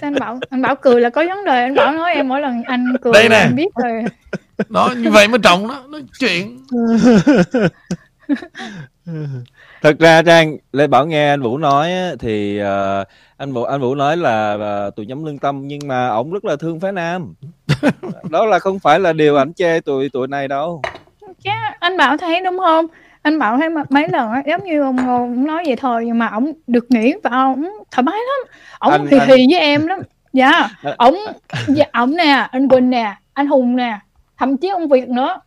Anh 0.00 0.14
bảo 0.20 0.38
anh 0.50 0.62
bảo 0.62 0.76
cười 0.76 1.00
là 1.00 1.10
có 1.10 1.24
vấn 1.28 1.44
đề. 1.44 1.62
Anh 1.62 1.74
bảo 1.74 1.92
nói 1.92 2.12
em 2.14 2.28
mỗi 2.28 2.40
lần 2.40 2.62
anh 2.62 2.84
cười 3.02 3.12
Đây 3.12 3.28
nè. 3.28 3.36
em 3.38 3.56
biết 3.56 3.74
rồi. 3.82 4.02
Đó 4.68 4.94
như 4.96 5.10
vậy 5.10 5.28
mới 5.28 5.38
trọng 5.42 5.68
đó. 5.68 5.84
Nói 5.88 6.02
chuyện 6.18 6.66
thật 9.82 9.98
ra 9.98 10.22
trang 10.22 10.56
lê 10.72 10.86
bảo 10.86 11.06
nghe 11.06 11.28
anh 11.30 11.42
vũ 11.42 11.58
nói 11.58 11.92
á, 11.92 12.10
thì 12.18 12.58
ờ, 12.58 13.04
anh 13.36 13.52
vũ 13.52 13.62
anh 13.64 13.80
vũ 13.80 13.94
nói 13.94 14.16
là 14.16 14.56
ờ, 14.60 14.90
tụi 14.96 15.06
nhóm 15.06 15.24
lương 15.24 15.38
tâm 15.38 15.62
nhưng 15.68 15.80
mà 15.86 16.08
ổng 16.08 16.32
rất 16.32 16.44
là 16.44 16.56
thương 16.56 16.80
phái 16.80 16.92
nam. 16.92 17.34
Đó 18.30 18.46
là 18.46 18.58
không 18.58 18.78
phải 18.78 19.00
là 19.00 19.12
điều 19.12 19.36
ảnh 19.36 19.52
chê 19.52 19.80
tụi 19.80 20.08
tụi 20.08 20.28
này 20.28 20.48
đâu. 20.48 20.82
Chứ 21.44 21.50
anh 21.80 21.96
bảo 21.96 22.16
thấy 22.16 22.40
đúng 22.44 22.58
không? 22.58 22.86
Anh 23.22 23.38
bảo 23.38 23.56
thấy 23.58 23.68
mấy 23.90 24.08
lần 24.08 24.30
á 24.30 24.42
giống 24.46 24.64
như 24.64 24.82
ông 24.82 24.96
Ngô 25.06 25.18
cũng 25.18 25.46
nói 25.46 25.62
vậy 25.66 25.76
thôi 25.76 26.02
nhưng 26.06 26.18
mà 26.18 26.26
ổng 26.26 26.52
được 26.66 26.90
nghỉ 26.90 27.14
và 27.22 27.30
ổng 27.30 27.68
thoải 27.90 28.02
mái 28.02 28.14
lắm. 28.18 28.54
Ổng 28.78 28.92
Anh- 28.92 29.06
hì 29.06 29.18
anh- 29.18 29.28
hì 29.28 29.46
với 29.50 29.60
em 29.60 29.86
lắm. 29.86 29.98
Dạ 30.32 30.68
Ờ. 30.82 30.94
ổng 30.98 31.16
dạ, 31.68 31.84
ổng 31.92 32.16
nè 32.16 32.48
anh 32.52 32.68
Quỳnh 32.68 32.90
nè 32.90 33.14
anh 33.34 33.46
Hùng 33.46 33.76
nè 33.76 33.98
thậm 34.38 34.56
chí 34.56 34.68
ông 34.68 34.88
Việt 34.88 35.08
nữa 35.08 35.40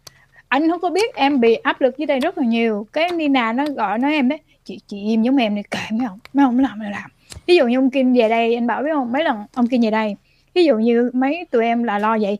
anh 0.47 0.69
không 0.69 0.81
có 0.81 0.89
biết 0.89 1.15
em 1.15 1.39
bị 1.39 1.55
áp 1.55 1.81
lực 1.81 1.97
dưới 1.97 2.05
đây 2.05 2.19
rất 2.19 2.37
là 2.37 2.45
nhiều. 2.45 2.87
Cái 2.93 3.09
Nina 3.11 3.53
nó 3.53 3.65
gọi 3.65 3.99
nói 3.99 4.13
em 4.13 4.29
đấy 4.29 4.39
chị 4.63 4.79
chị 4.87 5.03
im 5.03 5.23
giống 5.23 5.37
em 5.37 5.55
này 5.55 5.63
kệ 5.71 5.79
mấy 5.91 6.07
ông 6.07 6.19
mấy 6.33 6.45
ông 6.45 6.59
làm 6.59 6.79
là 6.79 6.89
làm. 6.89 7.09
Ví 7.47 7.55
dụ 7.55 7.67
như 7.67 7.77
ông 7.77 7.89
Kim 7.89 8.13
về 8.13 8.29
đây 8.29 8.55
anh 8.55 8.67
bảo 8.67 8.83
biết 8.83 8.89
không 8.93 9.11
mấy 9.11 9.23
lần 9.23 9.37
ông 9.53 9.67
Kim 9.67 9.81
về 9.81 9.91
đây. 9.91 10.15
Ví 10.53 10.65
dụ 10.65 10.77
như 10.77 11.11
mấy 11.13 11.45
tụi 11.51 11.65
em 11.65 11.83
là 11.83 11.99
lo 11.99 12.17
vậy. 12.21 12.37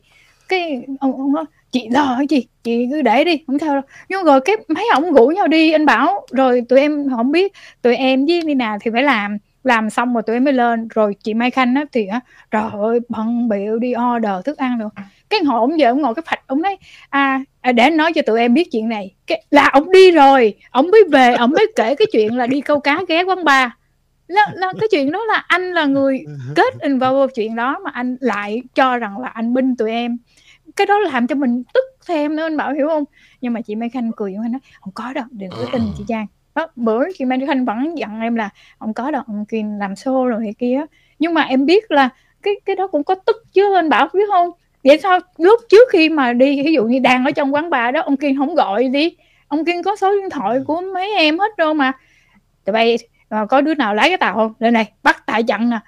Cái 0.48 0.82
ông, 1.00 1.12
ông 1.12 1.32
nói 1.32 1.44
chị 1.70 1.88
lo 1.88 2.02
hả 2.02 2.22
chị? 2.28 2.46
Chị 2.62 2.88
cứ 2.90 3.02
để 3.02 3.24
đi 3.24 3.44
không 3.46 3.58
sao 3.58 3.74
đâu. 3.74 3.82
Nhưng 4.08 4.24
rồi 4.24 4.40
cái 4.40 4.56
mấy 4.68 4.84
ông 4.92 5.12
rủ 5.14 5.26
nhau 5.26 5.46
đi 5.48 5.72
anh 5.72 5.86
bảo 5.86 6.26
rồi 6.30 6.62
tụi 6.68 6.80
em 6.80 7.08
không 7.10 7.32
biết 7.32 7.52
tụi 7.82 7.96
em 7.96 8.26
với 8.26 8.42
Nina 8.42 8.78
thì 8.80 8.90
phải 8.90 9.02
làm 9.02 9.38
làm 9.64 9.90
xong 9.90 10.14
rồi 10.14 10.22
tụi 10.22 10.36
em 10.36 10.44
mới 10.44 10.52
lên. 10.52 10.88
Rồi 10.88 11.14
chị 11.22 11.34
Mai 11.34 11.50
Khanh 11.50 11.74
á 11.74 11.84
thì 11.92 12.06
á 12.06 12.20
trời 12.50 12.70
ơi 12.72 13.00
bận 13.08 13.48
bịu 13.48 13.78
đi 13.78 13.94
order 14.16 14.44
thức 14.44 14.58
ăn 14.58 14.78
được 14.78 14.94
cái 15.28 15.40
ngồi 15.40 15.60
ông 15.60 15.78
giờ 15.78 15.90
ông 15.90 16.02
ngồi 16.02 16.14
cái 16.14 16.22
phạch 16.26 16.46
ông 16.46 16.62
nói 16.62 16.76
à, 17.08 17.40
à 17.60 17.72
để 17.72 17.90
nói 17.90 18.12
cho 18.12 18.22
tụi 18.22 18.40
em 18.40 18.54
biết 18.54 18.68
chuyện 18.72 18.88
này. 18.88 19.14
Cái 19.26 19.44
là 19.50 19.68
ông 19.72 19.92
đi 19.92 20.10
rồi 20.10 20.54
ông 20.70 20.90
mới 20.90 21.04
về 21.10 21.34
ông 21.34 21.50
mới 21.50 21.72
kể 21.76 21.94
cái 21.94 22.06
chuyện 22.12 22.36
là 22.36 22.46
đi 22.46 22.60
câu 22.60 22.80
cá 22.80 23.02
ghé 23.08 23.22
quán 23.22 23.44
bar. 23.44 23.70
Là, 24.28 24.46
là 24.54 24.72
cái 24.80 24.88
chuyện 24.90 25.12
đó 25.12 25.24
là 25.24 25.44
anh 25.48 25.72
là 25.72 25.84
người 25.84 26.24
kết 26.54 26.74
involve 26.80 27.32
chuyện 27.34 27.56
đó 27.56 27.78
mà 27.84 27.90
anh 27.94 28.16
lại 28.20 28.62
cho 28.74 28.96
rằng 28.96 29.18
là 29.18 29.28
anh 29.28 29.54
binh 29.54 29.76
tụi 29.76 29.90
em. 29.90 30.18
Cái 30.76 30.86
đó 30.86 30.98
làm 30.98 31.26
cho 31.26 31.34
mình 31.34 31.62
tức 31.74 31.84
thêm 32.06 32.36
nữa 32.36 32.42
anh 32.42 32.56
bảo 32.56 32.72
hiểu 32.72 32.88
không? 32.88 33.04
Nhưng 33.40 33.52
mà 33.52 33.60
chị 33.60 33.74
Mai 33.74 33.88
Khanh 33.88 34.10
cười 34.16 34.30
với 34.30 34.44
anh 34.44 34.52
nói 34.52 34.60
không 34.80 34.92
có 34.94 35.12
đâu 35.12 35.24
đừng 35.30 35.50
có 35.50 35.66
tin 35.72 35.82
chị 35.98 36.04
Trang. 36.08 36.26
Đó, 36.54 36.66
bữa 36.76 37.04
chị 37.18 37.24
Mai 37.24 37.38
Khanh 37.46 37.64
vẫn 37.64 37.98
dặn 37.98 38.20
em 38.20 38.34
là 38.34 38.50
không 38.78 38.94
có 38.94 39.10
đâu 39.10 39.22
ông 39.26 39.44
Kiên 39.44 39.78
làm 39.78 39.94
show 39.94 40.26
rồi 40.26 40.40
này 40.40 40.54
kia. 40.58 40.80
Nhưng 41.18 41.34
mà 41.34 41.42
em 41.42 41.66
biết 41.66 41.90
là 41.90 42.08
cái 42.42 42.54
cái 42.64 42.76
đó 42.76 42.86
cũng 42.86 43.04
có 43.04 43.14
tức 43.14 43.36
chứ 43.52 43.74
anh 43.74 43.88
bảo 43.88 44.08
biết 44.12 44.28
không? 44.28 44.50
Vậy 44.86 44.98
sao 45.02 45.18
lúc 45.38 45.60
trước 45.68 45.88
khi 45.92 46.08
mà 46.08 46.32
đi 46.32 46.62
ví 46.62 46.72
dụ 46.72 46.84
như 46.84 46.98
đang 46.98 47.24
ở 47.24 47.30
trong 47.30 47.54
quán 47.54 47.70
bar 47.70 47.94
đó 47.94 48.00
ông 48.00 48.16
Kim 48.16 48.36
không 48.36 48.54
gọi 48.54 48.88
đi? 48.88 49.16
Ông 49.48 49.64
Kim 49.64 49.82
có 49.82 49.96
số 49.96 50.16
điện 50.16 50.30
thoại 50.30 50.58
của 50.66 50.80
mấy 50.94 51.16
em 51.16 51.38
hết 51.38 51.56
đâu 51.56 51.74
mà. 51.74 51.92
Tụi 52.64 52.72
bay 52.72 52.98
ờ, 53.28 53.46
có 53.46 53.60
đứa 53.60 53.74
nào 53.74 53.94
lái 53.94 54.08
cái 54.08 54.18
tàu 54.18 54.34
không? 54.34 54.52
Lên 54.58 54.74
này 54.74 54.92
bắt 55.02 55.26
tại 55.26 55.42
trận 55.42 55.70
nè. 55.70 55.78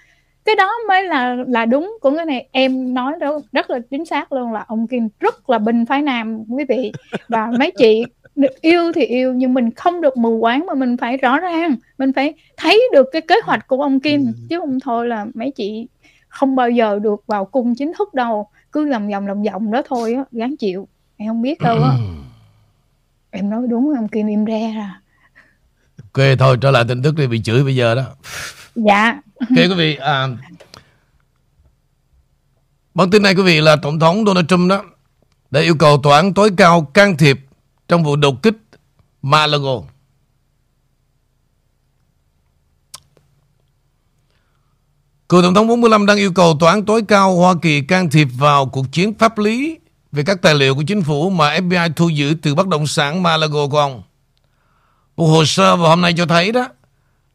Cái 0.44 0.54
đó 0.56 0.72
mới 0.88 1.04
là 1.04 1.36
là 1.48 1.64
đúng 1.64 1.98
của 2.00 2.10
cái 2.16 2.26
này. 2.26 2.48
Em 2.52 2.94
nói 2.94 3.12
đó 3.20 3.40
rất 3.52 3.70
là 3.70 3.78
chính 3.90 4.04
xác 4.04 4.32
luôn 4.32 4.52
là 4.52 4.64
ông 4.68 4.86
Kim 4.86 5.08
rất 5.20 5.50
là 5.50 5.58
binh 5.58 5.86
phái 5.86 6.02
nam 6.02 6.44
quý 6.48 6.64
vị. 6.68 6.92
Và 7.28 7.50
mấy 7.58 7.70
chị 7.70 8.04
yêu 8.60 8.92
thì 8.92 9.04
yêu 9.04 9.32
nhưng 9.32 9.54
mình 9.54 9.70
không 9.70 10.00
được 10.00 10.16
mù 10.16 10.40
quáng 10.40 10.66
mà 10.66 10.74
mình 10.74 10.96
phải 10.96 11.16
rõ 11.16 11.38
ràng. 11.38 11.76
Mình 11.98 12.12
phải 12.12 12.34
thấy 12.56 12.82
được 12.92 13.06
cái 13.12 13.22
kế 13.22 13.34
hoạch 13.44 13.66
của 13.66 13.82
ông 13.82 14.00
Kim 14.00 14.32
chứ 14.50 14.60
không 14.60 14.80
thôi 14.80 15.08
là 15.08 15.26
mấy 15.34 15.50
chị 15.50 15.86
không 16.28 16.56
bao 16.56 16.70
giờ 16.70 16.98
được 16.98 17.26
vào 17.26 17.44
cung 17.44 17.74
chính 17.74 17.92
thức 17.98 18.14
đâu 18.14 18.48
cứ 18.72 18.84
lòng 18.84 19.10
vòng 19.10 19.26
lòng 19.26 19.42
vòng 19.42 19.70
đó 19.70 19.82
thôi 19.88 20.14
á 20.14 20.24
gán 20.32 20.56
chịu. 20.56 20.88
Em 21.16 21.28
không 21.28 21.42
biết 21.42 21.60
đâu 21.60 21.82
á. 21.82 21.92
Em 23.30 23.50
nói 23.50 23.62
đúng 23.70 23.92
ông 23.96 24.08
Kim 24.08 24.26
im 24.26 24.46
re 24.46 24.72
ra. 24.76 25.00
Ok 25.96 26.24
thôi 26.38 26.58
trở 26.60 26.70
lại 26.70 26.84
tin 26.88 27.02
tức 27.02 27.16
đi 27.16 27.26
bị 27.26 27.42
chửi 27.42 27.64
bây 27.64 27.76
giờ 27.76 27.94
đó. 27.94 28.02
Dạ. 28.74 29.20
Ok 29.40 29.56
quý 29.56 29.74
vị 29.76 29.96
à, 29.96 30.28
Bản 32.94 33.10
tin 33.10 33.22
này 33.22 33.34
quý 33.34 33.42
vị 33.42 33.60
là 33.60 33.76
Tổng 33.76 34.00
thống 34.00 34.24
Donald 34.26 34.46
Trump 34.46 34.70
đó 34.70 34.84
Đã 35.50 35.60
yêu 35.60 35.74
cầu 35.78 35.98
tòa 36.02 36.16
án 36.16 36.34
tối 36.34 36.50
cao 36.56 36.82
can 36.94 37.16
thiệp 37.16 37.38
Trong 37.88 38.04
vụ 38.04 38.16
đột 38.16 38.42
kích 38.42 38.56
Malago 39.22 39.82
Cựu 45.28 45.42
Tổng 45.42 45.54
thống 45.54 45.68
45 45.68 46.06
đang 46.06 46.16
yêu 46.16 46.32
cầu 46.32 46.56
tòa 46.60 46.70
án 46.70 46.84
tối 46.84 47.02
cao 47.08 47.36
Hoa 47.36 47.54
Kỳ 47.62 47.80
can 47.80 48.10
thiệp 48.10 48.28
vào 48.38 48.66
cuộc 48.66 48.86
chiến 48.92 49.14
pháp 49.18 49.38
lý 49.38 49.78
về 50.12 50.22
các 50.26 50.42
tài 50.42 50.54
liệu 50.54 50.74
của 50.74 50.82
chính 50.86 51.02
phủ 51.02 51.30
mà 51.30 51.58
FBI 51.58 51.92
thu 51.96 52.08
giữ 52.08 52.34
từ 52.42 52.54
bất 52.54 52.68
động 52.68 52.86
sản 52.86 53.22
Malago 53.22 53.66
của 53.66 53.78
ông. 53.78 54.02
Một 55.16 55.26
hồ 55.26 55.44
sơ 55.44 55.76
vào 55.76 55.88
hôm 55.88 56.00
nay 56.00 56.14
cho 56.16 56.26
thấy 56.26 56.52
đó, 56.52 56.68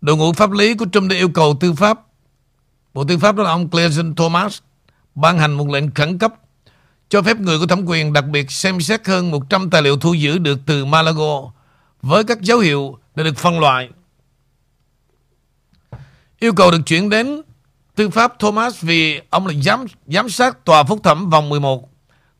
đội 0.01 0.17
ngũ 0.17 0.33
pháp 0.33 0.51
lý 0.51 0.73
của 0.73 0.85
Trump 0.91 1.09
đã 1.09 1.15
yêu 1.15 1.29
cầu 1.29 1.57
tư 1.59 1.73
pháp, 1.73 1.99
Bộ 2.93 3.03
Tư 3.03 3.17
pháp 3.17 3.35
đó 3.35 3.43
là 3.43 3.49
ông 3.49 3.69
Clayton 3.69 4.15
Thomas, 4.15 4.57
ban 5.15 5.39
hành 5.39 5.53
một 5.53 5.69
lệnh 5.69 5.91
khẩn 5.91 6.17
cấp 6.17 6.33
cho 7.09 7.21
phép 7.21 7.39
người 7.39 7.59
có 7.59 7.65
thẩm 7.65 7.85
quyền 7.85 8.13
đặc 8.13 8.25
biệt 8.27 8.51
xem 8.51 8.81
xét 8.81 9.07
hơn 9.07 9.31
100 9.31 9.69
tài 9.69 9.81
liệu 9.81 9.97
thu 9.97 10.13
giữ 10.13 10.37
được 10.37 10.59
từ 10.65 10.85
Malago 10.85 11.51
với 12.01 12.23
các 12.23 12.41
dấu 12.41 12.59
hiệu 12.59 12.97
đã 13.15 13.23
được 13.23 13.37
phân 13.37 13.59
loại. 13.59 13.89
Yêu 16.39 16.53
cầu 16.53 16.71
được 16.71 16.81
chuyển 16.85 17.09
đến 17.09 17.41
tư 17.95 18.09
pháp 18.09 18.39
Thomas 18.39 18.81
vì 18.81 19.21
ông 19.29 19.47
là 19.47 19.53
giám, 19.61 19.85
giám 20.07 20.29
sát 20.29 20.65
tòa 20.65 20.83
phúc 20.83 20.99
thẩm 21.03 21.29
vòng 21.29 21.49
11, 21.49 21.89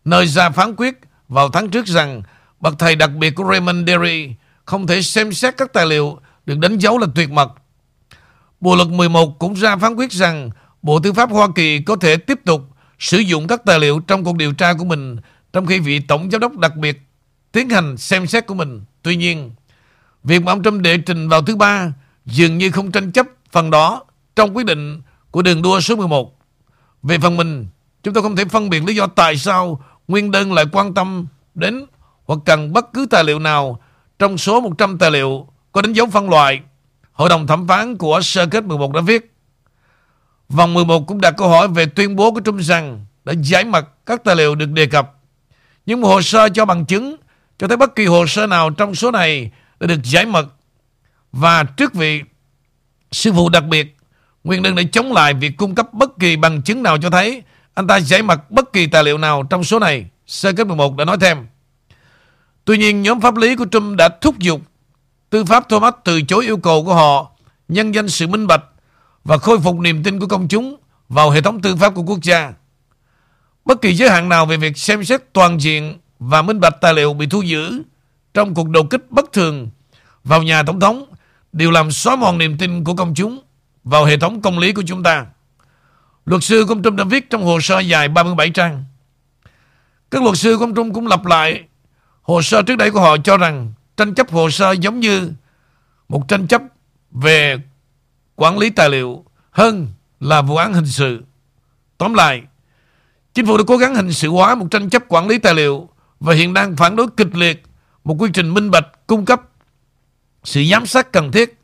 nơi 0.06 0.28
ra 0.28 0.50
phán 0.50 0.76
quyết 0.76 1.00
vào 1.28 1.50
tháng 1.50 1.70
trước 1.70 1.86
rằng 1.86 2.22
bậc 2.60 2.80
thầy 2.80 2.96
đặc 2.96 3.12
biệt 3.12 3.30
của 3.36 3.44
Raymond 3.50 3.88
Derry 3.88 4.30
không 4.66 4.88
thể 4.88 5.02
xem 5.02 5.34
xét 5.34 5.58
các 5.58 5.74
tài 5.74 5.86
liệu 5.86 6.20
được 6.46 6.60
đánh 6.60 6.78
dấu 6.78 6.98
là 6.98 7.08
tuyệt 7.16 7.32
mật. 7.32 7.52
Bộ 8.62 8.76
luật 8.76 8.88
11 8.88 9.40
cũng 9.40 9.54
ra 9.54 9.78
phán 9.78 9.96
quyết 9.96 10.12
rằng 10.12 10.50
Bộ 10.82 11.00
Tư 11.00 11.14
pháp 11.14 11.30
Hoa 11.30 11.48
Kỳ 11.56 11.80
có 11.80 11.96
thể 11.96 12.18
tiếp 12.18 12.40
tục 12.46 12.62
sử 13.00 13.18
dụng 13.18 13.48
các 13.48 13.62
tài 13.66 13.80
liệu 13.80 14.00
trong 14.00 14.24
cuộc 14.24 14.38
điều 14.38 14.54
tra 14.54 14.74
của 14.74 14.86
mình 14.86 15.18
trong 15.54 15.66
khi 15.66 15.80
vị 15.80 16.00
Tổng 16.00 16.32
Giám 16.32 16.42
đốc 16.42 16.58
đặc 16.58 16.76
biệt 16.76 17.02
tiến 17.52 17.70
hành 17.70 17.98
xem 17.98 18.28
xét 18.28 18.48
của 18.48 18.54
mình. 18.54 18.82
Tuy 19.02 19.16
nhiên, 19.16 19.52
việc 20.24 20.44
mà 20.44 20.52
ông 20.52 20.64
Trump 20.64 20.82
đệ 20.82 20.98
trình 20.98 21.30
vào 21.30 21.42
thứ 21.42 21.56
ba 21.56 21.94
dường 22.26 22.58
như 22.58 22.72
không 22.72 22.92
tranh 22.92 23.12
chấp 23.12 23.28
phần 23.52 23.72
đó 23.72 24.04
trong 24.36 24.58
quyết 24.58 24.66
định 24.66 25.02
của 25.34 25.42
đường 25.42 25.62
đua 25.62 25.80
số 25.80 25.96
11. 25.96 26.40
Về 27.04 27.18
phần 27.18 27.38
mình, 27.38 27.68
chúng 28.04 28.14
tôi 28.14 28.24
không 28.24 28.36
thể 28.36 28.46
phân 28.46 28.70
biệt 28.70 28.84
lý 28.84 28.96
do 28.96 29.08
tại 29.08 29.38
sao 29.38 29.84
nguyên 30.08 30.32
đơn 30.32 30.54
lại 30.54 30.66
quan 30.72 30.94
tâm 30.94 31.26
đến 31.56 31.86
hoặc 32.26 32.40
cần 32.46 32.74
bất 32.74 32.94
cứ 32.94 33.08
tài 33.10 33.24
liệu 33.24 33.40
nào 33.40 33.80
trong 34.20 34.38
số 34.38 34.62
100 34.62 34.98
tài 34.98 35.12
liệu 35.12 35.48
có 35.72 35.82
đánh 35.82 35.94
dấu 35.94 36.08
phân 36.08 36.30
loại. 36.30 36.60
Hội 37.12 37.30
đồng 37.30 37.48
thẩm 37.48 37.68
phán 37.68 37.98
của 37.98 38.20
sơ 38.24 38.46
kết 38.46 38.64
11 38.64 38.94
đã 38.94 39.02
viết 39.02 39.34
Vòng 40.50 40.74
11 40.74 41.08
cũng 41.08 41.22
đặt 41.22 41.34
câu 41.38 41.50
hỏi 41.50 41.68
về 41.68 41.86
tuyên 41.86 42.16
bố 42.16 42.32
của 42.32 42.40
trung 42.40 42.58
rằng 42.58 43.06
đã 43.24 43.34
giải 43.42 43.64
mật 43.64 44.06
các 44.06 44.24
tài 44.24 44.36
liệu 44.36 44.56
được 44.56 44.70
đề 44.70 44.86
cập. 44.86 45.14
Nhưng 45.86 46.02
hồ 46.02 46.22
sơ 46.22 46.50
cho 46.50 46.66
bằng 46.66 46.86
chứng 46.86 47.16
cho 47.60 47.68
thấy 47.68 47.78
bất 47.78 47.96
kỳ 47.96 48.06
hồ 48.06 48.28
sơ 48.28 48.48
nào 48.48 48.70
trong 48.70 48.96
số 48.96 49.12
này 49.12 49.52
đã 49.80 49.88
được 49.88 50.04
giải 50.04 50.26
mật. 50.26 50.46
Và 51.32 51.64
trước 51.64 51.94
vị 51.94 52.22
sư 53.12 53.32
phụ 53.34 53.50
đặc 53.50 53.64
biệt, 53.66 53.98
nguyên 54.44 54.64
đơn 54.64 54.76
đã 54.76 54.84
chống 54.92 55.14
lại 55.14 55.34
việc 55.34 55.58
cung 55.58 55.76
cấp 55.76 55.94
bất 55.94 56.20
kỳ 56.20 56.36
bằng 56.36 56.62
chứng 56.62 56.84
nào 56.84 56.98
cho 56.98 57.10
thấy 57.10 57.44
anh 57.74 57.88
ta 57.88 58.00
giải 58.00 58.22
mật 58.22 58.52
bất 58.52 58.74
kỳ 58.74 58.88
tài 58.88 59.04
liệu 59.04 59.18
nào 59.18 59.44
trong 59.50 59.64
số 59.64 59.80
này. 59.80 60.06
Sơ 60.28 60.54
kết 60.54 60.68
11 60.68 60.98
đã 60.98 61.06
nói 61.06 61.18
thêm. 61.22 61.38
Tuy 62.66 62.78
nhiên, 62.78 63.02
nhóm 63.02 63.22
pháp 63.22 63.36
lý 63.36 63.56
của 63.56 63.66
Trump 63.72 63.98
đã 63.98 64.10
thúc 64.10 64.40
giục 64.40 64.62
tư 65.30 65.46
pháp 65.46 65.70
Thomas 65.70 65.94
từ 66.04 66.22
chối 66.22 66.46
yêu 66.46 66.58
cầu 66.58 66.84
của 66.84 66.94
họ 66.94 67.32
nhân 67.68 67.92
danh 67.92 68.10
sự 68.10 68.28
minh 68.28 68.48
bạch 68.48 68.64
và 69.24 69.38
khôi 69.38 69.60
phục 69.60 69.76
niềm 69.76 70.04
tin 70.04 70.20
của 70.20 70.28
công 70.28 70.48
chúng 70.48 70.76
vào 71.10 71.30
hệ 71.30 71.42
thống 71.42 71.62
tư 71.62 71.76
pháp 71.76 71.96
của 71.96 72.02
quốc 72.04 72.20
gia. 72.22 72.54
Bất 73.66 73.82
kỳ 73.82 73.96
giới 73.96 74.10
hạn 74.10 74.30
nào 74.30 74.46
về 74.46 74.58
việc 74.58 74.78
xem 74.78 75.04
xét 75.04 75.34
toàn 75.34 75.62
diện 75.62 75.98
và 76.20 76.42
minh 76.42 76.60
bạch 76.60 76.82
tài 76.82 76.94
liệu 76.94 77.14
bị 77.14 77.28
thu 77.28 77.42
giữ 77.42 77.84
trong 78.34 78.54
cuộc 78.54 78.70
đột 78.70 78.90
kích 78.90 79.12
bất 79.12 79.34
thường 79.34 79.70
vào 80.24 80.44
nhà 80.44 80.64
tổng 80.64 80.80
thống 80.80 81.06
đều 81.54 81.72
làm 81.72 81.92
xóa 81.92 82.16
mòn 82.16 82.38
niềm 82.38 82.58
tin 82.58 82.84
của 82.84 82.96
công 82.96 83.14
chúng 83.16 83.43
vào 83.84 84.06
hệ 84.06 84.18
thống 84.18 84.42
công 84.42 84.60
lý 84.60 84.74
của 84.74 84.84
chúng 84.88 85.04
ta. 85.04 85.26
Luật 86.26 86.44
sư 86.44 86.66
của 86.68 86.74
ông 86.74 86.84
Trump 86.84 86.98
đã 86.98 87.04
viết 87.04 87.30
trong 87.30 87.44
hồ 87.44 87.60
sơ 87.62 87.80
dài 87.80 88.08
37 88.08 88.50
trang. 88.50 88.84
Các 90.12 90.24
luật 90.24 90.38
sư 90.38 90.58
của 90.58 90.64
ông 90.64 90.76
Trump 90.76 90.94
cũng 90.94 91.08
lặp 91.08 91.26
lại 91.26 91.64
hồ 92.22 92.42
sơ 92.42 92.62
trước 92.62 92.76
đây 92.76 92.92
của 92.92 93.00
họ 93.00 93.18
cho 93.18 93.38
rằng 93.38 93.74
tranh 93.98 94.16
chấp 94.16 94.32
hồ 94.32 94.50
sơ 94.50 94.72
giống 94.72 95.00
như 95.00 95.32
một 96.10 96.28
tranh 96.28 96.48
chấp 96.48 96.62
về 97.12 97.58
quản 98.36 98.58
lý 98.58 98.70
tài 98.70 98.90
liệu 98.90 99.26
hơn 99.52 99.88
là 100.20 100.42
vụ 100.42 100.56
án 100.56 100.74
hình 100.74 100.86
sự. 100.86 101.24
Tóm 101.98 102.14
lại, 102.14 102.42
chính 103.34 103.46
phủ 103.46 103.58
đã 103.58 103.64
cố 103.68 103.78
gắng 103.78 103.96
hình 103.96 104.14
sự 104.14 104.30
hóa 104.30 104.56
một 104.56 104.68
tranh 104.72 104.90
chấp 104.90 105.04
quản 105.08 105.28
lý 105.28 105.38
tài 105.38 105.54
liệu 105.54 105.90
và 106.20 106.34
hiện 106.34 106.54
đang 106.54 106.76
phản 106.76 106.96
đối 106.96 107.08
kịch 107.18 107.36
liệt 107.36 107.64
một 108.04 108.16
quy 108.20 108.30
trình 108.34 108.54
minh 108.54 108.72
bạch 108.72 109.08
cung 109.08 109.26
cấp 109.26 109.42
sự 110.44 110.64
giám 110.72 110.86
sát 110.86 111.12
cần 111.12 111.32
thiết. 111.32 111.60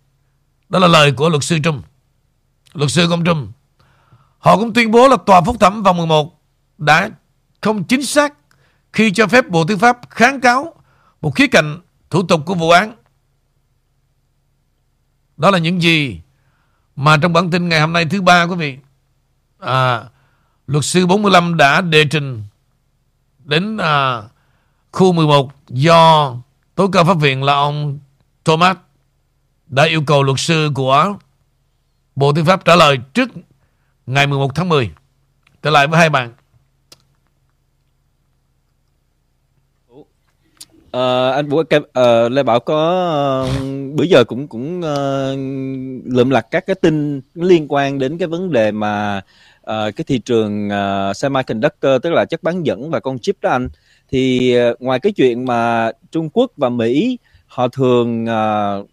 Đó 0.69 0.79
là 0.79 0.87
lời 0.87 1.11
của 1.11 1.29
luật 1.29 1.43
sư 1.43 1.59
Trung. 1.63 1.81
Luật 2.73 2.91
sư 2.91 3.07
công 3.09 3.23
Trung. 3.23 3.51
Họ 4.39 4.57
cũng 4.57 4.73
tuyên 4.73 4.91
bố 4.91 5.07
là 5.07 5.17
tòa 5.25 5.41
phúc 5.41 5.55
thẩm 5.59 5.83
vòng 5.83 5.97
11 5.97 6.41
đã 6.77 7.09
không 7.61 7.83
chính 7.83 8.03
xác 8.03 8.33
khi 8.93 9.11
cho 9.11 9.27
phép 9.27 9.49
Bộ 9.49 9.65
Tư 9.65 9.77
pháp 9.77 9.99
kháng 10.09 10.41
cáo 10.41 10.73
một 11.21 11.35
khía 11.35 11.47
cạnh 11.47 11.79
thủ 12.09 12.23
tục 12.23 12.41
của 12.45 12.53
vụ 12.53 12.69
án. 12.69 12.95
Đó 15.37 15.51
là 15.51 15.57
những 15.57 15.81
gì 15.81 16.21
mà 16.95 17.17
trong 17.17 17.33
bản 17.33 17.51
tin 17.51 17.69
ngày 17.69 17.81
hôm 17.81 17.93
nay 17.93 18.05
thứ 18.05 18.21
ba 18.21 18.43
quý 18.43 18.55
vị 18.55 18.77
à, 19.59 20.03
luật 20.67 20.85
sư 20.85 21.07
45 21.07 21.57
đã 21.57 21.81
đề 21.81 22.05
trình 22.05 22.43
đến 23.45 23.77
à, 23.77 24.21
khu 24.91 25.11
11 25.11 25.51
do 25.69 26.33
tối 26.75 26.87
cao 26.91 27.05
pháp 27.05 27.17
viện 27.17 27.43
là 27.43 27.53
ông 27.53 27.99
Thomas 28.45 28.77
đã 29.67 29.83
yêu 29.83 30.03
cầu 30.07 30.23
luật 30.23 30.39
sư 30.39 30.71
của 30.75 31.15
Bộ 32.19 32.33
Tư 32.33 32.43
pháp 32.43 32.65
trả 32.65 32.75
lời 32.75 32.97
trước 33.13 33.29
ngày 34.05 34.27
11 34.27 34.55
tháng 34.55 34.69
10. 34.69 34.91
Trở 35.63 35.69
lại 35.69 35.87
với 35.87 35.99
hai 35.99 36.09
bạn. 36.09 36.31
À, 40.91 41.29
anh 41.29 41.49
Vũ 41.49 41.59
uh, 41.59 41.67
Lê 42.31 42.43
Bảo 42.43 42.59
có 42.59 43.47
uh, 43.49 43.95
bữa 43.95 44.03
giờ 44.03 44.23
cũng 44.23 44.47
cũng 44.47 44.79
uh, 44.79 45.39
lượm 46.15 46.29
lặt 46.29 46.47
các 46.51 46.65
cái 46.65 46.75
tin 46.75 47.21
liên 47.33 47.65
quan 47.69 47.99
đến 47.99 48.17
cái 48.17 48.27
vấn 48.27 48.51
đề 48.51 48.71
mà 48.71 49.17
uh, 49.61 49.65
cái 49.67 50.03
thị 50.07 50.19
trường 50.19 50.67
uh, 50.67 51.15
semiconductor 51.15 51.91
tức 52.03 52.09
là 52.09 52.25
chất 52.25 52.43
bán 52.43 52.63
dẫn 52.63 52.89
và 52.89 52.99
con 52.99 53.19
chip 53.19 53.35
đó 53.41 53.49
anh 53.49 53.69
thì 54.11 54.55
uh, 54.71 54.81
ngoài 54.81 54.99
cái 54.99 55.11
chuyện 55.11 55.45
mà 55.45 55.91
Trung 56.11 56.29
Quốc 56.29 56.51
và 56.57 56.69
Mỹ 56.69 57.17
họ 57.47 57.67
thường 57.67 58.25
uh, 58.25 58.89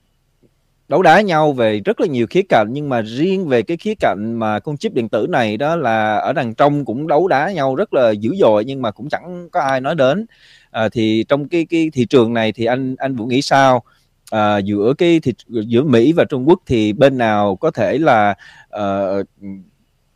đấu 0.88 1.02
đá 1.02 1.20
nhau 1.20 1.52
về 1.52 1.80
rất 1.84 2.00
là 2.00 2.06
nhiều 2.06 2.26
khía 2.30 2.42
cạnh 2.48 2.66
nhưng 2.70 2.88
mà 2.88 3.02
riêng 3.02 3.48
về 3.48 3.62
cái 3.62 3.76
khía 3.76 3.94
cạnh 4.00 4.34
mà 4.38 4.60
con 4.60 4.76
chip 4.76 4.94
điện 4.94 5.08
tử 5.08 5.26
này 5.30 5.56
đó 5.56 5.76
là 5.76 6.16
ở 6.16 6.32
đằng 6.32 6.54
trong 6.54 6.84
cũng 6.84 7.06
đấu 7.06 7.28
đá 7.28 7.52
nhau 7.52 7.74
rất 7.74 7.94
là 7.94 8.10
dữ 8.10 8.34
dội 8.38 8.64
nhưng 8.64 8.82
mà 8.82 8.90
cũng 8.90 9.08
chẳng 9.08 9.48
có 9.52 9.60
ai 9.60 9.80
nói 9.80 9.94
đến. 9.94 10.26
À, 10.70 10.88
thì 10.88 11.24
trong 11.28 11.48
cái 11.48 11.66
cái 11.70 11.90
thị 11.92 12.04
trường 12.04 12.34
này 12.34 12.52
thì 12.52 12.64
anh 12.64 12.96
anh 12.98 13.16
Vũ 13.16 13.26
nghĩ 13.26 13.42
sao? 13.42 13.82
À, 14.30 14.58
giữa 14.58 14.94
cái 14.98 15.20
thị, 15.20 15.32
giữa 15.48 15.82
Mỹ 15.82 16.12
và 16.12 16.24
Trung 16.24 16.48
Quốc 16.48 16.60
thì 16.66 16.92
bên 16.92 17.18
nào 17.18 17.56
có 17.56 17.70
thể 17.70 17.98
là 17.98 18.34
uh, 18.76 19.26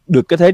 được 0.06 0.28
cái 0.28 0.36
thế 0.36 0.52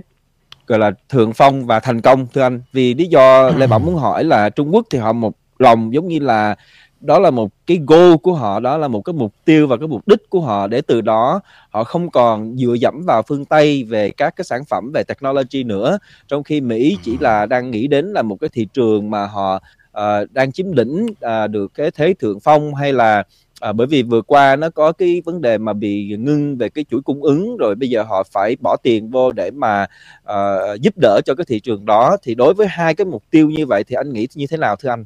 gọi 0.67 0.79
là 0.79 0.91
thượng 1.09 1.33
phong 1.33 1.67
và 1.67 1.81
thành 1.81 2.01
công 2.01 2.27
thưa 2.35 2.43
anh? 2.43 2.63
Vì 2.73 2.95
lý 2.95 3.07
do 3.07 3.51
Lê 3.51 3.67
Bảo 3.67 3.79
muốn 3.79 3.95
hỏi 3.95 4.25
là 4.25 4.51
Trung 4.51 4.75
Quốc 4.75 4.87
thì 4.91 4.99
họ 4.99 5.13
một 5.13 5.33
lòng 5.59 5.95
giống 5.95 6.09
như 6.09 6.19
là 6.19 6.57
đó 7.01 7.19
là 7.19 7.31
một 7.31 7.51
cái 7.67 7.81
goal 7.87 8.15
của 8.23 8.35
họ 8.35 8.61
đó 8.61 8.77
là 8.77 8.89
một 8.89 9.03
cái 9.03 9.13
mục 9.13 9.33
tiêu 9.45 9.67
và 9.67 9.77
cái 9.77 9.89
mục 9.89 10.09
đích 10.09 10.31
của 10.31 10.41
họ 10.41 10.67
để 10.67 10.81
từ 10.81 11.01
đó 11.01 11.41
họ 11.71 11.85
không 11.85 12.11
còn 12.11 12.57
dựa 12.57 12.75
dẫm 12.81 13.03
vào 13.07 13.23
phương 13.23 13.45
tây 13.45 13.85
về 13.85 14.11
các 14.11 14.37
cái 14.37 14.45
sản 14.45 14.65
phẩm 14.65 14.91
về 14.95 15.03
technology 15.03 15.65
nữa. 15.65 15.99
Trong 16.29 16.43
khi 16.43 16.61
mỹ 16.61 16.99
chỉ 17.03 17.19
là 17.21 17.47
đang 17.47 17.71
nghĩ 17.71 17.87
đến 17.87 18.07
là 18.07 18.23
một 18.23 18.37
cái 18.41 18.51
thị 18.53 18.69
trường 18.75 19.11
mà 19.11 19.27
họ 19.27 19.63
uh, 19.99 20.33
đang 20.33 20.53
chiếm 20.53 20.73
lĩnh 20.73 21.07
uh, 21.07 21.51
được 21.51 21.75
cái 21.75 21.91
thế 21.91 22.15
thượng 22.19 22.41
phong 22.41 22.75
hay 22.75 22.93
là 22.93 23.25
À, 23.61 23.73
bởi 23.73 23.87
vì 23.87 24.03
vừa 24.03 24.23
qua 24.23 24.57
nó 24.57 24.71
có 24.71 24.93
cái 24.93 25.23
vấn 25.25 25.41
đề 25.41 25.59
mà 25.59 25.73
bị 25.73 26.17
ngưng 26.19 26.57
về 26.57 26.69
cái 26.69 26.85
chuỗi 26.91 27.01
cung 27.03 27.23
ứng 27.23 27.57
rồi 27.57 27.75
bây 27.75 27.91
giờ 27.91 28.03
họ 28.03 28.23
phải 28.33 28.57
bỏ 28.61 28.77
tiền 28.83 29.11
vô 29.11 29.33
để 29.33 29.51
mà 29.51 29.87
uh, 30.33 30.81
giúp 30.81 30.95
đỡ 31.03 31.21
cho 31.25 31.35
cái 31.35 31.45
thị 31.49 31.61
trường 31.61 31.87
đó. 31.87 32.17
Thì 32.23 32.35
đối 32.35 32.55
với 32.55 32.67
hai 32.67 32.95
cái 32.95 33.05
mục 33.05 33.23
tiêu 33.31 33.51
như 33.51 33.67
vậy 33.67 33.85
thì 33.85 33.95
anh 33.95 34.13
nghĩ 34.13 34.27
như 34.35 34.47
thế 34.47 34.57
nào 34.57 34.77
thưa 34.77 34.89
anh? 34.89 35.05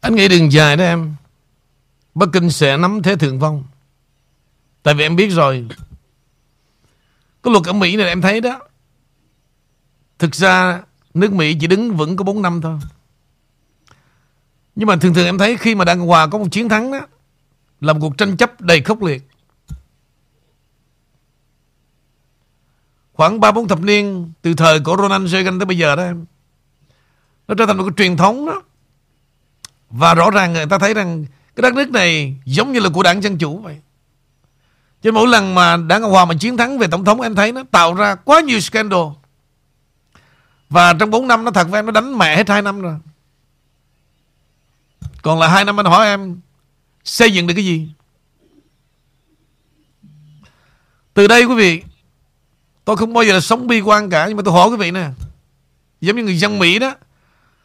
Anh 0.00 0.14
nghĩ 0.14 0.28
đường 0.28 0.52
dài 0.52 0.76
đó 0.76 0.84
em. 0.84 1.14
Bắc 2.14 2.26
Kinh 2.32 2.50
sẽ 2.50 2.76
nắm 2.76 3.02
thế 3.02 3.16
thượng 3.16 3.40
phong 3.40 3.64
Tại 4.82 4.94
vì 4.94 5.04
em 5.04 5.16
biết 5.16 5.28
rồi. 5.28 5.66
Cái 7.42 7.52
luật 7.52 7.64
ở 7.64 7.72
Mỹ 7.72 7.96
này 7.96 8.08
em 8.08 8.22
thấy 8.22 8.40
đó. 8.40 8.60
Thực 10.18 10.34
ra 10.34 10.82
nước 11.14 11.32
Mỹ 11.32 11.56
chỉ 11.60 11.66
đứng 11.66 11.96
vững 11.96 12.16
có 12.16 12.24
4 12.24 12.42
năm 12.42 12.60
thôi. 12.60 12.78
Nhưng 14.74 14.86
mà 14.86 14.96
thường 14.96 15.14
thường 15.14 15.26
em 15.26 15.38
thấy 15.38 15.56
khi 15.56 15.74
mà 15.74 15.84
Đảng 15.84 16.00
Hòa 16.00 16.26
có 16.26 16.38
một 16.38 16.46
chiến 16.50 16.68
thắng 16.68 16.92
đó, 16.92 17.00
Là 17.80 17.92
một 17.92 17.98
cuộc 18.00 18.18
tranh 18.18 18.36
chấp 18.36 18.60
đầy 18.60 18.82
khốc 18.82 19.02
liệt. 19.02 19.22
Khoảng 23.12 23.40
3-4 23.40 23.68
thập 23.68 23.80
niên, 23.80 24.32
Từ 24.42 24.54
thời 24.54 24.80
của 24.80 24.96
Ronald 24.96 25.28
Reagan 25.28 25.58
tới 25.58 25.66
bây 25.66 25.78
giờ 25.78 25.96
đó 25.96 26.02
em, 26.02 26.24
Nó 27.48 27.54
trở 27.54 27.66
thành 27.66 27.76
một 27.76 27.84
cái 27.84 27.94
truyền 27.96 28.16
thống 28.16 28.46
đó 28.46 28.62
và 29.90 30.14
rõ 30.14 30.30
ràng 30.30 30.52
người 30.52 30.66
ta 30.66 30.78
thấy 30.78 30.94
rằng 30.94 31.24
cái 31.56 31.62
đất 31.62 31.74
nước 31.74 31.90
này 31.90 32.36
giống 32.44 32.72
như 32.72 32.80
là 32.80 32.88
của 32.88 33.02
đảng 33.02 33.22
Dân 33.22 33.38
Chủ 33.38 33.58
vậy. 33.58 33.76
Chứ 35.02 35.12
mỗi 35.12 35.28
lần 35.28 35.54
mà 35.54 35.76
đảng 35.76 36.02
Cộng 36.02 36.10
Hòa 36.10 36.24
mà 36.24 36.34
chiến 36.40 36.56
thắng 36.56 36.78
về 36.78 36.86
tổng 36.90 37.04
thống 37.04 37.20
em 37.20 37.34
thấy 37.34 37.52
nó 37.52 37.62
tạo 37.70 37.94
ra 37.94 38.14
quá 38.14 38.40
nhiều 38.40 38.60
scandal. 38.60 39.00
Và 40.70 40.92
trong 40.92 41.10
4 41.10 41.28
năm 41.28 41.44
nó 41.44 41.50
thật 41.50 41.68
với 41.70 41.78
em 41.78 41.86
nó 41.86 41.92
đánh 41.92 42.18
mẹ 42.18 42.36
hết 42.36 42.48
2 42.48 42.62
năm 42.62 42.80
rồi. 42.80 42.96
Còn 45.22 45.38
là 45.38 45.48
2 45.48 45.64
năm 45.64 45.80
anh 45.80 45.86
hỏi 45.86 46.06
em 46.06 46.40
xây 47.04 47.32
dựng 47.32 47.46
được 47.46 47.54
cái 47.54 47.64
gì? 47.64 47.88
Từ 51.14 51.26
đây 51.26 51.44
quý 51.44 51.54
vị 51.54 51.82
Tôi 52.84 52.96
không 52.96 53.12
bao 53.12 53.24
giờ 53.24 53.32
là 53.32 53.40
sống 53.40 53.66
bi 53.66 53.80
quan 53.80 54.10
cả 54.10 54.26
Nhưng 54.28 54.36
mà 54.36 54.42
tôi 54.44 54.54
hỏi 54.54 54.68
quý 54.68 54.76
vị 54.76 54.90
nè 54.90 55.08
Giống 56.00 56.16
như 56.16 56.22
người 56.22 56.38
dân 56.38 56.58
Mỹ 56.58 56.78
đó 56.78 56.94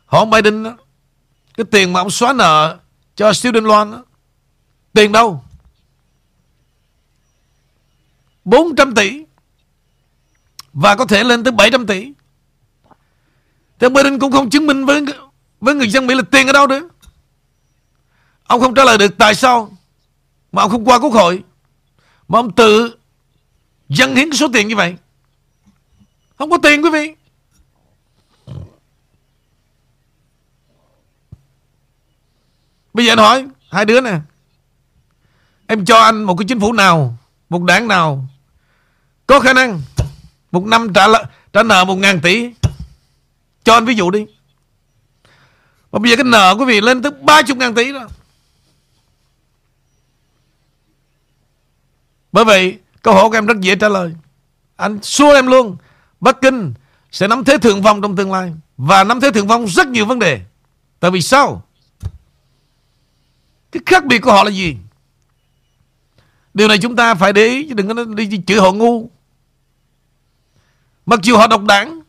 Họ 0.05 0.19
ông 0.19 0.29
Biden 0.29 0.63
đó, 0.63 0.77
cái 1.57 1.65
tiền 1.71 1.93
mà 1.93 1.99
ông 1.99 2.09
xóa 2.09 2.33
nợ 2.33 2.77
cho 3.15 3.33
student 3.33 3.65
loan 3.65 3.91
đó, 3.91 4.03
tiền 4.93 5.11
đâu? 5.11 5.43
400 8.45 8.95
tỷ 8.95 9.25
và 10.73 10.95
có 10.95 11.05
thể 11.05 11.23
lên 11.23 11.43
tới 11.43 11.51
700 11.51 11.87
tỷ. 11.87 12.11
Thì 13.79 13.85
ông 13.85 13.93
Biden 13.93 14.19
cũng 14.19 14.31
không 14.31 14.49
chứng 14.49 14.67
minh 14.67 14.85
với 14.85 15.05
với 15.61 15.75
người 15.75 15.89
dân 15.89 16.07
Mỹ 16.07 16.15
là 16.15 16.21
tiền 16.31 16.47
ở 16.47 16.53
đâu 16.53 16.67
nữa. 16.67 16.89
Ông 18.43 18.61
không 18.61 18.75
trả 18.75 18.83
lời 18.83 18.97
được 18.97 19.17
tại 19.17 19.35
sao 19.35 19.77
mà 20.51 20.61
ông 20.61 20.71
không 20.71 20.85
qua 20.85 20.99
quốc 20.99 21.13
hội 21.13 21.43
mà 22.27 22.39
ông 22.39 22.51
tự 22.51 22.95
dâng 23.89 24.15
hiến 24.15 24.31
số 24.31 24.47
tiền 24.53 24.67
như 24.67 24.75
vậy. 24.75 24.95
Không 26.37 26.49
có 26.49 26.57
tiền 26.57 26.83
quý 26.83 26.89
vị. 26.89 27.15
Bây 32.95 33.05
giờ 33.05 33.11
anh 33.11 33.17
hỏi 33.17 33.45
hai 33.71 33.85
đứa 33.85 34.01
nè. 34.01 34.19
Em 35.67 35.85
cho 35.85 35.99
anh 35.99 36.23
một 36.23 36.35
cái 36.35 36.45
chính 36.47 36.59
phủ 36.59 36.73
nào, 36.73 37.17
một 37.49 37.63
đảng 37.63 37.87
nào 37.87 38.27
có 39.27 39.39
khả 39.39 39.53
năng 39.53 39.81
một 40.51 40.65
năm 40.65 40.93
trả 40.93 41.07
trả 41.53 41.63
nợ 41.63 41.85
một 41.85 41.95
ngàn 41.95 42.21
tỷ. 42.21 42.53
Cho 43.63 43.73
anh 43.73 43.85
ví 43.85 43.95
dụ 43.95 44.11
đi. 44.11 44.25
Mà 45.91 45.99
bây 45.99 46.09
giờ 46.11 46.15
cái 46.15 46.23
nợ 46.23 46.55
quý 46.59 46.65
vị 46.65 46.81
lên 46.81 47.01
tới 47.01 47.11
30 47.21 47.55
ngàn 47.55 47.75
tỷ 47.75 47.91
rồi. 47.91 48.07
Bởi 52.31 52.45
vậy 52.45 52.79
câu 53.01 53.13
hỏi 53.13 53.29
của 53.29 53.37
em 53.37 53.45
rất 53.45 53.59
dễ 53.59 53.75
trả 53.75 53.89
lời. 53.89 54.15
Anh 54.75 54.99
xua 55.03 55.33
em 55.33 55.47
luôn. 55.47 55.77
Bắc 56.19 56.41
Kinh 56.41 56.73
sẽ 57.11 57.27
nắm 57.27 57.43
thế 57.43 57.57
thượng 57.57 57.83
phong 57.83 58.01
trong 58.01 58.15
tương 58.15 58.31
lai. 58.31 58.53
Và 58.77 59.03
nắm 59.03 59.19
thế 59.19 59.31
thượng 59.31 59.47
phong 59.47 59.67
rất 59.67 59.87
nhiều 59.87 60.05
vấn 60.05 60.19
đề. 60.19 60.41
Tại 60.99 61.11
vì 61.11 61.21
sao? 61.21 61.64
Cái 63.75 63.81
khác 63.85 64.05
biệt 64.05 64.19
của 64.19 64.31
họ 64.31 64.43
là 64.43 64.51
gì? 64.51 64.77
Điều 66.53 66.67
này 66.67 66.77
chúng 66.77 66.95
ta 66.95 67.15
phải 67.15 67.33
để 67.33 67.45
ý 67.45 67.67
chứ 67.67 67.73
đừng 67.73 67.87
có 67.87 68.03
đi 68.03 68.41
chửi 68.47 68.59
họ 68.59 68.71
ngu. 68.71 69.09
Mặc 71.05 71.19
dù 71.23 71.37
họ 71.37 71.47
độc 71.47 71.63
đảng, 71.63 71.99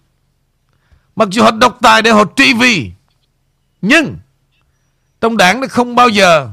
mặc 1.17 1.29
dù 1.31 1.43
họ 1.43 1.51
độc 1.51 1.79
tài 1.83 2.03
để 2.03 2.11
họ 2.11 2.25
trị 2.37 2.55
vì, 2.55 2.93
nhưng 3.83 4.17
trong 5.21 5.37
đảng 5.37 5.61
nó 5.61 5.67
không 5.71 5.95
bao 5.95 6.09
giờ 6.09 6.51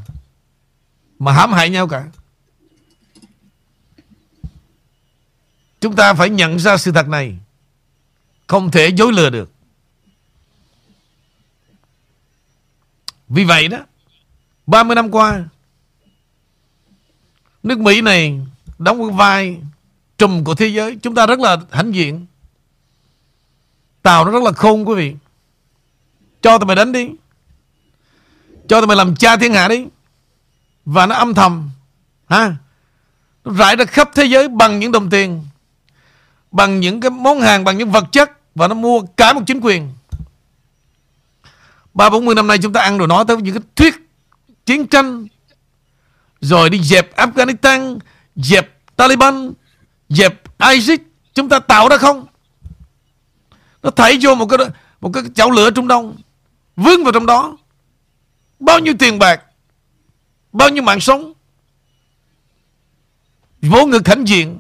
mà 1.20 1.34
hãm 1.34 1.54
hại 1.54 1.70
nhau 1.70 1.88
cả. 1.88 2.06
Chúng 5.82 5.96
ta 5.96 6.14
phải 6.14 6.30
nhận 6.30 6.60
ra 6.60 6.78
sự 6.78 6.92
thật 6.92 7.08
này. 7.08 7.38
Không 8.48 8.72
thể 8.72 8.88
dối 8.88 9.14
lừa 9.14 9.30
được. 9.30 9.52
Vì 13.28 13.44
vậy 13.44 13.68
đó, 13.68 13.78
30 14.68 14.96
năm 14.96 15.12
qua, 15.12 15.44
nước 17.64 17.80
Mỹ 17.80 18.02
này 18.02 18.40
đóng 18.78 18.98
một 18.98 19.10
vai 19.10 19.58
trùm 20.18 20.44
của 20.44 20.56
thế 20.56 20.68
giới. 20.68 20.98
Chúng 21.02 21.16
ta 21.16 21.26
rất 21.26 21.40
là 21.40 21.58
hãnh 21.72 21.92
diện. 21.92 22.26
Tàu 24.02 24.26
nó 24.26 24.32
rất 24.32 24.44
là 24.44 24.52
khôn 24.52 24.88
quý 24.88 24.96
vị. 24.96 25.16
Cho 26.42 26.58
tụi 26.58 26.68
mày 26.68 26.76
đánh 26.76 26.92
đi. 26.92 27.10
Cho 28.68 28.80
tụi 28.80 28.88
mày 28.88 28.98
làm 28.98 29.16
cha 29.16 29.38
thiên 29.38 29.54
hạ 29.54 29.68
đi. 29.68 29.86
Và 30.86 31.06
nó 31.06 31.16
âm 31.16 31.34
thầm. 31.34 31.70
Ha? 32.30 32.56
Nó 33.44 33.54
rải 33.54 33.76
ra 33.76 33.86
khắp 33.86 34.10
thế 34.16 34.26
giới 34.26 34.48
bằng 34.48 34.80
những 34.80 34.92
đồng 34.92 35.10
tiền. 35.10 35.46
Bằng 36.52 36.80
những 36.80 37.02
cái 37.02 37.12
món 37.12 37.42
hàng, 37.42 37.64
bằng 37.64 37.78
những 37.78 37.92
vật 37.92 38.06
chất. 38.12 38.32
Và 38.56 38.68
nó 38.68 38.76
mua 38.76 39.02
cả 39.18 39.34
một 39.34 39.42
chính 39.48 39.60
quyền. 39.60 39.94
Ba 41.94 42.10
bốn 42.10 42.26
mươi 42.26 42.36
năm 42.36 42.48
nay 42.48 42.58
chúng 42.58 42.74
ta 42.74 42.82
ăn 42.82 42.98
rồi 42.98 43.08
nói 43.08 43.26
tới 43.28 43.38
những 43.38 43.54
cái 43.54 43.64
thuyết 43.76 44.03
chiến 44.66 44.88
tranh. 44.88 45.28
Rồi 46.42 46.70
đi 46.70 46.84
dẹp 46.84 47.16
Afghanistan, 47.16 48.00
dẹp 48.36 48.80
Taliban, 48.96 49.54
dẹp 50.10 50.42
ISIS. 50.74 51.00
Chúng 51.34 51.50
ta 51.50 51.60
tạo 51.60 51.90
ra 51.90 51.98
không? 51.98 52.26
Nó 53.84 53.90
thảy 53.90 54.18
vô 54.22 54.36
một 54.36 54.46
cái 54.46 54.60
một 55.02 55.10
cái 55.14 55.24
chảo 55.36 55.52
lửa 55.52 55.72
Trung 55.72 55.88
Đông 55.88 56.18
Vướng 56.76 57.04
vào 57.04 57.12
trong 57.12 57.26
đó 57.26 57.58
Bao 58.60 58.80
nhiêu 58.80 58.94
tiền 59.00 59.20
bạc 59.20 59.44
Bao 60.52 60.70
nhiêu 60.70 60.84
mạng 60.84 61.00
sống 61.00 61.34
Vô 63.62 63.86
ngực 63.86 64.08
hãnh 64.08 64.28
diện 64.28 64.60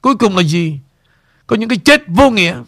Cuối 0.00 0.16
cùng 0.16 0.36
là 0.36 0.42
gì 0.42 0.78
Có 1.46 1.56
những 1.56 1.68
cái 1.68 1.78
chết 1.78 2.02
vô 2.06 2.30
nghĩa 2.30 2.62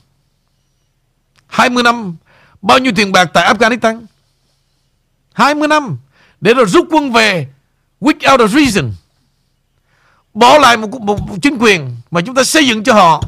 20 1.46 1.82
năm 1.82 2.16
Bao 2.62 2.78
nhiêu 2.78 2.92
tiền 2.96 3.12
bạc 3.12 3.30
tại 3.34 3.54
Afghanistan 3.54 4.04
20 5.32 5.68
năm 5.68 5.98
để 6.40 6.54
rồi 6.54 6.66
rút 6.66 6.86
quân 6.90 7.12
về 7.12 7.48
Without 8.00 8.40
a 8.40 8.46
reason. 8.46 8.92
Bỏ 10.34 10.58
lại 10.58 10.76
một, 10.76 11.00
một, 11.00 11.20
một 11.20 11.36
chính 11.42 11.58
quyền 11.58 11.96
Mà 12.10 12.20
chúng 12.20 12.34
ta 12.34 12.44
xây 12.44 12.68
dựng 12.68 12.84
cho 12.84 12.94
họ. 12.94 13.22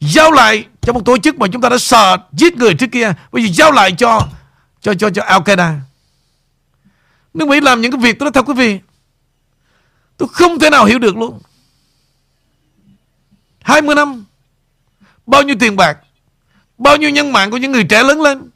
Giao 0.00 0.32
lại 0.32 0.64
cho 0.80 0.92
một 0.92 1.04
tổ 1.04 1.18
chức 1.18 1.38
mà 1.38 1.46
chúng 1.52 1.62
ta 1.62 1.68
đã 1.68 1.78
sợ 1.78 2.18
giết 2.32 2.56
người 2.56 2.74
trước 2.74 2.86
kia. 2.92 3.12
Bây 3.32 3.42
giờ 3.42 3.50
giao 3.52 3.72
lại 3.72 3.92
cho 3.92 4.28
Cho 4.80 4.94
cho 4.94 5.10
cho 5.10 5.22
Al-Qaeda. 5.22 5.78
Nước 7.34 7.48
Mỹ 7.48 7.60
làm 7.60 7.80
những 7.80 7.92
cái 7.92 8.00
việc 8.00 8.18
tôi 8.18 8.24
nói 8.24 8.32
thật 8.32 8.48
quý 8.48 8.54
vị 8.54 8.80
Tôi 10.16 10.28
không 10.32 10.58
thể 10.58 10.70
nào 10.70 10.84
hiểu 10.84 10.98
được 10.98 11.16
luôn. 11.16 11.40
20 13.62 13.94
năm 13.94 14.24
Bao 15.26 15.42
nhiêu 15.42 15.56
tiền 15.60 15.76
bạc 15.76 15.98
Bao 16.78 16.96
nhiêu 16.96 17.10
nhân 17.10 17.32
mạng 17.32 17.50
của 17.50 17.56
những 17.56 17.72
người 17.72 17.84
trẻ 17.84 18.02
lớn 18.02 18.20
lên. 18.20 18.50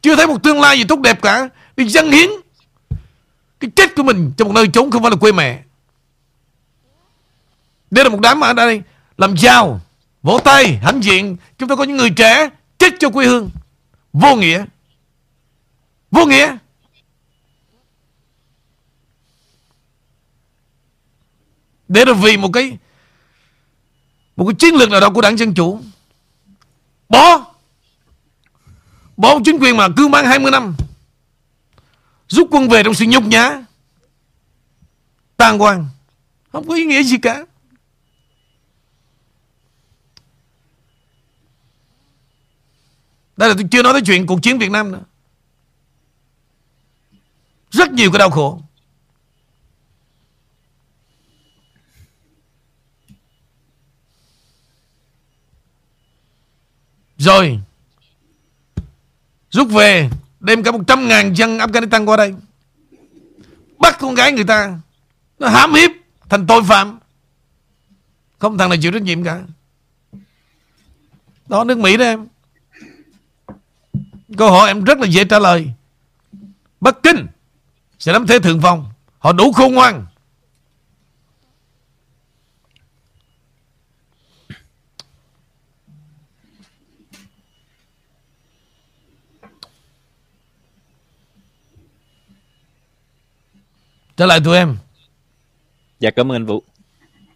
Chưa 0.00 0.16
thấy 0.16 0.26
một 0.26 0.42
tương 0.42 0.60
lai 0.60 0.78
gì 0.78 0.84
tốt 0.84 1.00
đẹp 1.00 1.22
cả. 1.22 1.48
Đi 1.76 1.88
dân 1.88 2.12
hiến 2.12 2.30
Cái 3.60 3.70
chết 3.76 3.94
của 3.96 4.02
mình 4.02 4.32
Trong 4.36 4.48
một 4.48 4.54
nơi 4.54 4.68
trốn 4.68 4.90
không 4.90 5.02
phải 5.02 5.10
là 5.10 5.16
quê 5.16 5.32
mẹ. 5.32 5.62
Đây 7.90 8.04
là 8.04 8.10
một 8.10 8.20
đám 8.20 8.40
mà 8.40 8.46
ở 8.46 8.52
đây 8.52 8.82
Làm 9.16 9.36
giàu 9.36 9.80
Vỗ 10.26 10.38
tay, 10.44 10.76
hãnh 10.82 11.00
diện. 11.02 11.36
Chúng 11.58 11.68
ta 11.68 11.76
có 11.76 11.84
những 11.84 11.96
người 11.96 12.10
trẻ 12.10 12.50
chết 12.78 12.94
cho 13.00 13.10
quê 13.10 13.26
hương. 13.26 13.50
Vô 14.12 14.36
nghĩa. 14.36 14.64
Vô 16.10 16.26
nghĩa. 16.26 16.56
Để 21.88 22.04
là 22.04 22.12
vì 22.12 22.36
một 22.36 22.50
cái 22.52 22.78
Một 24.36 24.44
cái 24.46 24.54
chiến 24.54 24.74
lược 24.74 24.90
nào 24.90 25.00
đó 25.00 25.10
của 25.10 25.20
đảng 25.20 25.36
Dân 25.36 25.54
Chủ. 25.54 25.80
Bỏ 27.08 27.54
Bỏ 29.16 29.34
một 29.34 29.40
chính 29.44 29.58
quyền 29.58 29.76
mà 29.76 29.88
cứ 29.96 30.08
mang 30.08 30.26
20 30.26 30.50
năm. 30.50 30.74
Rút 32.28 32.48
quân 32.50 32.68
về 32.68 32.82
trong 32.82 32.94
sự 32.94 33.04
nhục 33.08 33.24
nhã. 33.24 33.64
Tàn 35.36 35.62
quan 35.62 35.88
Không 36.52 36.68
có 36.68 36.74
ý 36.74 36.84
nghĩa 36.84 37.02
gì 37.02 37.18
cả. 37.18 37.46
Đây 43.36 43.48
là 43.48 43.54
tôi 43.54 43.64
chưa 43.70 43.82
nói 43.82 43.92
tới 43.92 44.02
chuyện 44.06 44.26
cuộc 44.26 44.42
chiến 44.42 44.58
Việt 44.58 44.70
Nam 44.70 44.92
nữa. 44.92 45.02
Rất 47.70 47.92
nhiều 47.92 48.10
cái 48.12 48.18
đau 48.18 48.30
khổ. 48.30 48.62
Rồi. 57.18 57.60
Rút 59.50 59.68
về. 59.70 60.10
Đem 60.46 60.62
cả 60.62 60.72
100 60.72 61.08
ngàn 61.08 61.36
dân 61.36 61.58
Afghanistan 61.58 62.04
qua 62.06 62.16
đây. 62.16 62.34
Bắt 63.78 63.96
con 63.98 64.14
gái 64.14 64.32
người 64.32 64.44
ta. 64.44 64.78
Nó 65.38 65.48
hãm 65.48 65.74
hiếp 65.74 65.90
thành 66.28 66.46
tội 66.46 66.62
phạm. 66.64 66.98
Không 68.38 68.58
thằng 68.58 68.68
nào 68.68 68.78
chịu 68.82 68.92
trách 68.92 69.02
nhiệm 69.02 69.24
cả. 69.24 69.40
Đó, 71.48 71.64
nước 71.64 71.78
Mỹ 71.78 71.96
đó 71.96 72.04
em. 72.04 72.26
Câu 74.38 74.50
hỏi 74.50 74.68
em 74.68 74.84
rất 74.84 74.98
là 74.98 75.06
dễ 75.06 75.24
trả 75.24 75.38
lời. 75.38 75.70
Bắc 76.80 77.02
Kinh 77.02 77.26
Sẽ 77.98 78.12
nắm 78.12 78.26
thế 78.26 78.38
thượng 78.38 78.60
phong. 78.60 78.86
Họ 79.18 79.32
đủ 79.32 79.52
khôn 79.52 79.74
ngoan. 79.74 80.06
Trở 94.16 94.26
lại 94.26 94.40
tụi 94.44 94.56
em. 94.56 94.76
Dạ 96.00 96.10
cảm 96.10 96.32
ơn 96.32 96.36
anh 96.36 96.46
Vũ. 96.46 96.62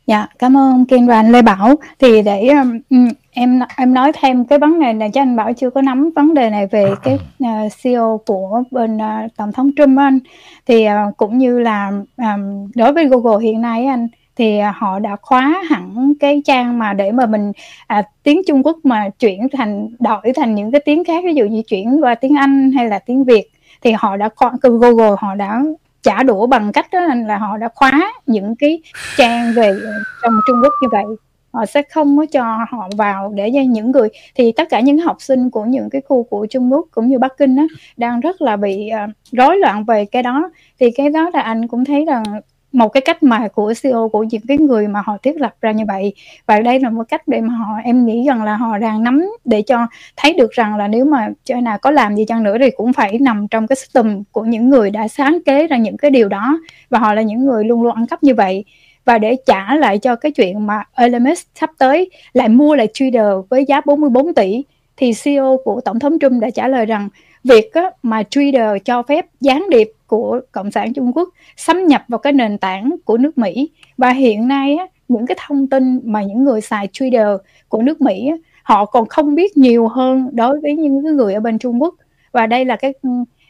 Dạ, 0.07 0.27
cảm 0.39 0.57
ơn 0.57 0.87
Kiên 0.87 1.07
và 1.07 1.15
anh 1.15 1.33
Lê 1.33 1.43
Bảo. 1.43 1.75
Thì 1.99 2.23
để 2.23 2.49
um, 2.91 3.09
em 3.31 3.61
em 3.77 3.95
nói 3.95 4.13
thêm 4.15 4.45
cái 4.45 4.59
vấn 4.59 4.81
đề 4.81 4.93
này 4.93 5.11
cho 5.15 5.23
anh 5.23 5.37
Bảo 5.37 5.53
chưa 5.53 5.71
có 5.71 5.83
nắm 5.83 6.11
vấn 6.17 6.35
đề 6.35 6.51
này 6.51 6.67
về 6.67 6.95
cái 7.03 7.19
uh, 7.45 7.73
CEO 7.83 8.21
của 8.27 8.63
bên 8.71 8.97
uh, 8.97 9.37
tổng 9.37 9.53
thống 9.53 9.71
Trump 9.77 9.99
anh. 9.99 10.19
Thì 10.67 10.87
uh, 10.89 11.17
cũng 11.17 11.39
như 11.39 11.59
là 11.59 11.93
um, 12.17 12.71
đối 12.75 12.93
với 12.93 13.07
Google 13.07 13.45
hiện 13.45 13.61
nay 13.61 13.87
anh 13.87 14.09
thì 14.41 14.59
à, 14.59 14.75
họ 14.77 14.99
đã 14.99 15.17
khóa 15.23 15.63
hẳn 15.69 16.13
cái 16.21 16.43
trang 16.45 16.79
mà 16.79 16.93
để 16.93 17.13
mà 17.13 17.27
mình 17.27 17.53
à, 17.87 18.03
tiếng 18.23 18.43
Trung 18.47 18.63
Quốc 18.63 18.77
mà 18.85 19.09
chuyển 19.19 19.49
thành 19.53 19.89
đổi 19.99 20.33
thành 20.37 20.55
những 20.55 20.73
cái 20.73 20.81
tiếng 20.85 21.05
khác 21.05 21.25
ví 21.25 21.35
dụ 21.35 21.45
như 21.45 21.63
chuyển 21.63 22.01
qua 22.05 22.15
tiếng 22.15 22.37
Anh 22.37 22.73
hay 22.73 22.89
là 22.89 22.99
tiếng 22.99 23.25
Việt. 23.25 23.51
Thì 23.83 23.93
họ 23.93 24.17
đã 24.17 24.29
Google 24.63 25.17
họ 25.19 25.35
đã 25.35 25.63
trả 26.03 26.23
đũa 26.23 26.47
bằng 26.47 26.73
cách 26.73 26.87
đó 26.93 27.01
là 27.27 27.39
họ 27.39 27.57
đã 27.57 27.69
khóa 27.75 28.13
những 28.27 28.57
cái 28.57 28.83
trang 29.17 29.53
về 29.57 29.73
trong 30.23 30.33
Trung 30.47 30.57
Quốc 30.63 30.73
như 30.83 30.89
vậy. 30.93 31.05
Họ 31.53 31.67
sẽ 31.67 31.83
không 31.83 32.17
có 32.17 32.27
cho 32.33 32.59
họ 32.71 32.89
vào 32.97 33.33
để 33.35 33.51
cho 33.55 33.61
những 33.61 33.91
người 33.91 34.09
thì 34.35 34.53
tất 34.53 34.69
cả 34.71 34.81
những 34.81 34.99
học 34.99 35.17
sinh 35.21 35.51
của 35.51 35.65
những 35.65 35.91
cái 35.91 36.03
khu 36.09 36.23
của 36.23 36.47
Trung 36.51 36.73
Quốc 36.73 36.87
cũng 36.91 37.09
như 37.09 37.19
Bắc 37.19 37.33
Kinh 37.39 37.57
đó, 37.57 37.63
đang 37.97 38.21
rất 38.21 38.43
là 38.43 38.57
bị 38.57 38.91
uh, 39.05 39.11
rối 39.33 39.59
loạn 39.59 39.85
về 39.85 40.05
cái 40.05 40.23
đó. 40.23 40.51
Thì 40.81 40.91
cái 40.91 41.11
đó 41.11 41.31
là 41.35 41.41
anh 41.41 41.69
cũng 41.69 41.85
thấy 41.85 42.05
rằng 42.05 42.23
một 42.73 42.89
cái 42.89 43.01
cách 43.01 43.23
mà 43.23 43.49
của 43.49 43.75
CEO 43.83 44.09
của 44.09 44.23
những 44.23 44.43
cái 44.49 44.59
người 44.59 44.89
mà 44.89 45.03
họ 45.07 45.17
thiết 45.23 45.41
lập 45.41 45.55
ra 45.61 45.73
như 45.73 45.85
vậy. 45.89 46.13
Và 46.47 46.61
đây 46.61 46.81
là 46.81 46.91
một 46.91 47.03
cách 47.09 47.29
để 47.29 47.41
mà 47.41 47.55
họ, 47.55 47.77
em 47.85 48.07
nghĩ 48.07 48.25
rằng 48.27 48.43
là 48.43 48.57
họ 48.57 48.79
đang 48.79 49.05
nắm 49.05 49.27
để 49.45 49.63
cho 49.63 49.87
thấy 50.17 50.35
được 50.35 50.51
rằng 50.51 50.77
là 50.77 50.89
nếu 50.89 51.05
mà 51.05 51.29
China 51.45 51.77
có 51.77 51.91
làm 51.91 52.17
gì 52.17 52.25
chăng 52.25 52.43
nữa 52.43 52.57
thì 52.61 52.71
cũng 52.71 52.93
phải 52.93 53.19
nằm 53.19 53.49
trong 53.49 53.67
cái 53.67 53.77
system 53.77 54.23
của 54.33 54.45
những 54.45 54.69
người 54.69 54.91
đã 54.91 55.09
sáng 55.09 55.39
kế 55.47 55.67
ra 55.67 55.77
những 55.77 55.97
cái 55.97 56.11
điều 56.11 56.29
đó. 56.29 56.59
Và 56.91 56.99
họ 56.99 57.15
là 57.15 57.23
những 57.23 57.45
người 57.45 57.65
luôn 57.65 57.83
luôn 57.83 57.95
ăn 57.95 58.07
cắp 58.07 58.23
như 58.23 58.35
vậy. 58.35 58.65
Và 59.05 59.19
để 59.19 59.37
trả 59.47 59.75
lại 59.77 59.99
cho 59.99 60.17
cái 60.17 60.33
chuyện 60.33 60.67
mà 60.67 60.85
LMS 60.97 61.43
sắp 61.55 61.71
tới 61.79 62.11
lại 62.33 62.49
mua 62.49 62.75
lại 62.75 62.89
Twitter 62.95 63.43
với 63.43 63.65
giá 63.65 63.81
44 63.85 64.35
tỷ, 64.35 64.65
thì 64.97 65.13
CEO 65.25 65.59
của 65.65 65.81
Tổng 65.81 65.99
thống 65.99 66.19
Trump 66.19 66.43
đã 66.43 66.51
trả 66.51 66.69
lời 66.69 66.87
rằng, 66.87 67.09
việc 67.45 67.71
mà 68.03 68.23
Twitter 68.23 68.79
cho 68.79 69.03
phép 69.03 69.27
gián 69.41 69.67
điệp 69.71 69.93
của 70.11 70.41
Cộng 70.53 70.71
sản 70.71 70.93
Trung 70.93 71.13
Quốc 71.15 71.29
xâm 71.57 71.87
nhập 71.87 72.05
vào 72.09 72.19
cái 72.19 72.33
nền 72.33 72.59
tảng 72.59 72.97
của 73.05 73.19
nước 73.19 73.39
Mỹ. 73.39 73.71
Và 73.97 74.11
hiện 74.11 74.49
nay 74.49 74.77
á, 74.77 74.87
những 75.09 75.27
cái 75.27 75.37
thông 75.47 75.67
tin 75.67 76.01
mà 76.05 76.23
những 76.23 76.45
người 76.45 76.61
xài 76.61 76.87
Twitter 76.87 77.39
của 77.69 77.83
nước 77.83 78.01
Mỹ 78.01 78.29
á, 78.29 78.37
họ 78.63 78.85
còn 78.85 79.09
không 79.09 79.35
biết 79.35 79.57
nhiều 79.57 79.89
hơn 79.89 80.29
đối 80.33 80.61
với 80.61 80.77
những 80.77 81.17
người 81.17 81.35
ở 81.35 81.41
bên 81.41 81.59
Trung 81.59 81.83
Quốc. 81.83 81.95
Và 82.33 82.47
đây 82.47 82.65
là 82.65 82.77
cái 82.77 82.93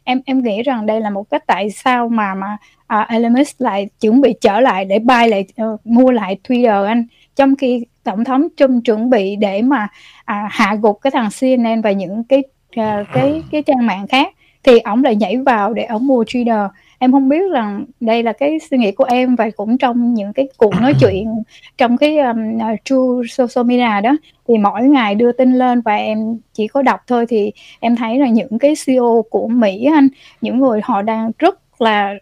em 0.04 0.20
em 0.26 0.42
nghĩ 0.42 0.62
rằng 0.62 0.86
đây 0.86 1.00
là 1.00 1.10
một 1.10 1.30
cách 1.30 1.46
tại 1.46 1.70
sao 1.70 2.08
mà 2.08 2.34
mà 2.34 2.56
à, 2.86 3.00
uh, 3.02 3.08
Elemis 3.08 3.54
lại 3.58 3.88
chuẩn 4.00 4.20
bị 4.20 4.34
trở 4.40 4.60
lại 4.60 4.84
để 4.84 4.98
buy 4.98 5.28
lại 5.28 5.46
uh, 5.62 5.86
mua 5.86 6.10
lại 6.10 6.38
Twitter 6.48 6.84
anh. 6.84 7.06
Trong 7.36 7.56
khi 7.56 7.84
tổng 8.04 8.24
thống 8.24 8.48
Trump 8.56 8.84
chuẩn 8.84 9.10
bị 9.10 9.36
để 9.36 9.62
mà 9.62 9.88
uh, 10.20 10.36
hạ 10.50 10.76
gục 10.82 10.98
cái 11.02 11.10
thằng 11.10 11.28
CNN 11.40 11.82
và 11.82 11.92
những 11.92 12.24
cái 12.24 12.42
uh, 12.80 13.06
cái 13.12 13.42
cái 13.50 13.62
trang 13.62 13.86
mạng 13.86 14.06
khác 14.08 14.32
thì 14.62 14.78
ổng 14.78 15.04
lại 15.04 15.16
nhảy 15.16 15.36
vào 15.36 15.74
để 15.74 15.84
ổng 15.84 16.06
mua 16.06 16.22
Twitter 16.22 16.68
em 17.02 17.12
không 17.12 17.28
biết 17.28 17.52
rằng 17.52 17.84
đây 18.00 18.22
là 18.22 18.32
cái 18.32 18.58
suy 18.70 18.78
nghĩ 18.78 18.92
của 18.92 19.04
em 19.04 19.36
và 19.36 19.50
cũng 19.56 19.78
trong 19.78 20.14
những 20.14 20.32
cái 20.32 20.48
cuộc 20.56 20.74
nói 20.80 20.94
chuyện 21.00 21.42
trong 21.78 21.96
cái 21.96 22.18
um, 22.18 22.56
uh, 22.56 22.80
True 22.84 23.28
Social 23.28 23.66
Media 23.66 24.00
đó 24.00 24.16
thì 24.48 24.58
mỗi 24.58 24.82
ngày 24.82 25.14
đưa 25.14 25.32
tin 25.32 25.52
lên 25.52 25.80
và 25.80 25.94
em 25.94 26.38
chỉ 26.54 26.66
có 26.66 26.82
đọc 26.82 27.00
thôi. 27.06 27.26
Thì 27.28 27.52
em 27.80 27.96
thấy 27.96 28.18
là 28.18 28.28
những 28.28 28.58
cái 28.58 28.74
CEO 28.86 29.24
của 29.30 29.48
Mỹ 29.48 29.84
anh 29.94 30.08
những 30.40 30.60
người 30.60 30.80
họ 30.84 31.02
đang 31.02 31.30
rất 31.38 31.58
là 31.80 32.14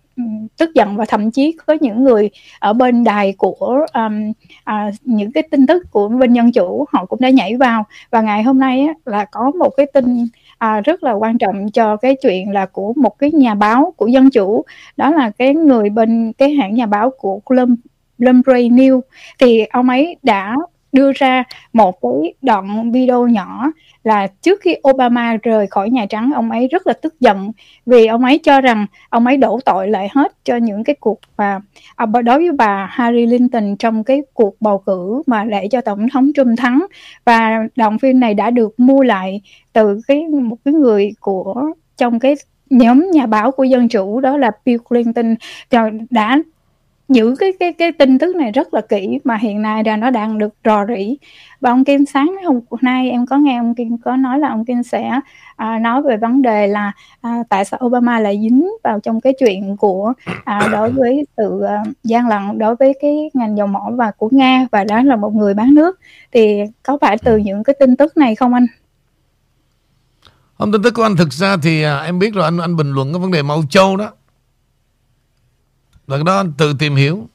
tức 0.57 0.71
giận 0.75 0.97
và 0.97 1.05
thậm 1.09 1.31
chí 1.31 1.57
có 1.67 1.77
những 1.81 2.05
người 2.05 2.31
ở 2.59 2.73
bên 2.73 3.05
đài 3.05 3.35
của 3.39 3.87
um, 3.95 4.33
à, 4.65 4.91
những 5.05 5.33
cái 5.33 5.43
tin 5.51 5.67
tức 5.67 5.83
của 5.91 6.09
bên 6.09 6.33
dân 6.33 6.53
chủ 6.53 6.85
họ 6.93 7.05
cũng 7.05 7.21
đã 7.21 7.31
nhảy 7.31 7.57
vào. 7.57 7.85
Và 8.11 8.21
ngày 8.21 8.43
hôm 8.43 8.59
nay 8.59 8.81
á, 8.81 8.95
là 9.05 9.25
có 9.25 9.51
một 9.51 9.71
cái 9.77 9.87
tin 9.93 10.27
à, 10.59 10.81
rất 10.81 11.03
là 11.03 11.13
quan 11.13 11.39
trọng 11.39 11.71
cho 11.71 11.97
cái 11.97 12.17
chuyện 12.23 12.53
là 12.53 12.67
của 12.67 12.93
một 12.97 13.19
cái 13.19 13.33
nhà 13.33 13.55
báo 13.55 13.95
của 13.97 14.07
dân 14.07 14.31
chủ. 14.31 14.65
Đó 14.97 15.11
là 15.11 15.31
cái 15.31 15.55
người 15.55 15.91
bên 15.91 16.33
cái 16.39 16.51
hãng 16.51 16.75
nhà 16.75 16.87
báo 16.87 17.11
của 17.19 17.41
Bloom, 17.51 17.77
Lumbre 18.19 18.63
News 18.63 19.01
thì 19.39 19.65
ông 19.65 19.89
ấy 19.89 20.17
đã 20.23 20.57
đưa 20.93 21.13
ra 21.13 21.45
một 21.73 22.01
cái 22.03 22.35
đoạn 22.43 22.93
video 22.93 23.29
nhỏ 23.29 23.71
là 24.05 24.27
trước 24.27 24.61
khi 24.61 24.77
Obama 24.91 25.37
rời 25.43 25.67
khỏi 25.67 25.91
Nhà 25.91 26.07
Trắng, 26.07 26.31
ông 26.35 26.51
ấy 26.51 26.69
rất 26.69 26.87
là 26.87 26.93
tức 26.93 27.21
giận 27.21 27.53
vì 27.87 28.07
ông 28.07 28.25
ấy 28.25 28.39
cho 28.39 28.61
rằng 28.61 28.87
ông 29.11 29.27
ấy 29.27 29.37
đổ 29.37 29.61
tội 29.65 29.89
lại 29.89 30.09
hết 30.15 30.33
cho 30.45 30.57
những 30.57 30.85
cái 30.85 30.97
cuộc 31.01 31.21
và 31.37 31.61
à, 31.97 32.07
đối 32.07 32.39
với 32.39 32.53
bà 32.53 32.97
Hillary 32.99 33.27
Clinton 33.27 33.77
trong 33.77 34.05
cái 34.05 34.23
cuộc 34.35 34.57
bầu 34.61 34.79
cử 34.79 35.23
mà 35.27 35.45
để 35.45 35.69
cho 35.71 35.81
tổng 35.81 36.09
thống 36.09 36.31
Trump 36.35 36.59
thắng. 36.59 36.87
Và 37.25 37.59
đoạn 37.77 37.99
phim 37.99 38.21
này 38.21 38.35
đã 38.35 38.51
được 38.51 38.81
mua 38.81 39.03
lại 39.03 39.41
từ 39.73 40.01
cái, 40.09 40.25
một 40.29 40.57
cái 40.65 40.75
người 40.75 41.13
của 41.21 41.73
trong 41.97 42.21
cái 42.21 42.35
nhóm 42.71 43.11
nhà 43.11 43.27
báo 43.27 43.51
của 43.51 43.65
dân 43.65 43.89
chủ, 43.89 44.21
đó 44.21 44.37
là 44.37 44.51
Bill 44.65 44.83
Clinton 44.89 45.35
đã 46.11 46.39
giữ 47.09 47.35
cái 47.39 47.53
cái 47.61 47.73
cái 47.73 47.93
tin 47.93 48.19
tức 48.19 48.37
này 48.37 48.53
rất 48.53 48.75
là 48.75 48.81
kỹ 48.81 49.19
mà 49.25 49.37
hiện 49.37 49.63
nay 49.63 49.85
là 49.85 49.97
nó 49.97 50.11
đang 50.11 50.39
được 50.39 50.55
rò 50.65 50.87
rỉ. 50.87 51.17
Và 51.61 51.71
ông 51.71 51.85
Kim 51.85 52.07
sáng 52.07 52.35
hôm 52.45 52.61
nay 52.81 53.11
em 53.11 53.27
có 53.27 53.37
nghe 53.37 53.59
ông 53.59 53.75
Kim 53.75 53.99
có 53.99 54.17
nói 54.17 54.39
là 54.39 54.49
ông 54.49 54.65
Kim 54.65 54.83
sẽ 54.83 55.21
à, 55.57 55.79
nói 55.79 56.03
về 56.03 56.17
vấn 56.17 56.43
đề 56.43 56.67
là 56.67 56.93
à, 57.21 57.43
tại 57.49 57.65
sao 57.65 57.81
Obama 57.85 58.21
lại 58.21 58.39
dính 58.43 58.69
vào 58.85 59.01
trong 59.01 59.21
cái 59.21 59.33
chuyện 59.39 59.77
của 59.77 60.13
à, 60.45 60.69
đối 60.73 60.91
với 60.91 61.27
sự 61.37 61.61
à, 61.61 61.83
gian 62.05 62.29
lận 62.29 62.59
đối 62.59 62.77
với 62.77 62.95
cái 63.01 63.31
ngành 63.35 63.57
dầu 63.57 63.67
mỏ 63.67 63.91
và 63.93 64.11
của 64.11 64.29
Nga 64.33 64.67
và 64.73 64.85
đó 64.85 65.03
là 65.03 65.17
một 65.17 65.35
người 65.35 65.55
bán 65.55 65.75
nước. 65.75 65.99
Thì 66.33 66.61
có 66.83 66.99
phải 67.01 67.19
từ 67.19 67.37
những 67.37 67.65
cái 67.65 67.77
tin 67.81 67.97
tức 67.97 68.17
này 68.17 68.35
không 68.35 68.55
anh? 68.55 68.67
Không 70.59 70.73
tin 70.73 70.83
tức 70.83 70.95
của 70.95 71.03
anh 71.03 71.17
thực 71.17 71.33
ra 71.33 71.57
thì 71.63 71.83
à, 71.83 71.99
em 71.99 72.19
biết 72.19 72.35
rồi 72.35 72.45
anh 72.45 72.59
anh 72.59 72.77
bình 72.77 72.93
luận 72.93 73.13
cái 73.13 73.21
vấn 73.21 73.31
đề 73.31 73.43
Mao 73.43 73.63
Châu 73.71 73.97
đó 73.97 74.11
và 76.09 76.23
đó 76.23 76.37
anh 76.37 76.53
tự 76.53 76.73
tìm 76.73 76.97
hiểu 76.97 77.29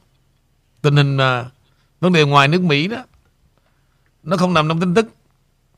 tình 0.82 0.96
hình 0.96 1.18
à, 1.18 1.46
vấn 2.00 2.14
đề 2.14 2.24
ngoài 2.24 2.48
nước 2.48 2.62
Mỹ 2.62 2.88
đó 2.88 3.04
nó 4.24 4.38
không 4.38 4.54
nằm 4.54 4.68
trong 4.68 4.80
tin 4.80 4.94
tức. 4.94 5.06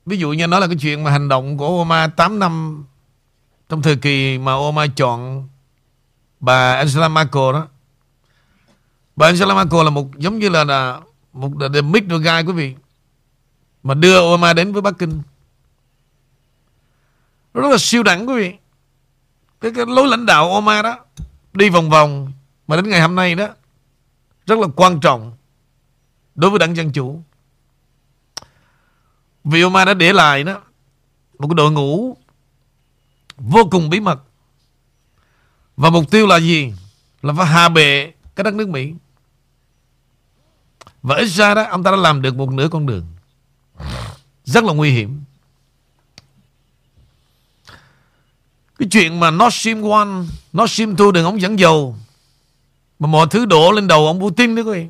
Ví 0.06 0.18
dụ 0.18 0.32
như 0.32 0.48
nó 0.48 0.60
là 0.60 0.68
cái 0.68 0.76
chuyện 0.82 1.04
mà 1.04 1.12
hành 1.12 1.30
động 1.30 1.58
của 1.58 1.68
Obama 1.68 2.08
8 2.08 2.40
năm 2.40 2.84
trong 3.70 3.82
thời 3.82 3.96
kỳ 3.96 4.38
mà 4.38 4.54
Obama 4.54 4.88
chọn 4.88 5.48
bà 6.40 6.74
Angela 6.74 7.08
Merkel 7.08 7.54
đó. 7.54 7.68
Bà 9.16 9.28
Angela 9.28 9.56
Merkel 9.56 9.84
là 9.84 9.90
một 9.90 10.18
giống 10.18 10.40
như 10.40 10.50
là, 10.50 10.64
là 10.64 11.00
một 11.34 11.52
the 11.74 11.82
middle 11.82 12.18
guy 12.18 12.48
quý 12.48 12.54
vị 12.54 12.76
mà 13.84 13.94
đưa 13.94 14.22
Obama 14.22 14.54
đến 14.54 14.74
với 14.74 14.82
Bắc 14.82 14.98
Kinh. 15.00 15.22
Nó 17.54 17.62
rất 17.62 17.70
là 17.70 17.78
siêu 17.78 18.04
đẳng 18.04 18.30
quý 18.30 18.36
vị. 18.36 18.54
Cái, 19.62 19.72
cái 19.76 19.86
lối 19.88 20.08
lãnh 20.08 20.26
đạo 20.26 20.46
Obama 20.46 20.82
đó 20.82 21.00
đi 21.54 21.70
vòng 21.70 21.90
vòng 21.90 22.32
mà 22.68 22.76
đến 22.76 22.90
ngày 22.90 23.02
hôm 23.02 23.16
nay 23.16 23.36
đó 23.36 23.48
rất 24.46 24.60
là 24.60 24.68
quan 24.76 25.00
trọng 25.00 25.38
đối 26.36 26.52
với 26.52 26.60
đảng 26.60 26.76
Dân 26.76 26.92
Chủ. 26.92 27.22
Vì 29.44 29.64
Obama 29.64 29.86
đã 29.86 29.94
để 29.94 30.14
lại 30.14 30.44
đó 30.44 30.62
một 31.40 31.48
cái 31.48 31.56
đội 31.56 31.72
ngũ 31.72 32.18
vô 33.38 33.68
cùng 33.72 33.90
bí 33.90 34.00
mật 34.00 34.24
và 35.78 35.90
mục 35.90 36.12
tiêu 36.12 36.28
là 36.28 36.40
gì? 36.40 36.74
Là 37.22 37.34
phải 37.34 37.46
hạ 37.46 37.70
bệ 37.70 38.12
cái 38.36 38.44
đất 38.44 38.54
nước 38.54 38.70
Mỹ. 38.70 38.94
Và 41.02 41.16
ít 41.16 41.26
ra 41.26 41.54
đó 41.54 41.64
ông 41.70 41.84
ta 41.84 41.92
đã 41.92 41.98
làm 41.98 42.22
được 42.22 42.36
một 42.36 42.52
nửa 42.52 42.68
con 42.72 42.86
đường 42.86 43.06
rất 44.44 44.64
là 44.64 44.74
nguy 44.74 44.92
hiểm. 44.92 45.24
Cái 48.80 48.88
chuyện 48.92 49.20
mà 49.20 49.32
Nord 49.32 49.56
Stream 49.56 49.82
1, 49.82 50.06
Nord 50.58 50.72
Stream 50.72 50.96
2 51.00 51.12
đường 51.14 51.26
ống 51.26 51.42
dẫn 51.42 51.60
dầu 51.60 51.96
mà 53.00 53.08
mọi 53.08 53.28
thứ 53.32 53.46
đổ 53.46 53.72
lên 53.72 53.88
đầu 53.88 54.08
ông 54.08 54.20
Putin 54.20 54.56
đấy 54.56 54.66
quý 54.66 54.72
vị. 54.72 54.88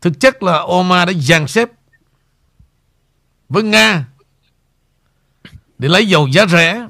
Thực 0.00 0.20
chất 0.20 0.42
là 0.42 0.58
Oma 0.58 1.04
đã 1.04 1.12
dàn 1.12 1.46
xếp 1.46 1.68
với 3.48 3.62
Nga 3.62 4.06
để 5.78 5.88
lấy 5.88 6.08
dầu 6.08 6.28
giá 6.28 6.46
rẻ, 6.46 6.88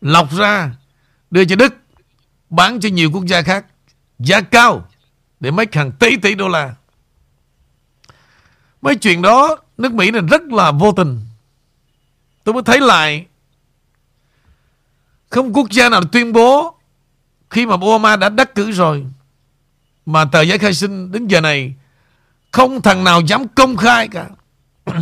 lọc 0.00 0.32
ra, 0.32 0.74
đưa 1.30 1.44
cho 1.44 1.56
Đức, 1.56 1.74
bán 2.50 2.80
cho 2.80 2.88
nhiều 2.88 3.10
quốc 3.12 3.26
gia 3.26 3.42
khác, 3.42 3.66
giá 4.18 4.40
cao 4.40 4.88
để 5.40 5.50
mấy 5.50 5.66
hàng 5.72 5.92
tỷ 5.92 6.16
tỷ 6.16 6.34
đô 6.34 6.48
la. 6.48 6.74
Mấy 8.82 8.96
chuyện 8.96 9.22
đó, 9.22 9.56
nước 9.78 9.92
Mỹ 9.92 10.10
này 10.10 10.22
rất 10.30 10.42
là 10.42 10.72
vô 10.72 10.92
tình. 10.92 11.20
Tôi 12.44 12.52
mới 12.54 12.62
thấy 12.62 12.80
lại, 12.80 13.26
không 15.30 15.52
quốc 15.52 15.70
gia 15.70 15.88
nào 15.88 16.02
tuyên 16.12 16.32
bố 16.32 16.77
khi 17.50 17.66
mà 17.66 17.74
Obama 17.74 18.16
đã 18.16 18.28
đắc 18.28 18.54
cử 18.54 18.72
rồi 18.72 19.06
mà 20.06 20.24
tờ 20.24 20.40
giấy 20.40 20.58
khai 20.58 20.74
sinh 20.74 21.12
đến 21.12 21.26
giờ 21.26 21.40
này 21.40 21.74
không 22.50 22.82
thằng 22.82 23.04
nào 23.04 23.20
dám 23.20 23.48
công 23.48 23.76
khai 23.76 24.08
cả. 24.08 24.28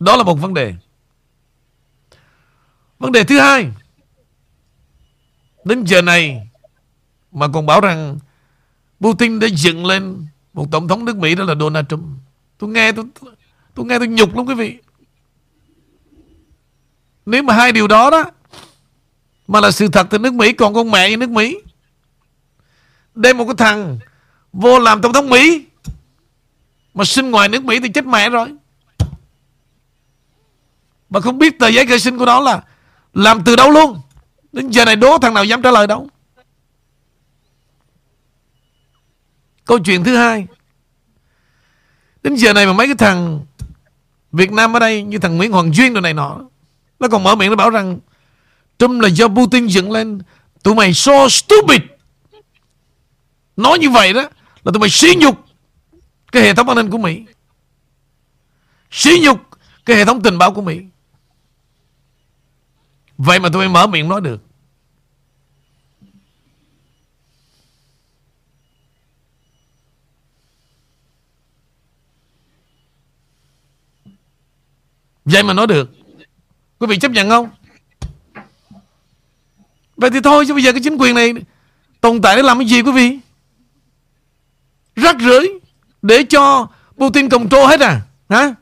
Đó 0.00 0.16
là 0.16 0.22
một 0.22 0.34
vấn 0.34 0.54
đề. 0.54 0.74
Vấn 2.98 3.12
đề 3.12 3.24
thứ 3.24 3.40
hai 3.40 3.70
Đến 5.64 5.84
giờ 5.84 6.02
này 6.02 6.48
Mà 7.32 7.48
còn 7.54 7.66
bảo 7.66 7.80
rằng 7.80 8.18
Putin 9.00 9.38
đã 9.38 9.46
dựng 9.46 9.86
lên 9.86 10.26
Một 10.52 10.70
tổng 10.70 10.88
thống 10.88 11.04
nước 11.04 11.16
Mỹ 11.16 11.34
đó 11.34 11.44
là 11.44 11.54
Donald 11.54 11.86
Trump 11.88 12.04
Tôi 12.58 12.70
nghe 12.70 12.92
tôi, 12.92 13.04
tôi 13.74 13.86
nghe 13.86 13.98
tôi 13.98 14.08
nhục 14.08 14.36
lắm 14.36 14.46
quý 14.46 14.54
vị 14.54 14.78
Nếu 17.26 17.42
mà 17.42 17.54
hai 17.54 17.72
điều 17.72 17.86
đó 17.88 18.10
đó 18.10 18.24
mà 19.48 19.60
là 19.60 19.70
sự 19.70 19.88
thật 19.88 20.06
thì 20.10 20.18
nước 20.18 20.34
Mỹ, 20.34 20.52
còn 20.52 20.74
con 20.74 20.90
mẹ 20.90 21.10
như 21.10 21.16
nước 21.16 21.30
Mỹ. 21.30 21.58
Đem 23.14 23.38
một 23.38 23.44
cái 23.44 23.54
thằng 23.58 23.98
vô 24.52 24.78
làm 24.78 25.02
tổng 25.02 25.12
thống 25.12 25.30
Mỹ, 25.30 25.66
mà 26.94 27.04
sinh 27.04 27.30
ngoài 27.30 27.48
nước 27.48 27.64
Mỹ 27.64 27.80
thì 27.80 27.88
chết 27.88 28.06
mẹ 28.06 28.30
rồi. 28.30 28.48
Mà 31.10 31.20
không 31.20 31.38
biết 31.38 31.58
tờ 31.58 31.68
giấy 31.68 31.86
khai 31.86 32.00
sinh 32.00 32.18
của 32.18 32.26
nó 32.26 32.40
là 32.40 32.62
làm 33.14 33.44
từ 33.44 33.56
đâu 33.56 33.70
luôn. 33.70 34.00
Đến 34.52 34.70
giờ 34.70 34.84
này 34.84 34.96
đố 34.96 35.18
thằng 35.18 35.34
nào 35.34 35.44
dám 35.44 35.62
trả 35.62 35.70
lời 35.70 35.86
đâu. 35.86 36.08
Câu 39.64 39.78
chuyện 39.78 40.04
thứ 40.04 40.16
hai. 40.16 40.46
Đến 42.22 42.34
giờ 42.34 42.52
này 42.52 42.66
mà 42.66 42.72
mấy 42.72 42.86
cái 42.86 42.96
thằng 42.96 43.44
Việt 44.32 44.52
Nam 44.52 44.76
ở 44.76 44.80
đây 44.80 45.02
như 45.02 45.18
thằng 45.18 45.36
Nguyễn 45.36 45.52
Hoàng 45.52 45.74
Duyên 45.74 45.94
đồ 45.94 46.00
này 46.00 46.14
nọ, 46.14 46.40
nó 47.00 47.08
còn 47.08 47.22
mở 47.22 47.34
miệng 47.34 47.50
nó 47.50 47.56
bảo 47.56 47.70
rằng 47.70 47.98
Trump 48.78 49.02
là 49.02 49.08
do 49.08 49.28
Putin 49.28 49.66
dựng 49.66 49.90
lên. 49.90 50.18
Tụi 50.62 50.74
mày 50.74 50.94
so 50.94 51.28
stupid. 51.28 51.80
Nói 53.56 53.78
như 53.78 53.90
vậy 53.90 54.12
đó, 54.12 54.22
là 54.64 54.72
tụi 54.72 54.80
mày 54.80 54.90
sỉ 54.90 55.14
nhục 55.16 55.44
cái 56.32 56.42
hệ 56.42 56.54
thống 56.54 56.68
an 56.68 56.76
ninh 56.76 56.90
của 56.90 56.98
Mỹ. 56.98 57.22
Sỉ 58.90 59.20
nhục 59.22 59.40
cái 59.84 59.96
hệ 59.96 60.04
thống 60.04 60.22
tình 60.22 60.38
báo 60.38 60.52
của 60.52 60.62
Mỹ. 60.62 60.80
Vậy 63.18 63.38
mà 63.38 63.48
tụi 63.48 63.58
mày 63.58 63.68
mở 63.68 63.86
miệng 63.86 64.08
nói 64.08 64.20
được. 64.20 64.40
Vậy 75.24 75.42
mà 75.42 75.52
nói 75.52 75.66
được. 75.66 75.90
Quý 76.78 76.86
vị 76.86 76.98
chấp 76.98 77.10
nhận 77.10 77.28
không? 77.28 77.50
Vậy 79.96 80.10
thì 80.10 80.20
thôi, 80.24 80.44
chứ 80.48 80.54
bây 80.54 80.62
giờ 80.62 80.72
cái 80.72 80.80
chính 80.84 80.96
quyền 80.96 81.14
này 81.14 81.32
tồn 82.00 82.22
tại 82.22 82.36
để 82.36 82.42
làm 82.42 82.58
cái 82.58 82.68
gì, 82.68 82.82
quý 82.82 82.92
vị? 82.92 83.18
Rắc 84.96 85.16
rưởi 85.20 85.60
để 86.02 86.24
cho 86.24 86.68
Putin 86.96 87.28
control 87.28 87.68
hết 87.68 87.80
à? 87.80 88.00
Hả? 88.28 88.54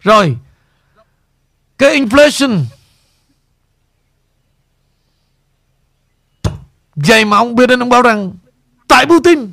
Rồi. 0.00 0.36
Cái 1.78 2.00
inflation 2.00 2.64
vậy 6.96 7.24
mà 7.24 7.36
ông 7.36 7.54
Biden 7.54 7.82
ông 7.82 7.88
bảo 7.88 8.02
rằng 8.02 8.32
tại 8.88 9.06
Putin. 9.06 9.52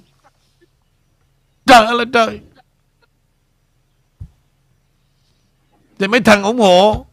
Trời 1.66 1.86
ơi 1.86 1.95
là 1.95 2.06
trời. 2.14 2.39
Thì 5.99 6.08
mấy 6.08 6.22
thằng 6.22 6.43
ủng 6.43 6.60
hộ 6.60 7.06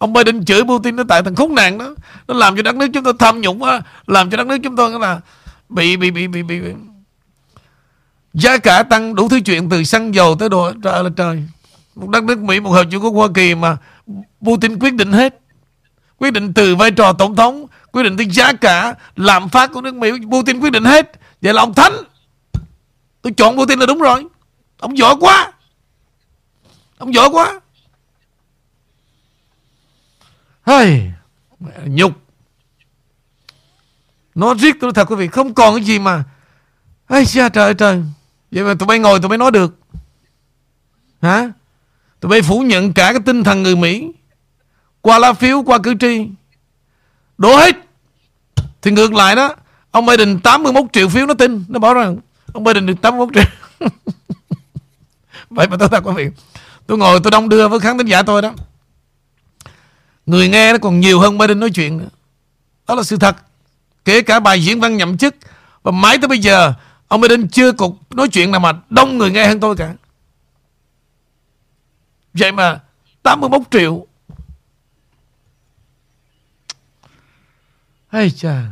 ông 0.00 0.12
Biden 0.12 0.44
chửi 0.44 0.62
Putin 0.62 0.96
nó 0.96 1.02
tại 1.08 1.22
thằng 1.22 1.34
khốn 1.34 1.54
nạn 1.54 1.78
đó. 1.78 1.94
Nó 2.28 2.34
làm 2.34 2.56
cho 2.56 2.62
đất 2.62 2.76
nước 2.76 2.86
chúng 2.94 3.04
ta 3.04 3.10
tham 3.18 3.40
nhũng 3.40 3.62
á 3.62 3.80
làm 4.06 4.30
cho 4.30 4.36
đất 4.36 4.46
nước 4.46 4.58
chúng 4.62 4.76
ta 4.76 4.88
là 4.88 5.20
bị 5.68 5.96
bị 5.96 6.10
bị 6.10 6.26
bị 6.26 6.42
bị, 6.42 6.60
bị. 6.60 6.72
Giá 8.34 8.58
cả 8.58 8.82
tăng 8.82 9.14
đủ 9.14 9.28
thứ 9.28 9.40
chuyện 9.40 9.68
từ 9.68 9.84
xăng 9.84 10.14
dầu 10.14 10.36
tới 10.38 10.48
đồ 10.48 10.72
Trời 10.82 10.92
ơi 10.92 11.04
là 11.04 11.10
trời. 11.16 11.42
Một 11.94 12.08
đất 12.08 12.24
nước 12.24 12.38
Mỹ, 12.38 12.60
một 12.60 12.70
hợp 12.70 12.84
chủ 12.90 13.00
quốc 13.00 13.10
Hoa 13.10 13.28
Kỳ 13.34 13.54
mà 13.54 13.76
Putin 14.42 14.78
quyết 14.78 14.94
định 14.94 15.12
hết. 15.12 15.40
Quyết 16.18 16.32
định 16.32 16.52
từ 16.52 16.76
vai 16.76 16.90
trò 16.90 17.12
tổng 17.12 17.36
thống 17.36 17.66
Quyết 17.92 18.02
định 18.02 18.16
tới 18.16 18.26
giá 18.30 18.52
cả 18.52 18.94
Lạm 19.16 19.48
phát 19.48 19.72
của 19.72 19.80
nước 19.80 19.94
Mỹ 19.94 20.10
Putin 20.32 20.60
quyết 20.60 20.70
định 20.70 20.84
hết. 20.84 21.12
Vậy 21.42 21.54
là 21.54 21.62
ông 21.62 21.74
Thánh. 21.74 21.92
Tôi 23.22 23.32
chọn 23.32 23.56
Putin 23.56 23.78
là 23.78 23.86
đúng 23.86 23.98
rồi. 23.98 24.26
Ông 24.78 24.98
giỏi 24.98 25.14
quá. 25.20 25.52
Ông 26.98 27.14
giỏi 27.14 27.28
quá 27.32 27.60
hey, 30.78 31.12
Nhục. 31.84 32.12
Nó 34.34 34.54
riết 34.54 34.76
tôi 34.80 34.92
thật 34.92 35.10
quý 35.10 35.16
vị 35.16 35.28
Không 35.28 35.54
còn 35.54 35.74
cái 35.74 35.84
gì 35.84 35.98
mà 35.98 36.24
Ây 37.06 37.26
cha 37.26 37.48
trời 37.48 37.74
trời. 37.74 38.02
Vậy 38.50 38.64
mà 38.64 38.74
tụi 38.74 38.86
bay 38.86 38.98
ngồi 38.98 39.20
tụi 39.20 39.28
bay 39.28 39.38
nói 39.38 39.50
được. 39.50 39.74
Hả? 41.22 41.50
Tụi 42.20 42.30
bay 42.30 42.42
phủ 42.42 42.60
nhận 42.60 42.92
cả 42.92 43.12
cái 43.12 43.20
tinh 43.26 43.44
thần 43.44 43.62
người 43.62 43.76
Mỹ. 43.76 44.12
Qua 45.00 45.18
lá 45.18 45.32
phiếu 45.32 45.62
qua 45.62 45.78
cử 45.78 45.94
tri. 46.00 46.26
Đổ 47.38 47.56
hết. 47.56 47.76
Thì 48.82 48.90
ngược 48.90 49.12
lại 49.12 49.36
đó 49.36 49.54
Ông 49.90 50.06
Biden 50.06 50.40
81 50.40 50.84
triệu 50.92 51.08
phiếu 51.08 51.26
nó 51.26 51.34
tin. 51.34 51.64
Nó 51.68 51.78
bảo 51.78 51.94
rằng 51.94 52.16
Ông 52.52 52.64
Biden 52.64 52.86
được 52.86 52.94
81 53.02 53.34
triệu. 53.34 53.44
Vậy 55.50 55.68
mà 55.68 55.76
tôi 55.76 55.88
thật 55.88 56.04
quý 56.04 56.12
vị 56.16 56.30
Tôi 56.86 56.98
ngồi 56.98 57.20
tôi 57.22 57.30
đông 57.30 57.48
đưa 57.48 57.68
với 57.68 57.80
khán 57.80 57.98
thính 57.98 58.06
giả 58.06 58.22
tôi 58.22 58.42
đó. 58.42 58.52
Người 60.30 60.48
nghe 60.48 60.72
nó 60.72 60.78
còn 60.78 61.00
nhiều 61.00 61.20
hơn 61.20 61.38
Biden 61.38 61.60
nói 61.60 61.70
chuyện 61.70 61.98
nữa 61.98 62.08
Đó 62.88 62.94
là 62.94 63.02
sự 63.02 63.16
thật 63.16 63.36
Kể 64.04 64.22
cả 64.22 64.40
bài 64.40 64.64
diễn 64.64 64.80
văn 64.80 64.96
nhậm 64.96 65.18
chức, 65.18 65.34
Và 65.82 65.90
mãi 65.90 66.18
tới 66.18 66.28
bây 66.28 66.38
giờ, 66.38 66.74
Ông 67.08 67.20
Biden 67.20 67.48
chưa 67.48 67.72
cục 67.72 68.12
nói 68.12 68.28
chuyện 68.28 68.50
nào 68.50 68.60
mà 68.60 68.72
đông 68.90 69.18
người 69.18 69.30
nghe 69.30 69.46
hơn 69.46 69.60
tôi 69.60 69.76
cả. 69.76 69.94
Vậy 72.34 72.52
mà 72.52 72.80
81 73.22 73.60
triệu. 73.70 74.06
Ây 78.10 78.30
chà. 78.30 78.62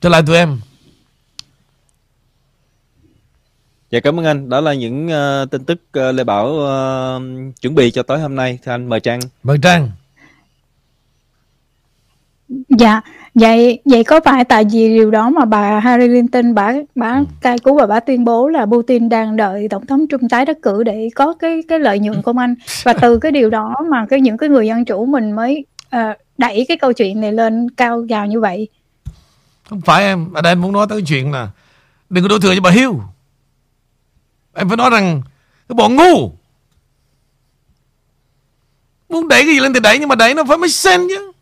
Trở 0.00 0.08
lại 0.08 0.22
tụi 0.26 0.36
em. 0.36 0.60
Dạ 3.90 4.00
cảm 4.00 4.20
ơn 4.20 4.26
anh. 4.26 4.48
Đó 4.48 4.60
là 4.60 4.74
những 4.74 5.06
uh, 5.06 5.50
tin 5.50 5.64
tức 5.64 5.80
uh, 5.98 6.14
Lê 6.14 6.24
Bảo 6.24 6.46
uh, 6.46 7.22
chuẩn 7.60 7.74
bị 7.74 7.90
cho 7.90 8.02
tối 8.02 8.20
hôm 8.20 8.36
nay. 8.36 8.58
Thưa 8.64 8.72
anh 8.72 8.88
mời 8.88 9.00
Trang. 9.00 9.20
Mời 9.42 9.58
Trang. 9.62 9.90
Dạ, 12.68 13.00
vậy 13.34 13.82
vậy 13.84 14.04
có 14.04 14.20
phải 14.24 14.44
tại 14.44 14.64
vì 14.72 14.88
điều 14.88 15.10
đó 15.10 15.30
mà 15.30 15.44
bà 15.44 15.80
Hillary 15.80 16.08
Clinton 16.08 16.54
bà 16.54 16.72
bà 16.94 17.12
ừ. 17.12 17.24
cai 17.40 17.58
cú 17.58 17.78
và 17.78 17.86
bà 17.86 18.00
tuyên 18.00 18.24
bố 18.24 18.48
là 18.48 18.66
Putin 18.66 19.08
đang 19.08 19.36
đợi 19.36 19.68
tổng 19.68 19.86
thống 19.86 20.06
Trump 20.10 20.30
tái 20.30 20.44
đắc 20.44 20.56
cử 20.62 20.82
để 20.82 21.08
có 21.14 21.34
cái 21.38 21.62
cái 21.68 21.78
lợi 21.78 21.98
nhuận 21.98 22.22
của 22.22 22.32
anh 22.36 22.54
và 22.82 22.92
từ 22.92 23.18
cái 23.18 23.32
điều 23.32 23.50
đó 23.50 23.76
mà 23.90 24.06
cái 24.06 24.20
những 24.20 24.36
cái 24.36 24.48
người 24.48 24.66
dân 24.66 24.84
chủ 24.84 25.06
mình 25.06 25.32
mới 25.32 25.64
uh, 25.96 26.00
đẩy 26.38 26.64
cái 26.68 26.76
câu 26.76 26.92
chuyện 26.92 27.20
này 27.20 27.32
lên 27.32 27.70
cao 27.70 28.00
gào 28.00 28.26
như 28.26 28.40
vậy. 28.40 28.68
Không 29.68 29.80
phải 29.80 30.02
em, 30.02 30.32
ở 30.34 30.42
đây 30.42 30.52
em 30.52 30.62
muốn 30.62 30.72
nói 30.72 30.86
tới 30.88 31.00
cái 31.00 31.06
chuyện 31.08 31.32
là 31.32 31.48
đừng 32.10 32.24
có 32.24 32.28
đổ 32.28 32.38
thừa 32.38 32.54
cho 32.54 32.60
bà 32.60 32.70
Hiếu. 32.70 33.00
Em 34.54 34.68
phải 34.68 34.76
nói 34.76 34.90
rằng 34.90 35.22
cái 35.68 35.74
bọn 35.74 35.96
ngu 35.96 36.32
muốn 39.08 39.28
đẩy 39.28 39.42
cái 39.42 39.54
gì 39.54 39.60
lên 39.60 39.74
thì 39.74 39.80
đẩy 39.80 39.98
nhưng 39.98 40.08
mà 40.08 40.14
đẩy 40.14 40.34
nó 40.34 40.44
phải 40.44 40.58
mới 40.58 40.68
sen 40.68 41.00
chứ. 41.08 41.32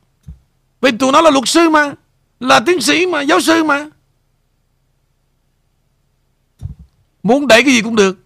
Vì 0.81 0.91
tụi 0.91 1.13
nó 1.13 1.21
là 1.21 1.31
luật 1.31 1.49
sư 1.49 1.69
mà 1.71 1.93
Là 2.41 2.61
tiến 2.61 2.81
sĩ 2.81 3.07
mà, 3.07 3.23
giáo 3.23 3.41
sư 3.41 3.65
mà. 3.65 3.87
Muốn 7.23 7.49
đẩy 7.49 7.63
cái 7.63 7.75
gì 7.75 7.83
cũng 7.83 7.97
được. 7.97 8.19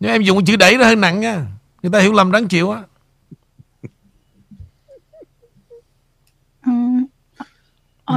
Nhưng 0.00 0.10
em 0.10 0.22
dùng 0.22 0.44
chữ 0.44 0.56
đẩy 0.56 0.76
nó 0.76 0.84
hơi 0.84 0.96
nặng 0.96 1.20
nha. 1.20 1.46
Người 1.82 1.92
ta 1.92 2.00
hiểu 2.00 2.12
lầm 2.12 2.32
đáng 2.32 2.48
chịu 2.48 2.70
á. 2.70 2.82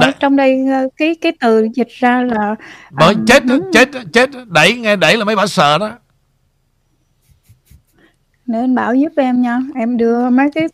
Ở 0.00 0.10
trong 0.20 0.36
đây 0.36 0.66
ờ, 0.72 0.88
cái 0.96 1.14
cái 1.20 1.32
từ 1.40 1.68
dịch 1.74 1.88
ra 1.88 2.22
là 2.22 2.54
Bởi 2.90 3.14
à, 3.14 3.22
chết 3.26 3.44
đúng... 3.44 3.70
chết 3.72 3.88
chết 4.12 4.30
đẩy 4.46 4.76
nghe 4.76 4.96
đẩy 4.96 5.16
là 5.16 5.24
mấy 5.24 5.36
bà 5.36 5.46
sợ 5.46 5.78
đó 5.78 5.90
Nếu 8.46 8.60
anh 8.64 8.74
Bảo 8.74 8.94
giúp 8.94 9.12
em 9.16 9.42
nha 9.42 9.58
Em 9.74 9.96
đưa 9.96 10.30
mấy 10.30 10.50
cái 10.54 10.68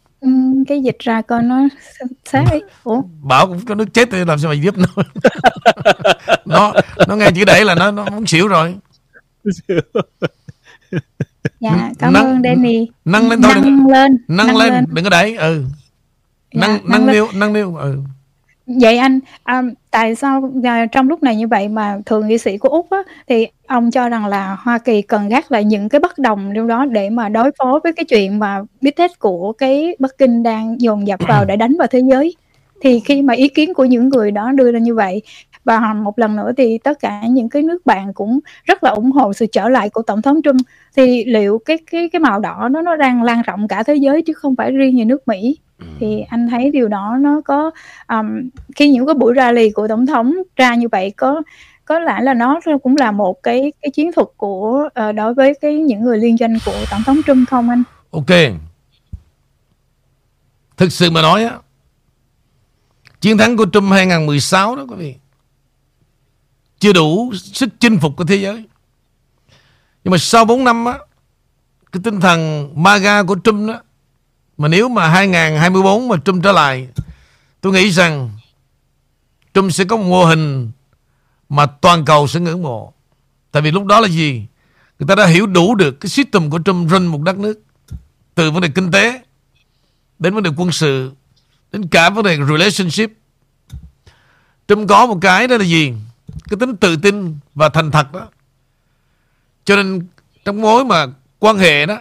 cái 0.69 0.83
dịch 0.83 0.99
ra 0.99 1.23
coi 1.23 1.43
nó 1.43 1.69
ấy. 2.33 2.63
Ủa? 2.85 3.03
Bảo 3.23 3.47
cũng 3.47 3.61
có 3.65 3.75
nước 3.75 3.95
chết 3.95 4.09
thì 4.13 4.25
làm 4.25 4.39
sao 4.39 4.49
mà 4.49 4.55
giúp 4.55 4.75
nó. 4.79 4.87
nó 6.45 6.73
nó 7.09 7.17
nghe 7.17 7.31
chữ 7.31 7.45
đẩy 7.45 7.65
là 7.65 7.75
nó 7.75 7.91
nó 7.91 8.05
muốn 8.05 8.27
xỉu 8.27 8.49
rồi. 8.49 8.77
dạ, 11.61 11.91
cảm 11.99 12.13
nâng, 12.13 12.27
ơn 12.27 12.43
Danny. 12.43 12.87
Nâng 13.05 13.31
lên 13.31 13.43
thôi. 13.43 13.53
Nâng 13.55 13.65
đừng, 13.65 13.87
lên. 13.87 14.19
Nâng, 14.29 14.47
nâng 14.47 14.57
lên. 14.57 14.73
lên, 14.73 14.85
đừng 14.89 15.05
có 15.05 15.11
đẩy. 15.11 15.37
Ừ. 15.37 15.65
Dạ, 16.53 16.61
nâng 16.61 16.71
nâng, 16.71 17.07
nâng 17.07 17.07
niu, 17.07 17.29
nâng 17.35 17.53
niu. 17.53 17.77
Ừ. 17.77 17.97
Vậy 18.69 18.99
anh, 18.99 19.21
um, 19.47 19.71
tại 19.91 20.15
sao 20.15 20.41
uh, 20.41 20.65
trong 20.93 21.09
lúc 21.09 21.23
này 21.23 21.37
như 21.37 21.49
vậy 21.49 21.69
mà 21.69 21.99
thượng 22.07 22.29
nghị 22.29 22.39
sĩ 22.39 22.59
của 22.59 22.69
Úc 22.69 22.91
á, 22.91 22.99
thì 23.29 23.47
ông 23.67 23.91
cho 23.91 24.09
rằng 24.09 24.27
là 24.27 24.57
Hoa 24.61 24.79
Kỳ 24.79 25.03
cần 25.03 25.29
gác 25.29 25.53
lại 25.53 25.65
những 25.65 25.89
cái 25.89 26.01
bất 26.01 26.19
đồng 26.19 26.53
trong 26.55 26.67
đó 26.67 26.85
để 26.85 27.11
mà 27.11 27.29
đối 27.29 27.51
phó 27.59 27.81
với 27.85 27.93
cái 27.93 28.05
chuyện 28.05 28.39
mà 28.39 28.63
bít 28.81 28.97
tết 28.97 29.19
của 29.19 29.53
cái 29.53 29.97
Bắc 29.99 30.19
Kinh 30.19 30.43
đang 30.43 30.81
dồn 30.81 31.07
dập 31.07 31.21
vào 31.29 31.45
để 31.45 31.57
đánh 31.57 31.77
vào 31.79 31.89
thế 31.89 32.01
giới. 32.11 32.37
Thì 32.81 33.01
khi 33.01 33.23
mà 33.23 33.35
ý 33.35 33.49
kiến 33.49 33.75
của 33.75 33.85
những 33.85 34.09
người 34.09 34.31
đó 34.31 34.53
đưa 34.53 34.73
ra 34.73 34.79
như 34.79 34.95
vậy 34.95 35.23
và 35.65 35.95
một 35.95 36.19
lần 36.19 36.37
nữa 36.37 36.53
thì 36.57 36.79
tất 36.79 37.01
cả 37.01 37.23
những 37.29 37.49
cái 37.49 37.63
nước 37.63 37.87
bạn 37.87 38.13
cũng 38.15 38.41
rất 38.65 38.85
là 38.85 38.91
ủng 38.91 39.13
hộ 39.13 39.33
sự 39.33 39.47
trở 39.47 39.69
lại 39.69 39.91
của 39.91 40.03
tổng 40.03 40.23
thống 40.23 40.43
Trump 40.43 40.61
thì 40.97 41.25
liệu 41.25 41.59
cái 41.65 41.79
cái 41.91 42.09
cái 42.09 42.21
màu 42.21 42.41
đỏ 42.41 42.69
nó 42.71 42.83
nó 42.83 42.97
đang 42.97 43.23
lan 43.23 43.43
rộng 43.43 43.69
cả 43.69 43.83
thế 43.83 43.95
giới 43.95 44.23
chứ 44.23 44.33
không 44.33 44.57
phải 44.57 44.73
riêng 44.73 44.97
như 44.97 45.05
nước 45.05 45.29
Mỹ 45.29 45.59
thì 46.01 46.21
anh 46.29 46.49
thấy 46.49 46.71
điều 46.71 46.89
đó 46.89 47.17
nó 47.21 47.41
có 47.45 47.71
um, 48.09 48.49
khi 48.77 48.91
những 48.91 49.07
cái 49.07 49.15
buổi 49.15 49.35
rally 49.37 49.71
của 49.71 49.89
tổng 49.89 50.07
thống 50.07 50.35
ra 50.57 50.75
như 50.75 50.89
vậy 50.89 51.13
có 51.17 51.43
có 51.85 51.99
lẽ 51.99 52.21
là 52.21 52.35
nó 52.35 52.61
cũng 52.83 52.97
là 52.97 53.11
một 53.11 53.43
cái 53.43 53.73
cái 53.83 53.91
chiến 53.91 54.13
thuật 54.13 54.29
của 54.37 54.89
uh, 55.09 55.15
đối 55.15 55.35
với 55.35 55.55
cái 55.61 55.75
những 55.75 56.01
người 56.01 56.19
liên 56.19 56.37
doanh 56.37 56.59
của 56.65 56.85
tổng 56.91 57.03
thống 57.07 57.21
Trump 57.27 57.49
không 57.49 57.71
anh? 57.71 57.83
Ok. 58.11 58.31
Thực 60.77 60.93
sự 60.93 61.11
mà 61.11 61.23
nói 61.23 61.45
á 61.45 61.59
Chiến 63.21 63.39
thắng 63.39 63.57
của 63.57 63.67
Trump 63.73 63.91
2016 63.93 64.77
đó 64.77 64.87
quý 64.89 64.97
vị 64.99 65.15
Chưa 66.79 66.93
đủ 66.93 67.33
sức 67.35 67.69
chinh 67.81 67.99
phục 67.99 68.17
của 68.17 68.25
thế 68.25 68.37
giới 68.37 68.65
Nhưng 70.05 70.11
mà 70.11 70.19
sau 70.19 70.45
4 70.45 70.65
năm 70.65 70.85
á 70.85 70.99
Cái 71.93 72.01
tinh 72.05 72.21
thần 72.21 72.71
MAGA 72.75 73.23
của 73.23 73.37
Trump 73.45 73.69
đó 73.69 73.81
mà 74.59 74.69
nếu 74.69 74.89
mà 74.89 75.09
2024 75.09 76.09
mà 76.09 76.17
Trump 76.25 76.45
trở 76.45 76.53
lại, 76.53 76.89
Tôi 77.61 77.73
nghĩ 77.73 77.91
rằng 77.91 78.31
Trump 79.55 79.73
sẽ 79.73 79.85
có 79.85 79.97
một 79.97 80.05
mô 80.05 80.25
hình 80.25 80.71
Mà 81.49 81.67
toàn 81.67 82.05
cầu 82.05 82.27
sẽ 82.27 82.41
ngưỡng 82.41 82.63
mộ. 82.63 82.93
Tại 83.51 83.63
vì 83.63 83.71
lúc 83.71 83.85
đó 83.85 84.01
là 84.01 84.09
gì? 84.09 84.47
Người 84.99 85.07
ta 85.07 85.15
đã 85.15 85.27
hiểu 85.27 85.47
đủ 85.47 85.75
được 85.75 86.01
cái 86.01 86.11
system 86.11 86.51
của 86.51 86.59
Trump 86.65 86.91
run 86.91 87.07
một 87.07 87.23
đất 87.23 87.39
nước, 87.39 87.63
Từ 88.35 88.51
vấn 88.51 88.63
đề 88.63 88.69
kinh 88.69 88.91
tế, 88.91 89.23
Đến 90.19 90.35
vấn 90.35 90.43
đề 90.43 90.51
quân 90.57 90.73
sự, 90.73 91.13
Đến 91.73 91.89
cả 91.89 92.11
vấn 92.11 92.25
đề 92.25 92.37
relationship. 92.37 93.11
Trump 94.69 94.89
có 94.89 95.07
một 95.07 95.19
cái 95.21 95.49
đó 95.49 95.57
là 95.57 95.65
gì? 95.65 95.93
Cái 96.51 96.57
tính 96.61 96.77
tự 96.77 96.97
tin 96.97 97.37
và 97.55 97.69
thành 97.69 97.91
thật 97.91 98.13
đó. 98.13 98.29
Cho 99.65 99.77
nên 99.77 100.07
Trong 100.45 100.61
mối 100.61 100.85
mà 100.85 101.07
quan 101.39 101.59
hệ 101.59 101.87
đó 101.87 101.99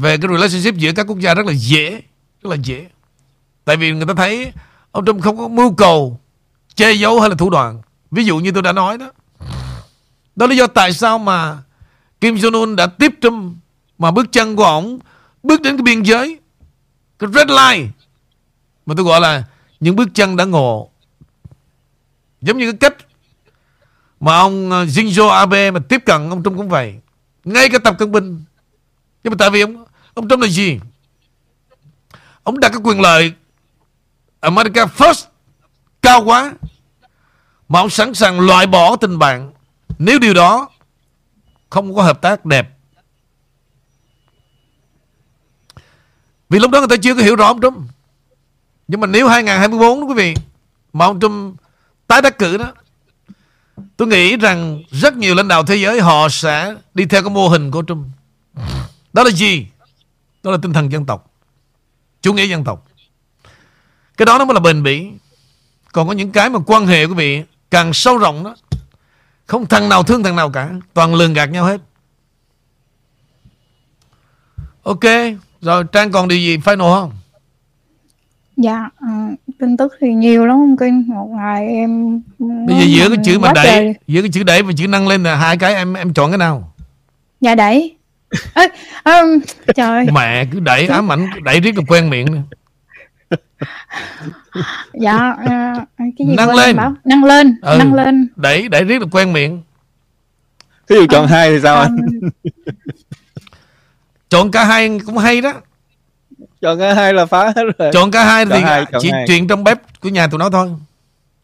về 0.00 0.16
cái 0.16 0.28
relationship 0.30 0.74
giữa 0.74 0.92
các 0.92 1.06
quốc 1.08 1.18
gia 1.18 1.34
rất 1.34 1.46
là 1.46 1.52
dễ 1.52 2.02
Rất 2.42 2.50
là 2.50 2.56
dễ. 2.56 2.86
Tại 3.64 3.76
vì 3.76 3.92
người 3.92 4.06
ta 4.06 4.14
thấy 4.16 4.52
Ông 4.92 5.04
Trump 5.06 5.22
không 5.22 5.38
có 5.38 5.48
mưu 5.48 5.74
cầu 5.74 6.20
Che 6.74 6.92
giấu 6.92 7.20
hay 7.20 7.30
là 7.30 7.36
thủ 7.36 7.50
đoạn. 7.50 7.82
Ví 8.10 8.24
dụ 8.24 8.38
như 8.38 8.52
tôi 8.52 8.62
đã 8.62 8.72
nói 8.72 8.98
đó. 8.98 9.10
Đó 10.36 10.46
là 10.46 10.50
lý 10.50 10.56
do 10.56 10.66
tại 10.66 10.92
sao 10.92 11.18
mà 11.18 11.58
Kim 12.20 12.34
Jong-un 12.34 12.74
đã 12.74 12.86
tiếp 12.86 13.12
Trump 13.22 13.56
Mà 13.98 14.10
bước 14.10 14.32
chân 14.32 14.56
của 14.56 14.64
ông 14.64 14.98
Bước 15.42 15.62
đến 15.62 15.76
cái 15.76 15.82
biên 15.82 16.02
giới 16.02 16.38
Cái 17.18 17.30
red 17.34 17.48
line 17.48 17.88
Mà 18.86 18.94
tôi 18.96 19.04
gọi 19.04 19.20
là 19.20 19.44
Những 19.80 19.96
bước 19.96 20.08
chân 20.14 20.36
đã 20.36 20.44
ngộ. 20.44 20.90
Giống 22.40 22.58
như 22.58 22.72
cái 22.72 22.90
cách 22.90 23.06
Mà 24.20 24.38
ông 24.38 24.70
ờ, 24.70 24.84
Shinzo 24.84 25.28
Abe 25.28 25.70
mà 25.70 25.80
tiếp 25.88 26.02
cận 26.06 26.30
ông 26.30 26.42
Trump 26.42 26.56
cũng 26.56 26.68
vậy. 26.68 26.94
Ngay 27.44 27.68
cả 27.68 27.78
tập 27.78 27.94
cận 27.98 28.12
bình. 28.12 28.44
Nhưng 29.24 29.30
mà 29.30 29.36
tại 29.38 29.50
vì 29.50 29.60
ông, 29.60 29.84
ông 30.18 30.28
Trump 30.28 30.42
là 30.42 30.48
gì 30.48 30.80
Ông 32.42 32.60
đặt 32.60 32.68
cái 32.68 32.80
quyền 32.84 33.00
lợi 33.00 33.32
America 34.40 34.84
First, 34.84 35.24
Cao 36.02 36.24
quá, 36.24 36.52
Mà 37.68 37.80
ông 37.80 37.90
sẵn 37.90 38.14
sàng 38.14 38.40
loại 38.40 38.66
bỏ 38.66 38.96
tình 38.96 39.18
bạn 39.18 39.52
Nếu 39.98 40.18
điều 40.18 40.34
đó 40.34 40.68
Không 41.70 41.94
có 41.94 42.02
hợp 42.02 42.20
tác 42.22 42.44
đẹp 42.44 42.70
Vì 46.48 46.58
lúc 46.58 46.70
đó 46.70 46.78
người 46.78 46.88
ta 46.88 46.96
chưa 47.02 47.14
có 47.14 47.22
hiểu 47.22 47.36
rõ 47.36 47.46
ông 47.46 47.60
Trump 47.60 47.76
Nhưng 48.88 49.00
mà 49.00 49.06
nếu 49.06 49.28
2024 49.28 50.00
đó 50.00 50.06
quý 50.06 50.14
vị, 50.14 50.34
Mà 50.92 51.04
ông 51.04 51.20
Trump 51.20 51.56
tái 52.06 52.22
đắc 52.22 52.38
cử 52.38 52.56
đó, 52.56 52.72
Tôi 53.96 54.08
nghĩ 54.08 54.36
rằng 54.36 54.82
rất 54.90 55.16
nhiều 55.16 55.34
lãnh 55.34 55.48
đạo 55.48 55.64
thế 55.64 55.76
giới 55.76 56.00
họ 56.00 56.28
sẽ 56.28 56.74
đi 56.94 57.06
theo 57.06 57.22
cái 57.22 57.30
mô 57.30 57.48
hình 57.48 57.70
của 57.70 57.82
Trump. 57.88 58.06
Đó 59.12 59.22
là 59.22 59.30
gì? 59.30 59.66
Đó 60.42 60.50
là 60.50 60.58
tinh 60.62 60.72
thần 60.72 60.92
dân 60.92 61.06
tộc. 61.06 61.30
Chủ 62.22 62.32
nghĩa 62.32 62.46
dân 62.46 62.64
tộc. 62.64 62.86
Cái 64.16 64.26
đó 64.26 64.38
nó 64.38 64.44
mới 64.44 64.54
là 64.54 64.60
bền 64.60 64.82
bỉ. 64.82 65.08
Còn 65.92 66.08
có 66.08 66.12
những 66.14 66.32
cái 66.32 66.50
mà 66.50 66.58
quan 66.66 66.86
hệ 66.86 67.04
quý 67.04 67.14
vị 67.14 67.42
càng 67.70 67.92
sâu 67.92 68.18
rộng 68.18 68.44
đó. 68.44 68.56
Không 69.46 69.66
thằng 69.66 69.88
nào 69.88 70.02
thương 70.02 70.22
thằng 70.22 70.36
nào 70.36 70.50
cả. 70.50 70.70
Toàn 70.94 71.14
lường 71.14 71.32
gạt 71.32 71.46
nhau 71.46 71.64
hết. 71.64 71.80
Ok. 74.82 75.04
Rồi 75.60 75.84
Trang 75.92 76.10
còn 76.12 76.28
điều 76.28 76.38
gì 76.38 76.56
final 76.56 77.00
không? 77.00 77.12
Dạ, 78.56 78.88
ờ, 78.96 79.08
tin 79.58 79.76
tức 79.76 79.92
thì 80.00 80.14
nhiều 80.14 80.46
lắm 80.46 80.56
ông 80.56 80.76
Kinh. 80.76 81.04
Một 81.08 81.26
ngày 81.26 81.66
em 81.66 82.20
Bây 82.38 82.76
giờ 82.78 82.84
giữa 82.86 83.08
cái 83.08 83.18
chữ 83.24 83.38
mà 83.38 83.52
đẩy, 83.54 83.66
trời. 83.66 83.94
giữa 84.06 84.20
cái 84.20 84.30
chữ 84.32 84.42
đẩy 84.42 84.62
và 84.62 84.72
chữ 84.76 84.88
nâng 84.88 85.08
lên 85.08 85.22
là 85.22 85.36
hai 85.36 85.56
cái 85.56 85.74
em 85.74 85.94
em 85.94 86.14
chọn 86.14 86.30
cái 86.30 86.38
nào? 86.38 86.72
Dạ 87.40 87.54
đẩy. 87.54 87.96
Ê, 88.54 88.68
ừm, 89.04 89.38
trời, 89.76 90.06
Mẹ 90.12 90.44
cứ 90.52 90.60
đẩy 90.60 90.86
ám 90.86 91.12
ảnh 91.12 91.30
đẩy 91.42 91.60
riết 91.60 91.76
là 91.76 91.82
quen 91.88 92.10
miệng 92.10 92.26
nè. 92.34 92.40
dạ 95.00 95.34
ờ, 95.46 95.84
cái 95.98 96.26
gì 96.28 96.34
Nâng 96.36 96.54
lên. 96.54 96.76
bảo 96.76 96.94
nâng 97.04 97.24
lên, 97.24 97.56
Ừ. 97.62 97.76
nâng 97.78 97.94
lên. 97.94 98.28
Đẩy 98.36 98.68
đẩy 98.68 98.84
riết 98.84 99.00
là 99.00 99.06
quen 99.12 99.32
miệng. 99.32 99.62
Thí 100.88 100.96
dụ 100.96 101.06
chọn 101.10 101.26
hai 101.26 101.50
thì 101.50 101.60
sao 101.62 101.76
anh? 101.80 101.96
Còn- 101.96 102.30
Chọn 104.30 104.50
cả 104.50 104.64
hai 104.64 105.00
cũng 105.06 105.18
hay 105.18 105.40
đó. 105.40 105.52
Chọn 106.60 106.78
cái 106.78 106.94
hai 106.94 107.12
là 107.14 107.26
phá 107.26 107.44
hết 107.56 107.62
rồi. 107.78 107.90
Chọn 107.92 108.10
cả 108.10 108.24
hai 108.24 108.44
Chọn 108.46 108.52
thì 108.58 108.64
hai, 108.64 108.84
chỉ 109.00 109.10
hai. 109.10 109.24
chuyện 109.28 109.48
trong 109.48 109.64
bếp 109.64 109.78
của 110.00 110.08
nhà 110.08 110.26
tụi 110.26 110.38
nó 110.38 110.50
thôi. 110.50 110.68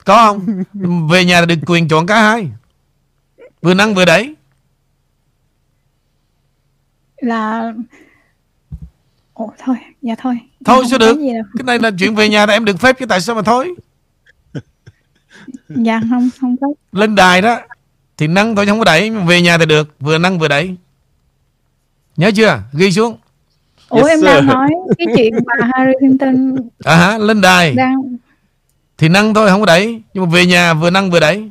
Có 0.05 0.16
không? 0.26 0.62
Về 1.11 1.24
nhà 1.24 1.45
được 1.45 1.55
quyền 1.66 1.89
chọn 1.89 2.07
cả 2.07 2.22
hai. 2.22 2.49
Vừa 3.62 3.74
nâng 3.74 3.95
vừa 3.95 4.05
đẩy. 4.05 4.35
Là 7.25 7.72
Ồ 9.35 9.53
thôi, 9.59 9.77
dạ 10.03 10.14
thôi. 10.18 10.39
Thôi 10.64 10.85
sao 10.91 10.99
được? 10.99 11.16
Cái 11.59 11.64
này 11.64 11.79
là 11.79 11.91
chuyện 11.99 12.14
về 12.14 12.29
nhà 12.29 12.47
là 12.47 12.53
em 12.53 12.64
được 12.64 12.81
phép 12.81 12.97
chứ 12.99 13.07
tại 13.07 13.20
sao 13.20 13.37
mà 13.37 13.43
thôi? 13.43 13.75
Dạ 15.68 16.01
không, 16.11 16.31
không 16.41 16.57
có. 16.61 16.66
Lên 16.93 17.14
đài 17.14 17.43
đó 17.43 17.59
thì 18.16 18.27
nâng 18.27 18.57
thôi 18.57 18.66
chứ 18.66 18.70
không 18.70 18.79
có 18.79 18.85
đẩy. 18.85 19.11
Mà 19.11 19.25
về 19.25 19.41
nhà 19.43 19.59
thì 19.59 19.66
được. 19.66 19.95
Vừa 20.01 20.18
nâng 20.18 20.39
vừa 20.39 20.49
đẩy. 20.49 20.77
Nhớ 22.16 22.31
chưa? 22.37 22.61
Ghi 22.72 22.93
xuống. 22.93 23.16
Ủa 23.89 23.99
Yes, 23.99 24.09
em 24.09 24.18
sir. 24.18 24.27
đang 24.27 24.47
nói 24.47 24.70
cái 24.99 25.07
chuyện 25.16 25.35
bà 25.47 25.68
Harry 25.72 25.93
Clinton 25.99 26.57
À 26.85 26.97
hả? 26.97 27.18
Lên 27.18 27.41
đài 27.41 27.75
đang 27.75 28.16
thì 28.99 29.09
nâng 29.09 29.35
thôi 29.35 29.49
không 29.49 29.61
có 29.61 29.66
đẩy. 29.66 30.03
Nhưng 30.14 30.25
mà 30.25 30.31
về 30.31 30.47
nhà 30.47 30.75
vừa 30.75 30.91
nâng 30.91 31.11
vừa 31.11 31.20
đẩy. 31.20 31.51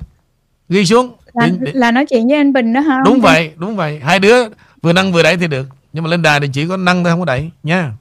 Ghi 0.70 0.86
xuống. 0.86 1.12
là, 1.34 1.50
là 1.74 1.92
nói 1.92 2.06
chuyện 2.06 2.28
với 2.28 2.38
anh 2.38 2.54
Bình 2.54 2.74
đó 2.74 2.82
hả? 2.82 2.98
đúng 3.06 3.22
vậy 3.22 3.52
đúng 3.58 3.76
vậy 3.76 4.00
hai 4.00 4.20
đứa 4.20 4.48
vừa 4.84 4.94
nâng 4.94 5.12
vừa 5.12 5.24
đẩy 5.24 5.38
thì 5.38 5.48
được. 5.48 5.68
Nhưng 5.94 6.04
mà 6.04 6.10
lên 6.10 6.22
đài 6.22 6.40
thì 6.40 6.48
chỉ 6.54 6.68
có 6.68 6.78
nâng 6.78 7.04
thôi 7.04 7.12
không 7.12 7.20
có 7.20 7.26
đẩy. 7.26 7.52
Nha. 7.64 7.92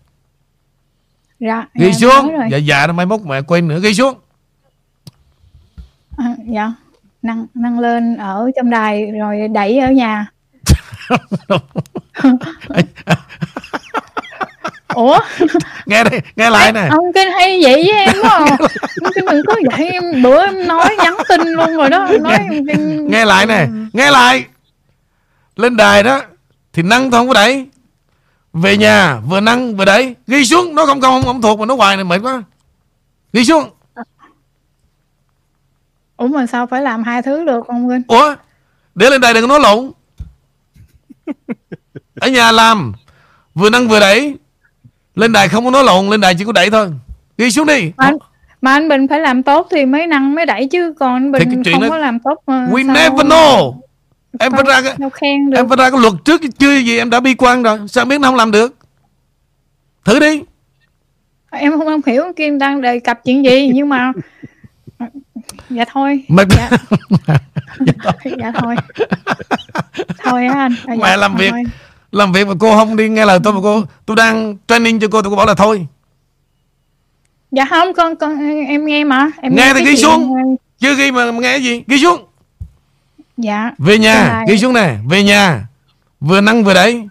Dạ, 1.41 1.67
ghi 1.75 1.93
dạ, 1.93 1.99
xuống. 1.99 2.33
dạ 2.51 2.57
dạ 2.57 2.87
nó 2.87 2.93
mai 2.93 3.07
mốt 3.07 3.21
mẹ 3.21 3.43
quên 3.43 3.69
nữa. 3.69 3.81
Ghi 3.83 3.95
xuống. 3.95 4.15
À, 6.17 6.35
dạ. 6.47 6.73
Nâng 7.23 7.47
nâng 7.55 7.79
lên 7.79 8.17
ở 8.17 8.51
trong 8.57 8.71
đài 8.71 9.11
rồi 9.21 9.49
đẩy 9.49 9.79
ở 9.79 9.91
nhà. 9.91 10.27
Ủa? 14.95 15.19
Nghe 15.87 16.05
đây 16.05 16.21
nghe 16.37 16.51
lại 16.51 16.73
nè. 16.73 16.89
ông 16.91 17.13
kinh 17.15 17.29
hay 17.33 17.61
vậy 17.63 17.85
với 17.87 18.07
em 18.07 18.15
quá 18.23 18.31
à. 18.31 18.57
ông 19.03 19.13
kinh 19.15 19.25
đừng 19.31 19.43
có 19.47 19.55
vậy 19.71 19.89
em 19.89 20.23
bữa 20.23 20.45
em 20.45 20.67
nói 20.69 20.97
nhắn 20.99 21.17
tin 21.29 21.41
luôn 21.41 21.77
rồi 21.77 21.91
đó. 21.91 22.09
Nói 22.21 22.33
em 22.33 22.67
kinh. 22.67 23.09
nghe 23.11 23.25
lại 23.25 23.47
nè. 23.47 23.67
Nghe 23.93 24.11
lại. 24.11 24.45
Lên 25.57 25.77
đài 25.77 26.03
đó 26.03 26.21
thì 26.73 26.83
nâng 26.83 27.11
thôi 27.11 27.21
không 27.21 27.29
có 27.29 27.35
đẩy. 27.35 27.67
Về 28.53 28.77
nhà 28.77 29.21
vừa 29.29 29.41
nâng 29.41 29.77
vừa 29.77 29.85
đẩy. 29.85 30.15
Ghi 30.27 30.45
xuống 30.45 30.75
nó 30.75 30.87
không 30.87 31.01
công 31.01 31.13
không, 31.15 31.23
không 31.25 31.43
thuộc 31.43 31.61
mà 31.61 31.67
nó 31.67 31.75
hoài 31.75 31.97
này 31.97 32.05
mệt 32.05 32.19
quá. 32.23 32.43
Ghi 33.33 33.45
xuống. 33.45 33.71
Ủa 36.17 36.27
mà 36.27 36.47
sao 36.47 36.67
phải 36.67 36.83
làm 36.83 37.03
hai 37.03 37.23
thứ 37.23 37.45
được 37.45 37.67
ông 37.67 37.89
kinh 37.89 38.03
ủa 38.09 38.35
để 38.95 39.11
lên 39.11 39.21
đài 39.21 39.35
đừng 39.35 39.49
có 39.49 39.59
nói 39.59 39.61
lộn. 39.61 39.91
Ở 42.21 42.29
nhà 42.29 42.53
làm 42.53 42.93
vừa 43.55 43.71
nâng 43.71 43.89
vừa 43.89 44.01
đẩy. 44.01 44.37
Lên 45.15 45.33
đài 45.33 45.49
không 45.49 45.65
có 45.65 45.71
nói 45.71 45.85
lộn 45.85 46.09
lên 46.09 46.21
đài 46.21 46.35
chỉ 46.39 46.45
có 46.45 46.53
đẩy 46.53 46.71
thôi. 46.71 46.89
Ghi 47.39 47.51
xuống 47.51 47.67
đi. 47.67 47.93
Mà 47.97 48.05
anh, 48.05 48.17
mà 48.61 48.73
anh 48.73 48.89
Bình 48.89 49.09
phải 49.09 49.21
làm 49.21 49.43
tốt 49.43 49.69
thì 49.71 49.87
mới 49.87 50.07
nâng 50.07 50.35
mới 50.35 50.47
đẩy 50.47 50.69
chứ 50.69 50.95
còn 51.01 51.15
anh 51.15 51.33
Bình 51.33 51.63
không 51.73 51.83
đó- 51.83 51.89
có 51.91 51.99
làm 51.99 52.19
tốt 52.25 52.43
mà 52.47 52.67
We 52.71 52.87
sao- 52.87 52.95
never 52.95 53.27
know 53.27 53.75
em 54.39 54.53
phải 54.53 54.63
ra 54.67 54.83
cái 54.83 54.95
em 55.57 55.69
phải 55.69 55.77
ra 55.77 55.91
cái 55.91 56.01
luật 56.01 56.13
trước 56.25 56.41
chưa 56.59 56.77
gì 56.77 56.99
em 56.99 57.11
đã 57.11 57.21
bi 57.21 57.35
quan 57.35 57.63
rồi. 57.63 57.79
Sao 57.89 58.03
em 58.03 58.09
biết 58.09 58.21
nó 58.21 58.29
không 58.29 58.37
làm 58.37 58.51
được? 58.51 58.77
Thử 60.05 60.21
đi. 60.21 60.43
Em 61.51 61.73
không, 61.73 61.87
không 61.87 62.01
hiểu 62.07 62.25
Kim 62.37 62.59
đang 62.59 62.81
đề 62.81 62.99
cập 62.99 63.21
chuyện 63.25 63.45
gì 63.45 63.71
nhưng 63.75 63.89
mà 63.89 64.13
dạ 65.71 65.85
thôi. 65.93 66.25
Mày 66.29 66.47
dạ, 66.57 66.71
dạ 68.39 68.53
thôi. 68.61 68.77
Thôi. 70.25 70.47
Á 70.47 70.55
anh. 70.55 70.73
À, 70.87 70.95
dạ, 70.95 71.03
Mẹ 71.03 71.17
làm 71.17 71.37
việc. 71.37 71.51
thôi. 71.51 71.63
làm 72.13 72.33
việc 72.33 72.47
mà 72.47 72.55
cô 72.61 72.77
không 72.77 72.97
đi 72.97 73.09
nghe 73.09 73.25
lời 73.27 73.39
tôi 73.45 73.53
mà 73.53 73.61
cô 73.63 73.83
tôi 74.07 74.17
đang 74.17 74.57
training 74.69 75.01
cho 75.01 75.09
cô 75.11 75.23
tôi 75.23 75.31
cô 75.31 75.37
bảo 75.37 75.47
là 75.47 75.55
thôi. 75.55 75.87
Dạ 77.51 77.65
không 77.71 77.95
con 77.95 78.17
con 78.17 78.39
em 78.67 78.87
nghe 78.87 79.05
mà. 79.05 79.31
Em 79.43 79.55
Nghe 79.57 79.75
thì 79.75 79.85
cái 79.85 79.93
ghi 79.93 79.97
xuống. 79.97 80.57
chưa 80.79 80.95
ghi 80.95 81.11
mà, 81.11 81.33
mà 81.33 81.39
nghe 81.41 81.53
cái 81.53 81.63
gì? 81.63 81.83
Ghi 81.87 81.99
xuống 81.99 82.25
dạ. 83.43 83.71
Về 83.79 83.99
nhà 83.99 84.45
ghi 84.49 84.59
xuống 84.59 84.73
nè 84.73 84.97
về 85.09 85.23
nhà. 85.23 85.69
Vừa 86.21 86.41
nâng 86.41 86.65
vừa 86.65 86.75
đẩy 86.75 87.09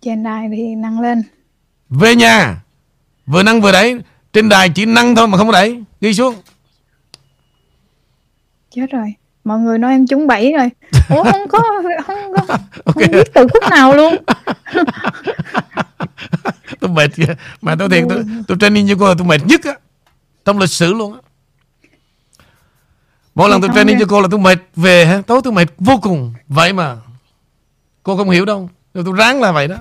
trên 0.00 0.22
đài 0.22 0.48
thì 0.52 0.74
nâng 0.74 1.00
lên. 1.00 1.22
Về 1.90 2.14
nhà. 2.14 2.62
Vừa 3.26 3.42
nâng 3.42 3.60
vừa 3.60 3.72
đẩy 3.72 4.00
trên 4.32 4.48
đài 4.48 4.68
chỉ 4.68 4.86
nâng 4.86 5.14
thôi 5.14 5.28
mà 5.28 5.38
không 5.38 5.46
có 5.46 5.52
đẩy 5.52 5.82
ghi 6.00 6.14
xuống. 6.14 6.34
Chết 8.70 8.90
rồi. 8.90 9.14
Mọi 9.44 9.58
người 9.58 9.78
nói 9.78 9.92
em 9.92 10.06
trúng 10.06 10.26
bẫy 10.26 10.52
rồi. 10.52 10.70
Ủa 11.08 11.24
không 11.24 11.48
có 11.48 11.62
không 12.06 12.16
có 12.36 12.42
ok. 12.84 12.94
không 12.94 13.10
biết 13.12 13.34
từ 13.34 13.46
khúc 13.52 13.62
nào 13.70 13.94
luôn. 13.94 14.16
Tôi 16.80 16.90
mệt 16.90 17.10
mà 17.60 17.76
tôi 17.78 17.88
thiệt 17.88 18.04
tôi, 18.08 18.24
tôi 18.48 18.56
training 18.60 18.88
cho 18.88 18.94
cô 18.98 19.08
là 19.08 19.14
tôi 19.18 19.26
mệt 19.26 19.40
nhất 19.46 19.60
á. 19.64 19.74
Trong 20.44 20.58
lịch 20.58 20.70
sử 20.70 20.94
luôn 20.94 21.12
á 21.12 21.18
mỗi 23.34 23.50
lần 23.50 23.60
tôi 23.60 23.70
training 23.74 23.98
cho 24.00 24.06
cô 24.08 24.20
là 24.20 24.28
tôi 24.30 24.40
mệt 24.40 24.58
về 24.76 25.22
tối 25.26 25.40
tôi 25.44 25.52
mệt 25.52 25.66
vô 25.78 25.96
cùng. 26.02 26.34
Vậy 26.48 26.72
mà 26.72 26.96
cô 28.02 28.16
không 28.16 28.30
hiểu 28.30 28.44
đâu. 28.44 28.70
Rồi 28.94 29.04
tôi 29.06 29.14
ráng 29.16 29.40
là 29.40 29.52
vậy 29.52 29.68
đó. 29.68 29.76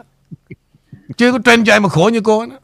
Chưa 1.17 1.31
có 1.31 1.39
train 1.45 1.65
cho 1.65 1.73
ai 1.73 1.79
mà 1.79 1.89
khổ 1.89 2.09
như 2.13 2.21
cô 2.21 2.45
đó. 2.45 2.55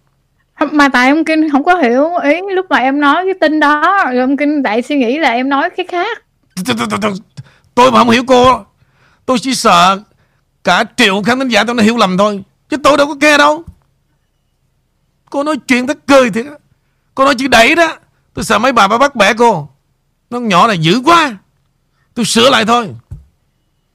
Mà 0.72 0.90
tại 0.90 1.10
ông 1.10 1.26
kinh 1.26 1.50
không 1.50 1.64
có 1.64 1.76
hiểu 1.76 2.16
ý 2.24 2.36
lúc 2.56 2.66
mà 2.70 2.78
em 2.78 3.00
nói 3.00 3.24
cái 3.26 3.34
tin 3.42 3.60
đó. 3.60 4.06
Rồi 4.06 4.18
ông 4.18 4.38
kinh 4.38 4.64
đại 4.64 4.82
suy 4.82 4.98
nghĩ 4.98 5.18
là 5.18 5.30
em 5.32 5.50
nói 5.50 5.70
cái 5.70 5.86
khác. 5.86 6.24
Tôi 7.76 7.92
mà 7.92 8.00
không 8.00 8.10
hiểu 8.10 8.24
cô 8.28 8.64
tôi 9.26 9.40
chỉ 9.40 9.56
sợ 9.56 10.00
cả 10.64 10.84
triệu 10.98 11.24
khán 11.24 11.40
thính 11.40 11.48
giả 11.48 11.64
tôi 11.64 11.76
nó 11.76 11.84
hiểu 11.84 11.98
lầm 11.98 12.18
thôi. 12.18 12.44
Chứ 12.70 12.78
tôi 12.78 12.98
đâu 12.98 13.08
có 13.08 13.16
nghe 13.22 13.38
đâu. 13.38 13.64
Cô 15.30 15.44
nói 15.44 15.58
chuyện 15.68 15.88
thật 15.88 15.98
cười 16.08 16.30
thiệt 16.30 16.46
cô 17.16 17.26
nói 17.26 17.36
chữ 17.36 17.48
đẩy 17.48 17.76
đó. 17.76 17.96
Tôi 18.34 18.46
sợ 18.46 18.60
mấy 18.60 18.72
bà 18.72 18.88
bà 18.88 18.98
bắt 18.98 19.16
bẻ 19.16 19.34
cô 19.34 19.70
nó 20.30 20.40
nhỏ 20.40 20.68
này 20.68 20.78
dữ 20.78 21.02
quá. 21.06 21.38
Tôi 22.14 22.26
sửa 22.26 22.50
lại 22.50 22.66
thôi. 22.66 22.90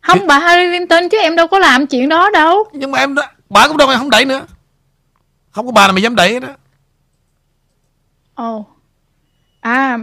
Không 0.01 0.19
Thì... 0.19 0.27
bà 0.27 0.39
Harry 0.39 0.69
Clinton 0.69 1.09
chứ 1.09 1.19
em 1.19 1.37
đâu 1.37 1.47
có 1.47 1.59
làm 1.59 1.87
chuyện 1.87 2.09
đó 2.09 2.31
đâu. 2.31 2.65
Nhưng 2.73 2.91
mà 2.91 2.99
em 2.99 3.15
đó 3.15 3.23
bà 3.51 3.69
cũng 3.69 3.77
đâu 3.77 3.89
mà 3.89 3.97
không 3.97 4.11
đẩy 4.11 4.25
nữa. 4.25 4.47
Không 5.51 5.67
có 5.67 5.73
bà 5.73 5.87
nào 5.87 5.93
mà 5.93 6.01
dám 6.01 6.15
đẩy 6.15 6.41
đó 6.41 6.49
ồ. 8.35 8.57
Oh. 8.57 8.67
à 9.61 9.99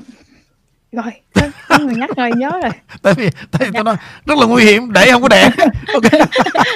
rồi 0.91 1.11
có 1.67 1.77
người 1.79 1.95
nhắc 1.95 2.09
rồi 2.17 2.31
nhớ 2.35 2.49
rồi. 2.49 2.71
Tại 3.01 3.13
vì 3.13 3.29
tại 3.51 3.61
vì 3.65 3.71
tôi 3.73 3.83
nói 3.83 3.95
rất 4.25 4.37
là 4.37 4.45
nguy 4.45 4.63
hiểm 4.63 4.93
đẩy 4.93 5.11
không 5.11 5.21
có 5.21 5.27
đẻ. 5.27 5.49
Ok. 5.93 6.29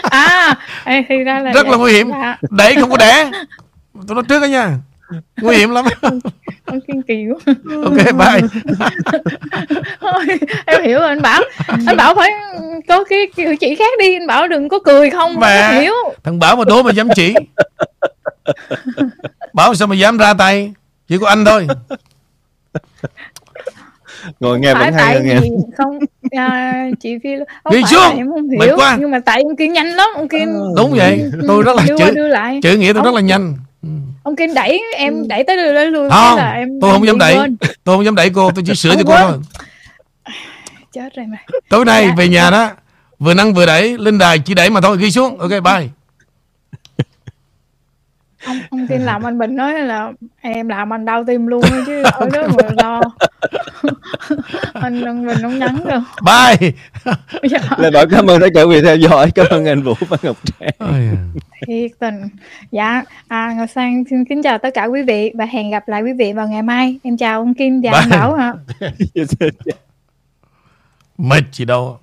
À 0.04 0.56
thì 0.86 1.16
ra 1.18 1.40
là 1.40 1.52
rất 1.52 1.68
là 1.68 1.78
nguy 1.78 1.94
hiểm 1.94 2.10
dạ. 2.10 2.38
đẩy 2.50 2.76
không 2.76 2.90
có 2.90 2.98
đẻ. 2.98 3.32
Tôi 4.08 4.16
nói 4.16 4.24
trước 4.30 4.40
đó 4.40 4.46
nha 4.46 4.78
nguy 5.42 5.58
hiểm 5.58 5.70
lắm. 5.70 5.86
Ông 6.66 6.82
kiên 6.88 7.02
kỳ 7.02 7.26
quá. 7.28 7.54
Ok 7.84 7.98
bye. 8.18 8.42
Thôi 10.02 10.26
em 10.66 10.84
hiểu 10.84 11.00
rồi 11.00 11.10
anh 11.10 11.22
bảo. 11.22 11.42
Anh 11.86 11.98
bảo 11.98 12.16
phải 12.16 12.32
có 12.88 13.04
cái 13.04 13.20
kiểu 13.36 13.56
chỉ 13.60 13.76
khác 13.76 13.94
đi. 14.00 14.16
Anh 14.16 14.28
bảo 14.28 14.48
đừng 14.48 14.70
có 14.70 14.80
cười 14.80 15.10
không 15.10 15.40
mà 15.40 15.70
hiểu. 15.70 15.94
thằng 16.24 16.40
bảo 16.40 16.56
mà 16.56 16.64
đố 16.68 16.84
mà 16.84 16.92
dám 16.92 17.08
chỉ. 17.16 17.34
Bảo 19.54 19.76
sao 19.76 19.88
mà 19.88 19.96
dám 19.96 20.18
ra 20.18 20.34
tay? 20.34 20.74
Chỉ 21.08 21.18
có 21.18 21.28
anh 21.28 21.46
thôi. 21.46 21.68
Ngồi 24.40 24.60
nghe 24.60 24.74
vẫn 24.74 24.94
hay 24.94 25.22
nghe. 25.24 25.40
không 25.78 26.00
à, 26.32 26.74
chị 27.00 27.18
phi 27.24 27.30
không 27.64 27.74
Ghi 27.74 27.82
phải 27.82 27.92
xuống. 27.92 28.18
em 28.18 28.30
không 28.30 28.50
hiểu 28.50 28.78
quá. 28.78 28.98
nhưng 29.00 29.12
mà 29.12 29.20
tại 29.26 29.42
ông 29.42 29.56
kiên 29.56 29.74
nhanh 29.74 29.88
lắm 29.88 30.10
ông 30.16 30.28
kiên 30.28 30.54
ừ. 30.54 30.74
đúng 30.78 30.92
vậy. 30.92 31.24
tôi 31.48 31.64
rất 31.64 31.76
là 31.76 31.84
chữ 31.88 31.96
chữ 32.64 32.78
nghĩa 32.78 32.94
tôi 32.94 33.00
ông, 33.02 33.06
rất 33.06 33.14
là 33.14 33.22
nhanh 33.22 33.54
ông 34.26 34.36
kiên 34.36 34.54
đẩy 34.54 34.82
em 34.96 35.14
ừ. 35.14 35.26
đẩy 35.30 35.44
tới 35.44 35.58
đây 35.58 35.92
luôn 35.92 36.10
không 36.10 36.38
là 36.38 36.52
em 36.52 36.70
tôi 36.82 36.92
không 36.92 37.08
dám 37.08 37.18
đẩy. 37.18 37.36
quên. 37.38 37.58
tôi 37.84 37.96
không 37.96 38.06
dám 38.06 38.16
đẩy 38.16 38.30
cô 38.30 38.52
tôi 38.56 38.64
chỉ 38.68 38.76
sửa 38.76 38.96
cho 38.96 39.02
cô 39.08 39.18
thôi. 39.18 39.40
Chết 40.94 41.16
rồi 41.16 41.26
mà. 41.26 41.38
Tối 41.70 41.86
nay 41.86 42.06
dạ. 42.08 42.14
về 42.18 42.28
nhà 42.28 42.50
đó 42.50 42.72
vừa 43.20 43.34
nâng 43.34 43.54
vừa 43.54 43.66
đẩy 43.66 43.98
lên 43.98 44.18
đài 44.18 44.40
chỉ 44.40 44.54
đẩy 44.54 44.70
mà 44.70 44.82
thôi 44.82 44.98
ghi 45.00 45.12
xuống. 45.12 45.38
Ok 45.38 45.50
bye. 45.50 45.88
Ông 48.46 48.60
ông 48.70 48.88
tin 48.88 49.02
làm 49.02 49.24
anh 49.24 49.40
bình 49.40 49.56
nói 49.56 49.74
là 49.74 50.12
em 50.42 50.68
làm 50.68 50.94
anh 50.94 51.06
đau 51.06 51.24
tim 51.28 51.48
luôn 51.48 51.64
chứ 51.86 52.04
ở 52.14 52.30
đó 52.34 52.42
mà 52.48 52.70
lo 52.84 53.02
anh 54.74 55.02
anh 55.04 55.28
bình 55.28 55.38
không 55.42 55.60
nhắn 55.60 55.78
đâu. 55.86 56.02
Bye. 56.26 56.72
Dạ. 57.50 57.60
lời 57.78 57.92
bảo 57.92 58.06
cảm 58.12 58.28
ơn 58.28 58.40
đã 58.40 58.48
trở 58.56 58.68
về 58.68 58.82
theo 58.82 58.98
dõi. 58.98 59.32
Cảm 59.32 59.46
ơn 59.50 59.66
anh 59.66 59.82
vũ 59.82 59.94
và 60.10 60.18
ngọc 60.24 60.38
trang. 60.46 61.32
Thiệt 61.68 61.92
tình. 62.00 62.22
Dạ 62.72 63.04
à, 63.28 63.54
ngọc 63.58 63.70
sang 63.76 64.04
xin 64.10 64.26
kính 64.26 64.44
chào 64.44 64.58
tất 64.58 64.74
cả 64.74 64.86
quý 64.86 65.02
vị 65.02 65.32
và 65.36 65.46
hẹn 65.46 65.72
gặp 65.72 65.88
lại 65.88 66.02
quý 66.02 66.14
vị 66.14 66.34
vào 66.34 66.48
ngày 66.48 66.62
mai. 66.62 67.00
Em 67.04 67.18
chào 67.18 67.40
ông 67.40 67.54
kim 67.54 67.82
và 67.82 67.92
anh 67.92 68.10
bảo 68.10 68.34
ạ. 68.34 68.54
Mệt 71.18 71.44
gì 71.52 71.66
đâu 71.66 71.98